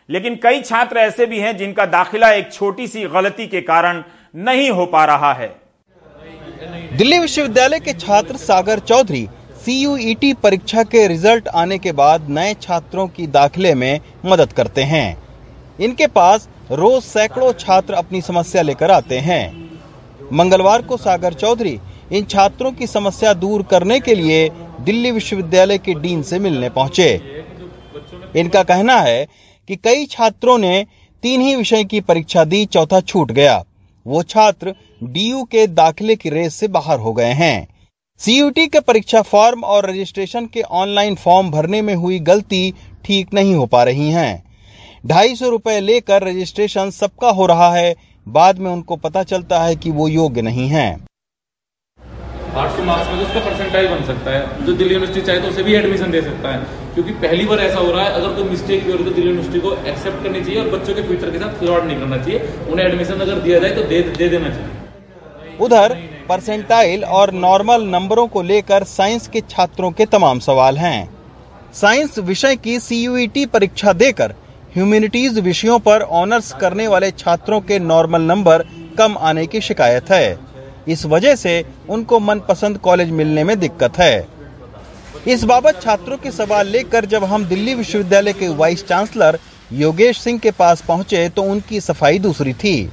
लेकिन 0.10 0.40
कई 0.44 0.62
छात्र 0.62 0.98
ऐसे 1.00 1.26
भी 1.26 1.40
हैं 1.40 1.56
जिनका 1.58 1.86
दाखिला 1.88 2.32
एक 2.32 2.52
छोटी 2.54 2.88
सी 2.88 3.04
गलती 3.10 3.48
के 3.48 3.62
कारण 3.64 4.04
नहीं 4.38 4.70
हो 4.72 4.86
पा 4.88 5.04
रहा 5.06 5.34
है। 5.34 5.63
दिल्ली 6.64 7.18
विश्वविद्यालय 7.20 7.80
के 7.80 7.94
छात्र 7.94 8.38
सागर 8.38 8.80
चौधरी 8.80 9.28
सी 9.66 10.34
परीक्षा 10.34 10.84
के 10.84 11.08
रिज़ल्ट 11.08 11.48
आने 11.48 11.78
के 11.78 11.92
बाद 11.92 12.30
नए 12.30 12.54
छात्रों 12.54 13.08
की 13.08 13.28
दाखिले 13.28 13.74
में 13.76 14.00
मदद 14.26 14.54
करते 14.54 14.84
हैं। 14.84 15.18
इनके 15.80 16.08
पास 16.08 16.48
रोज 16.72 17.02
सैकड़ों 17.04 17.52
छात्र 17.54 17.94
अपनी 17.94 18.22
समस्या 18.22 18.62
लेकर 18.62 18.92
आते 18.92 19.20
हैं। 19.20 19.70
मंगलवार 20.34 20.82
को 20.82 20.98
सागर 20.98 21.34
चौधरी 21.34 21.80
इन 22.12 22.26
छात्रों 22.26 22.72
की 22.72 22.88
समस्या 22.88 23.34
दूर 23.34 23.64
करने 23.64 24.00
के 24.00 24.16
लिए 24.16 24.50
दिल्ली 24.82 25.12
विश्वविद्यालय 25.12 25.78
के 25.78 25.94
डीन 25.94 26.22
से 26.24 26.40
मिलने 26.40 26.70
पहुँचे। 26.70 27.12
इनका 28.36 28.64
कहना 28.64 29.00
है 29.00 29.26
कि 29.70 29.76
कई 29.76 30.06
छात्रों 30.06 30.58
ने 30.58 30.86
तीन 31.24 31.42
ही 31.42 31.56
विषय 31.56 31.84
की 31.84 32.02
परीक्षा 32.02 32.44
दी, 32.44 32.66
चौथा 32.66 33.00
छूट 33.02 33.32
गया। 33.32 33.64
वो 34.06 34.24
छात्र 34.24 34.74
डीयू 35.04 35.44
के 35.44 35.66
दाखिले 35.68 36.16
की 36.16 36.30
रेस 36.30 36.56
से 36.56 36.68
बाहर 36.68 37.00
हो 37.00 37.14
गए 37.14 37.32
हैं। 37.34 37.68
सीयूटी 38.20 38.68
के 38.68 38.80
परीक्षा 38.80 39.22
फॉर्म 39.22 39.64
और 39.64 39.90
रजिस्ट्रेशन 39.90 40.46
के 40.46 40.62
ऑनलाइन 40.62 41.16
फॉर्म 41.16 41.52
भरने 41.52 41.82
में 41.82 41.94
हुई 41.96 42.20
गलती 42.22 42.74
ठीक 43.06 43.34
नहीं 43.34 43.56
हो 43.56 43.66
पा 43.66 43.84
रही 43.84 44.10
है। 44.10 44.44
ढाई 45.06 45.36
सौ 45.36 45.50
रूपए 45.50 45.80
लेकर 45.80 46.24
रजिस्ट्रेशन 46.24 46.90
सबका 46.90 47.30
हो 47.30 47.46
रहा 47.46 47.74
है। 47.74 47.96
बाद 48.28 48.60
में 48.60 48.70
उनको 48.72 48.96
पता 48.96 49.24
चलता 49.24 49.64
है 49.64 49.76
कि 49.76 49.92
वो 49.92 50.08
योग्य 50.08 50.42
नहीं 50.42 50.68
है। 50.68 50.86
आठ 52.54 52.72
सौ 52.72 52.84
मार्क्स 52.84 53.08
में 53.10 53.18
तो 53.18 53.26
उसका 53.26 53.40
परसेंटाइल 53.40 53.88
बन 53.88 54.04
सकता 54.06 54.32
है। 54.32 54.66
जो 54.66 54.74
दिल्ली 54.74 54.94
यूनिवर्सिटी 54.94 55.26
चाहे 55.28 55.40
तो 55.42 55.48
उसे 55.48 55.64
भी 55.64 55.74
एडमिशन 55.76 56.12
दे 56.12 56.22
सकता 56.22 56.50
है। 56.50 56.60
क्योंकि 56.94 57.12
पहली 57.22 57.46
बार 57.46 57.60
ऐसा 57.60 57.80
हो 57.80 57.92
रहा 57.92 58.04
है 58.04 58.12
अगर 58.14 58.36
कोई 58.36 58.44
मिस्टेक 58.50 58.84
भी 58.86 58.92
हो 58.92 58.98
रही 58.98 59.06
तो 59.06 59.12
दिल्ली 59.12 59.30
यूनिवर्सिटी 59.30 59.60
को 59.60 59.72
एक्सेप्ट 59.88 60.24
करनी 60.24 60.42
चाहिए 60.42 60.60
और 60.62 60.70
बच्चों 60.70 60.96
के 60.96 61.02
फ्यूचर 61.02 61.32
के 61.32 61.40
साथ 61.40 61.58
फ्रॉड 61.60 61.86
नहीं 61.86 61.98
करना 62.00 62.18
चाहिए। 62.18 62.40
उन्हें 62.72 62.86
एडमिशन 62.86 63.20
अगर 63.22 63.40
दिया 63.40 63.60
जाए 63.60 63.72
तो 63.72 63.84
दे, 63.84 64.02
दे 64.02 64.28
देना 64.30 64.50
चाहिए। 64.50 65.58
उधर 65.60 65.98
परसेंटाइल 66.30 67.04
और 67.16 67.34
नॉर्मल 67.40 67.84
नंबरों 67.88 68.28
को 68.28 68.42
लेकर 68.44 68.84
साइंस 68.86 69.28
के 69.28 69.42
छात्रों 69.50 69.92
के 69.92 70.06
तमाम 70.08 70.40
सवाल 70.42 70.78
हैं। 70.78 71.10
साइंस 71.74 72.20
विषय 72.22 72.56
की 72.58 72.80
सी 72.80 73.46
परीक्षा 73.48 73.94
देकर 73.96 74.34
ह्यूमैनिटीज 74.76 75.40
विषयों 75.42 75.80
पर 75.82 76.02
ऑनर्स 76.14 76.52
करने 76.54 76.88
वाले 76.88 77.12
छात्रों 77.18 77.62
के 77.62 77.80
नॉर्मल 77.82 78.22
नंबर 78.24 78.66
कम 78.98 79.18
आने 79.22 79.46
की 79.48 79.62
शिकायत 79.62 80.12
है। 80.12 80.53
इस 80.88 81.06
वजह 81.06 81.36
से 81.36 81.64
उनको 81.90 82.20
मनपसंद 82.20 82.78
कॉलेज 82.78 83.12
मिलने 83.12 83.44
में 83.44 83.60
दिक्कत 83.60 83.98
है। 83.98 84.28
इस 85.28 85.44
बाबत 85.44 85.82
छात्रों 85.82 86.18
के 86.18 86.32
सवाल 86.32 86.68
लेकर 86.68 87.06
जब 87.06 87.24
हम 87.24 87.46
दिल्ली 87.46 87.74
विश्वविद्यालय 87.76 88.34
के 88.34 88.48
वाइस 88.48 88.86
चांसलर 88.88 89.40
योगेश 89.72 90.20
सिंह 90.20 90.40
के 90.40 90.52
पास 90.52 90.82
पहुँचे 90.82 91.28
तो 91.30 91.44
उनकी 91.44 91.80
सफ़ाई 91.82 92.20
दूसरी 92.20 92.54
थी। 92.54 92.90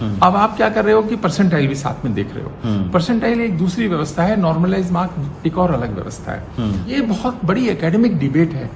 अब 0.00 0.36
आप 0.36 0.56
क्या 0.56 0.68
कर 0.68 0.84
रहे 0.84 0.94
हो 0.94 1.02
कि 1.02 1.16
परसेंटाइल 1.16 1.66
भी 1.68 1.74
साथ 1.74 2.04
में 2.04 2.14
देख 2.14 2.34
रहे 2.34 2.44
हो। 2.44 2.90
परसेंटाइल 2.92 3.40
एक 3.40 3.56
दूसरी 3.58 3.86
व्यवस्था 3.88 4.22
है 4.22 4.40
नॉर्मलाइज 4.40 4.90
मार्क 4.92 5.46
एक 5.46 5.58
और 5.58 5.70
अलग 5.70 5.94
व्यवस्था 5.94 6.32
है। 6.32 6.90
ये 6.90 7.00
बहुत 7.02 7.44
बड़ी 7.44 7.68
एकेडमिक 7.68 8.18
डिबेट 8.18 8.52
है। 8.52 8.70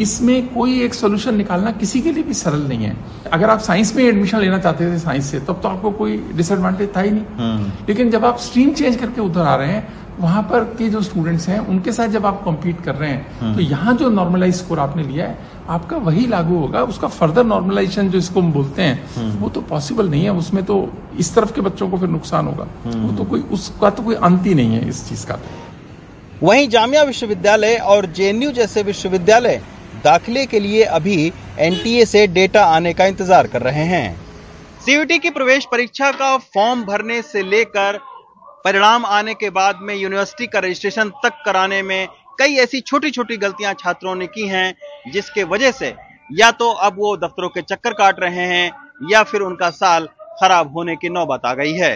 इसमें 0.00 0.48
कोई 0.48 0.80
एक 0.82 0.94
सोल्यूशन 0.94 1.34
निकालना 1.34 1.70
किसी 1.72 2.00
के 2.00 2.12
लिए 2.12 2.22
भी 2.22 2.34
सरल 2.34 2.62
नहीं 2.62 2.84
है। 2.84 2.96
अगर 3.32 3.50
आप 3.50 3.60
साइंस 3.60 3.94
में 3.96 4.04
एडमिशन 4.04 4.38
लेना 4.38 4.58
चाहते 4.58 4.92
थे 4.92 4.98
साइंस 4.98 5.30
से 5.30 5.40
तब 5.40 5.60
तो 5.62 5.68
आपको 5.68 5.90
कोई 5.90 6.16
डिसएडवांटेज 6.34 6.96
था 6.96 7.00
ही 7.00 7.10
नहीं। 7.10 7.70
लेकिन 7.88 8.10
जब 8.10 8.24
आप 8.24 8.38
स्ट्रीम 8.38 8.70
चेंज 8.72 8.96
करके 8.96 9.20
उधर 9.20 9.40
आ 9.40 9.54
रहे 9.54 9.72
हैं 9.72 9.97
वहाँ 10.20 10.42
पर 10.42 10.64
के 10.78 10.88
जो 10.88 11.00
स्टूडेंट्स 11.02 11.48
हैं 11.48 11.58
उनके 11.68 11.92
साथ 11.92 12.08
जब 12.08 12.26
आप 12.26 12.42
कम्पीट 12.44 12.80
कर 12.84 12.94
रहे 12.94 13.10
हैं 13.10 13.54
तो 13.54 13.60
यहाँ 13.62 13.94
जो 13.96 14.08
नॉर्मलाइज 14.10 14.54
स्कोर 14.54 14.78
आपने 14.78 15.02
लिया 15.02 15.26
है 15.26 15.38
आपका 15.70 15.96
वही 15.98 16.26
लागू 16.26 16.58
होगा। 16.58 16.82
उसका 16.84 17.08
फर्दर 17.08 17.44
नॉर्मलाइजेशन 17.44 18.08
जो 18.10 18.18
इसको 18.18 18.40
हम 18.40 18.52
बोलते 18.52 18.82
हैं 18.82 19.38
वो 19.40 19.48
तो 19.48 19.60
पॉसिबल 19.70 20.08
नहीं 20.10 20.24
है। 20.24 20.32
उसमें 20.34 20.64
तो 20.64 20.76
इस 21.18 21.34
तरफ़ 21.34 21.52
के 21.52 21.60
बच्चों 21.60 21.88
को 21.90 21.98
फिर 21.98 22.08
नुकसान 22.08 22.46
होगा। 22.46 22.66
वो 22.86 23.16
तो 23.16 23.24
कोई 23.24 23.40
उसका 23.52 23.90
तो 23.90 24.02
कोई 24.02 24.14
अंत 24.16 24.46
ही 24.46 24.54
नहीं 24.54 24.74
है 24.74 24.88
इस 24.88 25.08
चीज़ 25.08 25.26
का। 25.26 25.38
वहीं 26.42 26.68
जामिया 26.68 27.02
विश्वविद्यालय 27.04 27.76
और 27.86 28.06
जेएनयू 28.12 28.50
जैसे 28.52 28.82
विश्वविद्यालय 28.82 29.60
दाखिले 30.04 30.46
के 30.46 30.60
लिए 30.60 30.82
अभी 30.96 31.32
एनटीए 31.60 32.04
से 32.06 32.26
डेटा 32.28 32.64
आने 32.66 32.92
का 32.94 33.06
इंतज़ार 33.06 33.46
कर 33.46 33.62
रहे 33.62 33.84
हैं। 33.86 34.16
सीयूटी 34.80 35.18
की 35.18 35.30
प्रवेश 35.30 35.64
परीक्षा 35.72 36.10
का 36.12 36.36
फॉर्म 36.36 36.84
भरने 36.84 37.20
से 37.22 37.42
लेकर 37.44 37.98
परिणाम 38.64 39.04
आने 39.06 39.34
के 39.34 39.50
बाद 39.50 39.78
में 39.82 39.94
यूनिवर्सिटी 39.94 40.46
का 40.46 40.58
रजिस्ट्रेशन 40.58 41.10
तक 41.22 41.42
कराने 41.44 41.82
में 41.82 42.08
कई 42.40 42.56
ऐसी 42.56 42.80
छोटी 42.80 43.10
छोटी 43.10 43.36
गलतियाँ 43.36 43.74
छात्रों 43.74 44.14
ने 44.14 44.26
की 44.26 44.46
हैं, 44.48 44.74
जिसके 45.12 45.44
वजह 45.44 45.70
से 45.70 45.94
या 46.30 46.50
तो 46.52 46.70
अब 46.70 46.96
वो 46.98 47.16
दफ्तरों 47.16 47.48
के 47.48 47.62
चक्कर 47.62 47.92
काट 47.92 48.20
रहे 48.20 48.46
हैं, 48.46 48.70
या 49.12 49.22
फिर 49.22 49.40
उनका 49.40 49.70
साल 49.72 50.08
खराब 50.40 50.72
होने 50.72 50.96
की 50.96 51.08
नौबत 51.08 51.46
आ 51.46 51.54
गई 51.54 51.72
है। 51.72 51.92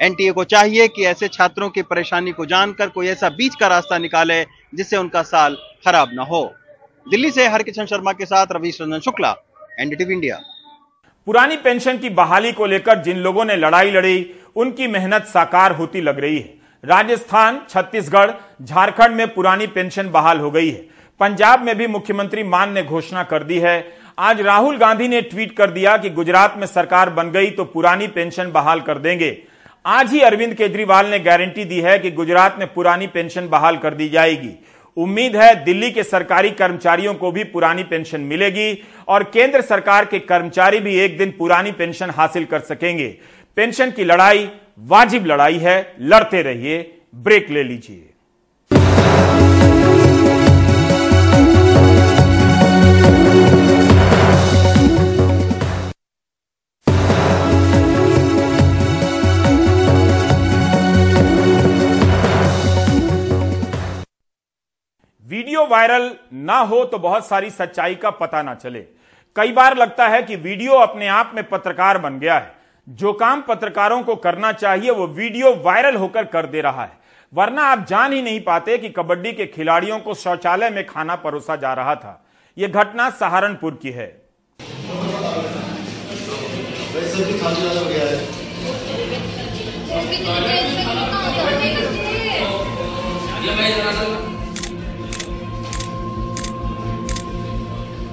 एनटीए 0.00 0.32
को 0.32 0.44
चाहिए 0.44 0.86
कि 0.88 1.04
ऐसे 1.06 1.28
छात्रों 1.28 1.68
की 1.70 1.82
परेशानी 1.84 2.32
को 2.32 2.46
जानकर 2.46 2.88
कोई 2.88 3.08
ऐसा 3.08 3.28
बीच 3.30 3.54
का 3.54 3.66
रास्ता 3.68 3.98
निकाले, 3.98 4.42
जिससे 4.74 4.96
उनका 4.96 5.22
साल 5.24 5.56
खराब 5.86 6.10
ना 6.12 6.22
हो। 6.24 6.44
दिल्ली 7.06 7.30
से 7.30 7.46
हरकिशन 7.48 7.86
शर्मा 7.86 8.12
के 8.12 8.26
साथ 8.26 8.46
रवीश 8.52 8.80
रंजन 8.80 9.00
शुक्ला, 9.00 9.34
एनडीटीवी 9.80 10.14
इंडिया। 10.14 10.38
पुरानी 11.26 11.56
पेंशन 11.56 11.98
की 11.98 12.08
बहाली 12.12 12.52
को 12.52 12.66
लेकर 12.66 13.02
जिन 13.02 13.18
लोगों 13.18 13.44
ने 13.44 13.56
लड़ाई 13.56 13.90
लड़ी 13.90 14.18
उनकी 14.56 14.86
मेहनत 14.86 15.24
साकार 15.24 15.72
होती 15.72 16.00
लग 16.00 16.18
रही 16.20 16.38
है। 16.38 16.54
राजस्थान, 16.84 17.60
छत्तीसगढ़, 17.68 18.30
झारखंड 18.62 19.16
में 19.16 19.34
पुरानी 19.34 19.66
पेंशन 19.66 20.08
बहाल 20.08 20.40
हो 20.40 20.50
गई 20.50 20.70
है। 20.70 20.84
पंजाब 21.20 21.62
में 21.62 21.76
भी 21.78 21.86
मुख्यमंत्री 21.86 22.42
मान 22.44 22.72
ने 22.72 22.82
घोषणा 22.82 23.22
कर 23.22 23.42
दी 23.42 23.58
है। 23.58 23.84
आज 24.18 24.40
राहुल 24.40 24.76
गांधी 24.76 25.08
ने 25.08 25.20
ट्वीट 25.22 25.56
कर 25.56 25.70
दिया 25.70 25.96
कि 25.96 26.10
गुजरात 26.10 26.56
में 26.58 26.66
सरकार 26.66 27.10
बन 27.10 27.30
गई 27.30 27.50
तो 27.50 27.64
पुरानी 27.64 28.06
पेंशन 28.06 28.50
बहाल 28.52 28.80
कर 28.80 28.98
देंगे। 28.98 29.36
आज 29.84 30.12
ही 30.12 30.20
अरविंद 30.20 30.54
केजरीवाल 30.54 31.06
ने 31.06 31.18
गारंटी 31.18 31.64
दी 31.64 31.80
है 31.80 31.98
कि 31.98 32.10
गुजरात 32.10 32.58
में 32.58 32.72
पुरानी 32.74 33.06
पेंशन 33.06 33.48
बहाल 33.48 33.76
कर 33.76 33.94
दी 33.94 34.08
जाएगी। 34.08 34.50
उम्मीद 34.96 35.36
है 35.36 35.54
दिल्ली 35.64 35.90
के 35.90 36.02
सरकारी 36.02 36.50
कर्मचारियों 36.50 37.14
को 37.14 37.30
भी 37.32 37.44
पुरानी 37.44 37.82
पेंशन 37.82 38.20
मिलेगी 38.20 38.82
और 39.08 39.22
केंद्र 39.24 39.60
सरकार 39.60 40.04
के 40.04 40.18
कर्मचारी 40.18 40.78
भी 40.78 40.96
एक 40.96 41.16
दिन 41.18 41.30
पुरानी 41.30 41.72
पेंशन 41.72 42.10
हासिल 42.10 42.44
कर 42.44 42.60
सकेंगे। 42.60 43.16
पेंशन 43.56 43.90
की 43.90 44.04
लड़ाई, 44.04 44.48
वाजिब 44.80 45.26
लड़ाई 45.26 45.58
है, 45.58 45.74
लड़ते 46.00 46.42
रहिए, 46.42 46.78
ब्रेक 47.14 47.50
ले 47.50 47.62
लीजिए। 47.62 48.08
वीडियो 65.26 65.66
वायरल 65.66 66.10
ना 66.34 66.58
हो 66.60 66.84
तो 66.84 66.98
बहुत 66.98 67.26
सारी 67.26 67.50
सच्चाई 67.50 67.94
का 67.94 68.10
पता 68.12 68.42
ना 68.42 68.54
चले। 68.54 68.80
कई 69.36 69.52
बार 69.52 69.76
लगता 69.76 70.08
है 70.08 70.22
कि 70.22 70.36
वीडियो 70.38 70.78
अपने 70.78 71.08
आप 71.10 71.32
में 71.34 71.44
पत्रकार 71.44 71.98
बन 71.98 72.18
गया 72.18 72.34
है। 72.34 72.61
जो 72.88 73.12
काम 73.12 73.42
पत्रकारों 73.42 74.02
को 74.02 74.16
करना 74.16 74.52
चाहिए, 74.52 74.90
वो 74.90 75.06
वीडियो 75.06 75.54
वायरल 75.54 75.96
होकर 75.96 76.24
कर 76.24 76.46
दे 76.46 76.60
रहा 76.60 76.82
है। 76.82 76.98
वरना 77.32 77.62
आप 77.62 77.86
जान 77.88 78.12
ही 78.12 78.22
नहीं 78.22 78.40
पाते 78.40 78.78
कि 78.78 78.88
कबड्डी 78.88 79.32
के 79.32 79.46
खिलाड़ियों 79.46 79.98
को 79.98 80.14
शौचालय 80.14 80.70
में 80.70 80.86
खाना 80.86 81.16
परोसा 81.16 81.56
जा 81.56 81.72
रहा 81.72 81.94
था। 81.94 82.24
यह 82.58 82.68
घटना 82.68 83.10
सहारनपुर 83.10 83.78
की 83.82 83.90
है। 83.90 84.22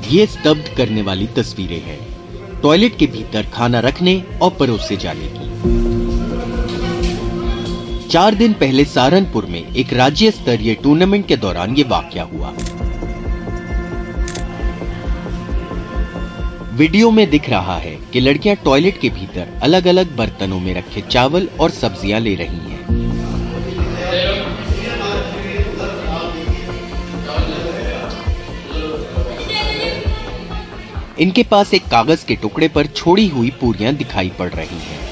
ये 0.09 0.25
स्तब्ध 0.25 0.73
करने 0.77 1.01
वाली 1.01 1.27
तस्वीरें 1.27 1.79
हैं। 1.79 2.08
टॉयलेट 2.63 2.97
के 2.97 3.07
भीतर 3.07 3.45
खाना 3.53 3.79
रखने 3.79 4.21
और 4.41 4.55
परोसे 4.59 4.95
जाने 4.97 5.27
की। 5.29 5.47
चार 8.07 8.35
दिन 8.35 8.53
पहले 8.53 8.85
सहारनपुर 8.85 9.45
में 9.45 9.73
एक 9.73 9.93
राज्य 9.93 10.31
स्तरीय 10.31 10.75
टूर्नामेंट 10.75 11.27
के 11.27 11.37
दौरान 11.37 11.75
ये 11.77 11.83
वाक्य 11.89 12.19
हुआ। 12.31 12.53
वीडियो 16.77 17.11
में 17.11 17.29
दिख 17.29 17.49
रहा 17.49 17.77
है 17.77 17.95
कि 18.13 18.19
लड़कियाँ 18.19 18.55
टॉयलेट 18.55 18.99
के 19.01 19.09
भीतर 19.09 19.47
अलग 19.63 19.87
अलग 19.87 20.15
बर्तनों 20.17 20.59
में 20.59 20.73
रखे 20.73 21.01
चावल 21.01 21.47
और 21.59 21.69
सब्ज़ियाँ 21.71 22.19
ले 22.19 22.35
रही 22.35 22.71
हैं। 22.71 22.78
इनके 31.19 31.43
पास 31.43 31.73
एक 31.73 31.87
कागज़ 31.91 32.25
के 32.25 32.35
टुकड़े 32.35 32.67
पर 32.67 32.87
छोड़ी 32.87 33.27
हुई 33.27 33.49
पूरियाँ 33.61 33.93
दिखाई 33.93 34.31
पड़ 34.39 34.49
रही 34.49 34.79
हैं। 34.79 35.07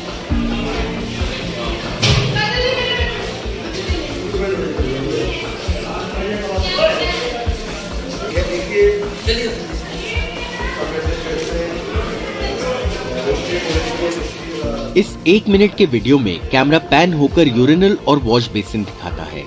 इस 14.95 15.18
एक 15.28 15.47
मिनट 15.47 15.76
के 15.78 15.86
वीडियो 15.86 16.18
में 16.20 16.39
कैमरा 16.49 16.78
पैन 16.91 17.14
होकर 17.14 17.47
यूरिनल 17.47 17.97
और 18.08 18.20
वॉश 18.20 18.49
बेसिन 18.51 18.84
दिखाता 18.84 19.24
है 19.24 19.43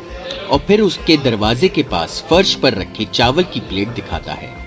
और 0.51 0.59
फिर 0.59 0.81
उसके 0.81 1.17
दरवाजे 1.25 1.69
के 1.69 1.83
पास 1.83 2.25
फर्श 2.31 2.55
पर 2.55 2.75
रखे 2.75 3.05
चावल 3.05 3.45
की 3.45 3.61
प्लेट 3.61 3.89
दिखाता 3.89 4.33
है। 4.33 4.60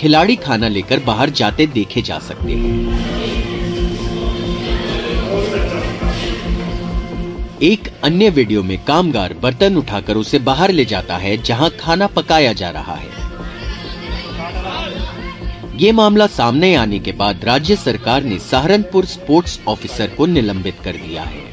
खिलाड़ी 0.00 0.36
खाना 0.36 0.68
लेकर 0.68 0.98
बाहर 0.98 1.30
जाते 1.30 1.66
देखे 1.66 2.02
जा 2.02 2.18
सकते 2.18 2.52
हैं। 2.52 2.98
एक 7.62 7.88
अन्य 8.04 8.28
वीडियो 8.30 8.62
में 8.62 8.84
कामगार 8.84 9.34
बर्तन 9.34 9.76
उठाकर 9.76 10.16
उसे 10.16 10.38
बाहर 10.38 10.70
ले 10.70 10.84
जाता 10.84 11.16
है, 11.16 11.36
जहाँ 11.42 11.70
खाना 11.80 12.06
पकाया 12.06 12.52
जा 12.52 12.70
रहा 12.70 12.94
है। 12.94 13.08
ये 15.76 15.92
मामला 15.92 16.26
सामने 16.26 16.74
आने 16.74 16.98
के 16.98 17.12
बाद 17.12 17.44
राज्य 17.44 17.76
सरकार 17.76 18.24
ने 18.24 18.38
सहारनपुर 18.38 19.04
स्पोर्ट्स 19.04 19.60
ऑफिसर 19.68 20.06
को 20.06 20.26
निलंबित 20.26 20.76
कर 20.84 20.92
दिया 20.92 21.22
है। 21.22 21.44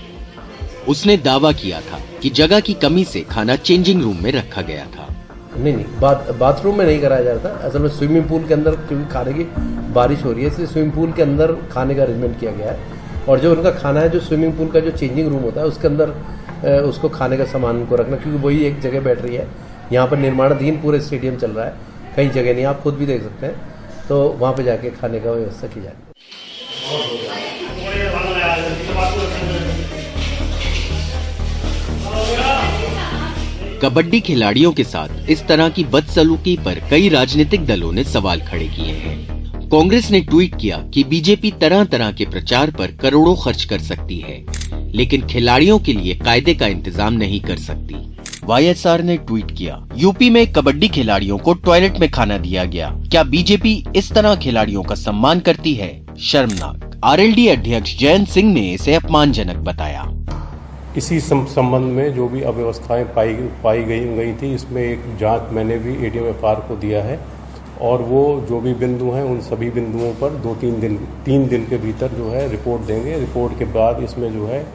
उसने 0.88 1.18
दावा 1.18 1.52
किया 1.52 1.82
था 1.82 2.02
कि 2.22 2.30
जगह 2.30 2.60
की 2.60 2.74
कमी 2.74 3.04
से 3.04 3.22
खाना 3.22 3.56
चेंजिंग 3.56 4.02
रूम 4.02 4.24
में 4.24 4.32
रखा 4.32 4.62
गया 4.62 4.86
था। 4.86 5.17
नहीं 5.58 5.74
नहीं, 5.76 5.86
बात 6.00 6.30
बाथरूम 6.40 6.78
में 6.78 6.86
नहीं 6.86 7.00
कराया 7.02 7.24
जा 7.24 7.34
रहा 7.34 7.68
असल 7.68 7.82
में 7.82 7.90
स्विमिंग 7.90 8.26
पूल 8.30 8.44
के 8.48 8.54
अंदर 8.54 8.76
क्योंकि 8.88 9.06
खाने 9.14 9.34
की 9.34 9.44
बारिश 9.94 10.24
हो 10.26 10.32
रही 10.32 10.44
है, 10.44 10.50
इसलिए 10.50 10.68
स्विमिंग 10.68 10.92
पूल 10.94 11.12
के 11.12 11.22
अंदर 11.22 11.54
खाने 11.72 11.96
का 11.96 12.04
अरेंजमेंट 12.04 12.40
किया 12.40 12.52
गया 12.52 12.72
है। 12.72 12.78
और 13.30 13.40
जो 13.40 13.52
उनका 13.52 13.72
खाना 13.74 14.00
है, 14.00 14.10
जो 14.10 14.20
स्विमिंग 14.20 14.54
पूल 14.54 14.68
का 14.72 14.80
जो 14.80 14.92
चेंजिंग 14.92 15.28
रूम 15.28 15.42
होता 15.42 15.62
है, 15.62 15.68
उसके 15.68 15.88
अंदर 15.88 16.10
उसको 16.84 17.10
खाने 17.10 17.38
का 17.38 17.46
सामान 17.46 17.86
को 17.86 17.96
रखना, 17.96 18.18
क्योंकि 18.18 18.40
वही 18.40 18.64
एक 18.66 18.80
जगह 18.82 19.02
बैठ 19.02 19.22
रही 19.22 19.36
है। 19.36 19.48
यहाँ 19.92 20.08
पर 20.08 20.18
निर्माणाधीन 20.18 20.82
पूरे 20.82 21.00
स्टेडियम 21.02 21.36
चल 21.38 21.52
रहा 21.52 21.66
है। 21.66 21.74
कहीं 22.16 22.30
जगह 22.32 22.54
नहीं, 22.54 22.66
आप 22.66 22.82
खुद 22.82 22.94
भी 22.96 23.06
देख 23.06 23.24
सकते 23.24 23.46
हैं। 23.46 23.56
तो 24.08 24.24
वहाँ 24.30 24.54
पर 24.54 24.64
जाके 24.64 24.90
खाने 24.92 25.20
का 25.20 25.32
व्यवस्था 25.32 25.68
की 25.68 25.82
जाए 25.82 25.96
कबड्डी 33.82 34.20
खिलाड़ियों 34.20 34.72
के 34.74 34.84
साथ 34.84 35.30
इस 35.30 35.46
तरह 35.48 35.70
की 35.70 35.84
बदसलूकी 35.86 36.56
पर 36.58 36.80
कई 36.90 37.10
राजनीतिक 37.10 37.66
दलों 37.66 37.92
ने 37.92 38.04
सवाल 38.04 38.40
खड़े 38.42 38.68
किए 38.68 38.94
हैं। 38.94 39.70
कांग्रेस 39.70 40.10
ने 40.12 40.22
ट्वीट 40.22 40.56
किया 40.56 40.78
कि 40.94 41.04
बीजेपी 41.04 41.52
तरह 41.52 41.84
तरह 41.84 42.12
के 42.12 42.26
प्रचार 42.26 42.72
पर 42.72 42.92
करोड़ों 42.94 43.36
खर्च 43.36 43.64
कर 43.64 43.80
सकती 43.82 44.18
है, 44.20 44.44
लेकिन 44.96 45.28
खिलाड़ियों 45.28 45.78
के 45.80 45.94
लिए 45.94 46.16
कायदे 46.16 46.54
का 46.54 46.68
इंतज़ाम 46.68 47.14
नहीं 47.14 47.40
कर 47.42 47.58
सकती। 47.58 47.96
वाईएसआर 48.44 49.04
ने 49.04 49.18
ट्वीट 49.18 49.52
किया, 49.52 49.80
यूपी 49.98 50.30
में 50.30 50.46
कबड्डी 50.54 50.88
खिलाड़ियों 50.88 51.38
को 51.38 51.54
टॉयलेट 51.56 52.00
में 52.00 52.10
खाना 52.10 52.38
दिया 52.38 52.64
गया। 52.66 52.90
क्या 53.12 53.24
बीजेपी 53.26 53.84
इस 53.96 54.12
तरह 54.12 54.36
खिलाड़ियों 54.36 54.84
का 54.84 54.96
सम्मान 54.96 55.40
करती 55.40 55.74
है? 55.74 55.92
शर्मनाक। 56.22 57.00
आरएलडी 57.04 57.48
अध्यक्ष 57.48 57.98
जयंत 57.98 58.28
सिंह 58.28 58.54
ने 58.54 58.72
इसे 58.74 58.94
अपमानजनक 58.96 59.58
बताया। 59.66 60.04
इसी 60.98 61.20
संबंध 61.20 61.92
में 61.94 62.14
जो 62.14 62.28
भी 62.28 62.42
अव्यवस्थाएँ 62.42 63.04
पाई 63.16 63.34
पाई 63.64 63.84
गई 63.84 64.06
गई 64.16 64.34
थी, 64.34 64.54
इसमें 64.54 64.82
एक 64.84 65.04
जाँच 65.18 65.52
मैंने 65.54 65.78
भी 65.78 65.94
एडीएम 66.08 66.26
एफ़ 66.28 66.68
को 66.68 66.76
दिया 66.76 67.04
है 67.04 67.20
और 67.82 68.02
वो 68.02 68.22
जो 68.50 68.60
भी 68.62 68.74
बिंदु 68.76 69.12
हैं, 69.12 69.24
उन 69.24 69.40
सभी 69.42 69.70
बिंदुओं 69.72 70.14
पर 70.14 70.30
दो 70.44 70.56
तीन 70.56 70.80
दिन 70.80 70.98
तीन 71.26 71.48
दिन 71.48 71.66
के 71.66 71.78
भीतर 71.78 72.14
जो 72.14 72.30
है 72.30 72.48
रिपोर्ट 72.52 72.82
देंगे। 72.84 73.18
रिपोर्ट 73.20 73.58
के 73.60 73.66
बाद 73.74 74.04
इसमें 74.04 74.32
जो 74.34 74.48
है, 74.48 74.66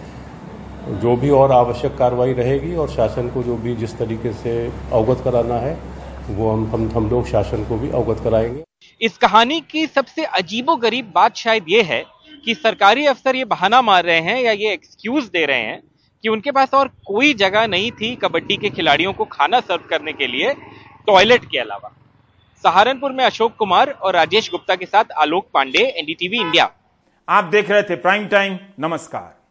जो 1.01 1.17
भी 1.17 1.31
और 1.33 1.53
आवश्यक 1.53 1.97
कार्रवाई 1.99 2.33
रहेगी 2.35 2.75
और 2.75 2.89
शासन 2.91 3.29
को 3.29 3.43
जो 3.43 3.57
भी 3.57 3.75
जिस 3.77 3.99
तरीके 3.99 4.33
से 4.35 4.57
अवगत 4.93 5.25
कराना 5.25 5.59
है, 5.59 5.77
वो 6.31 6.51
हम 6.51 6.71
हम 6.75 6.91
हम 6.95 7.11
लोग 7.11 7.27
शासन 7.29 7.65
को 7.65 7.77
भी 7.77 7.91
अवगत 7.93 8.25
कराएँगे। 8.25 8.63
इस 9.01 9.17
कहानी 9.19 9.61
की 9.71 9.87
सबसे 9.89 10.25
अजीबो 10.37 10.77
गरीब 10.79 11.13
बात 11.15 11.37
शायद 11.37 11.65
ये 11.69 11.83
है 11.85 12.05
कि 12.45 12.55
सरकारी 12.55 13.07
अफसर 13.07 13.37
ये 13.37 13.45
बहाना 13.47 13.83
मार 13.83 14.05
रहे 14.05 14.21
हैं 14.21 14.43
या 14.43 14.53
ये 14.53 14.73
एक्सक्यूज 14.73 15.25
दे 15.25 15.45
रहे 15.47 15.61
हैं 15.61 15.81
कि 16.23 16.29
उनके 16.29 16.51
पास 16.51 16.75
और 16.75 16.89
कोई 16.89 17.35
जगह 17.35 17.67
नहीं 17.67 17.91
थी 17.93 18.15
कबड्डी 18.17 18.57
के 18.57 18.71
खिलाड़ियों 18.71 19.13
को 19.13 19.25
खाना 19.25 19.61
सर्व 19.61 19.83
करने 19.91 20.13
के 20.13 20.27
लिए 20.27 20.55
टॉयलेट 21.07 21.45
के 21.45 21.59
अलावा। 21.59 21.93
सहारनपुर 22.65 23.13
में 23.13 23.25
अशोक 23.25 23.57
कुमार 23.57 23.91
और 23.91 24.15
राजेश 24.15 24.51
गुप्ता 24.51 24.77
के 24.77 24.87
साथ 24.87 25.05
आलोक 25.19 25.49
पांडे, 25.55 25.79
एनडीटीवी 25.79 26.37
इंडिया। 26.37 26.71
आप 27.29 27.45
देख 27.45 27.71
रहे 27.71 27.83
थे 27.83 27.97
प्राइम 27.97 28.27
टाइम, 28.27 28.59
नमस्कार। 28.81 29.42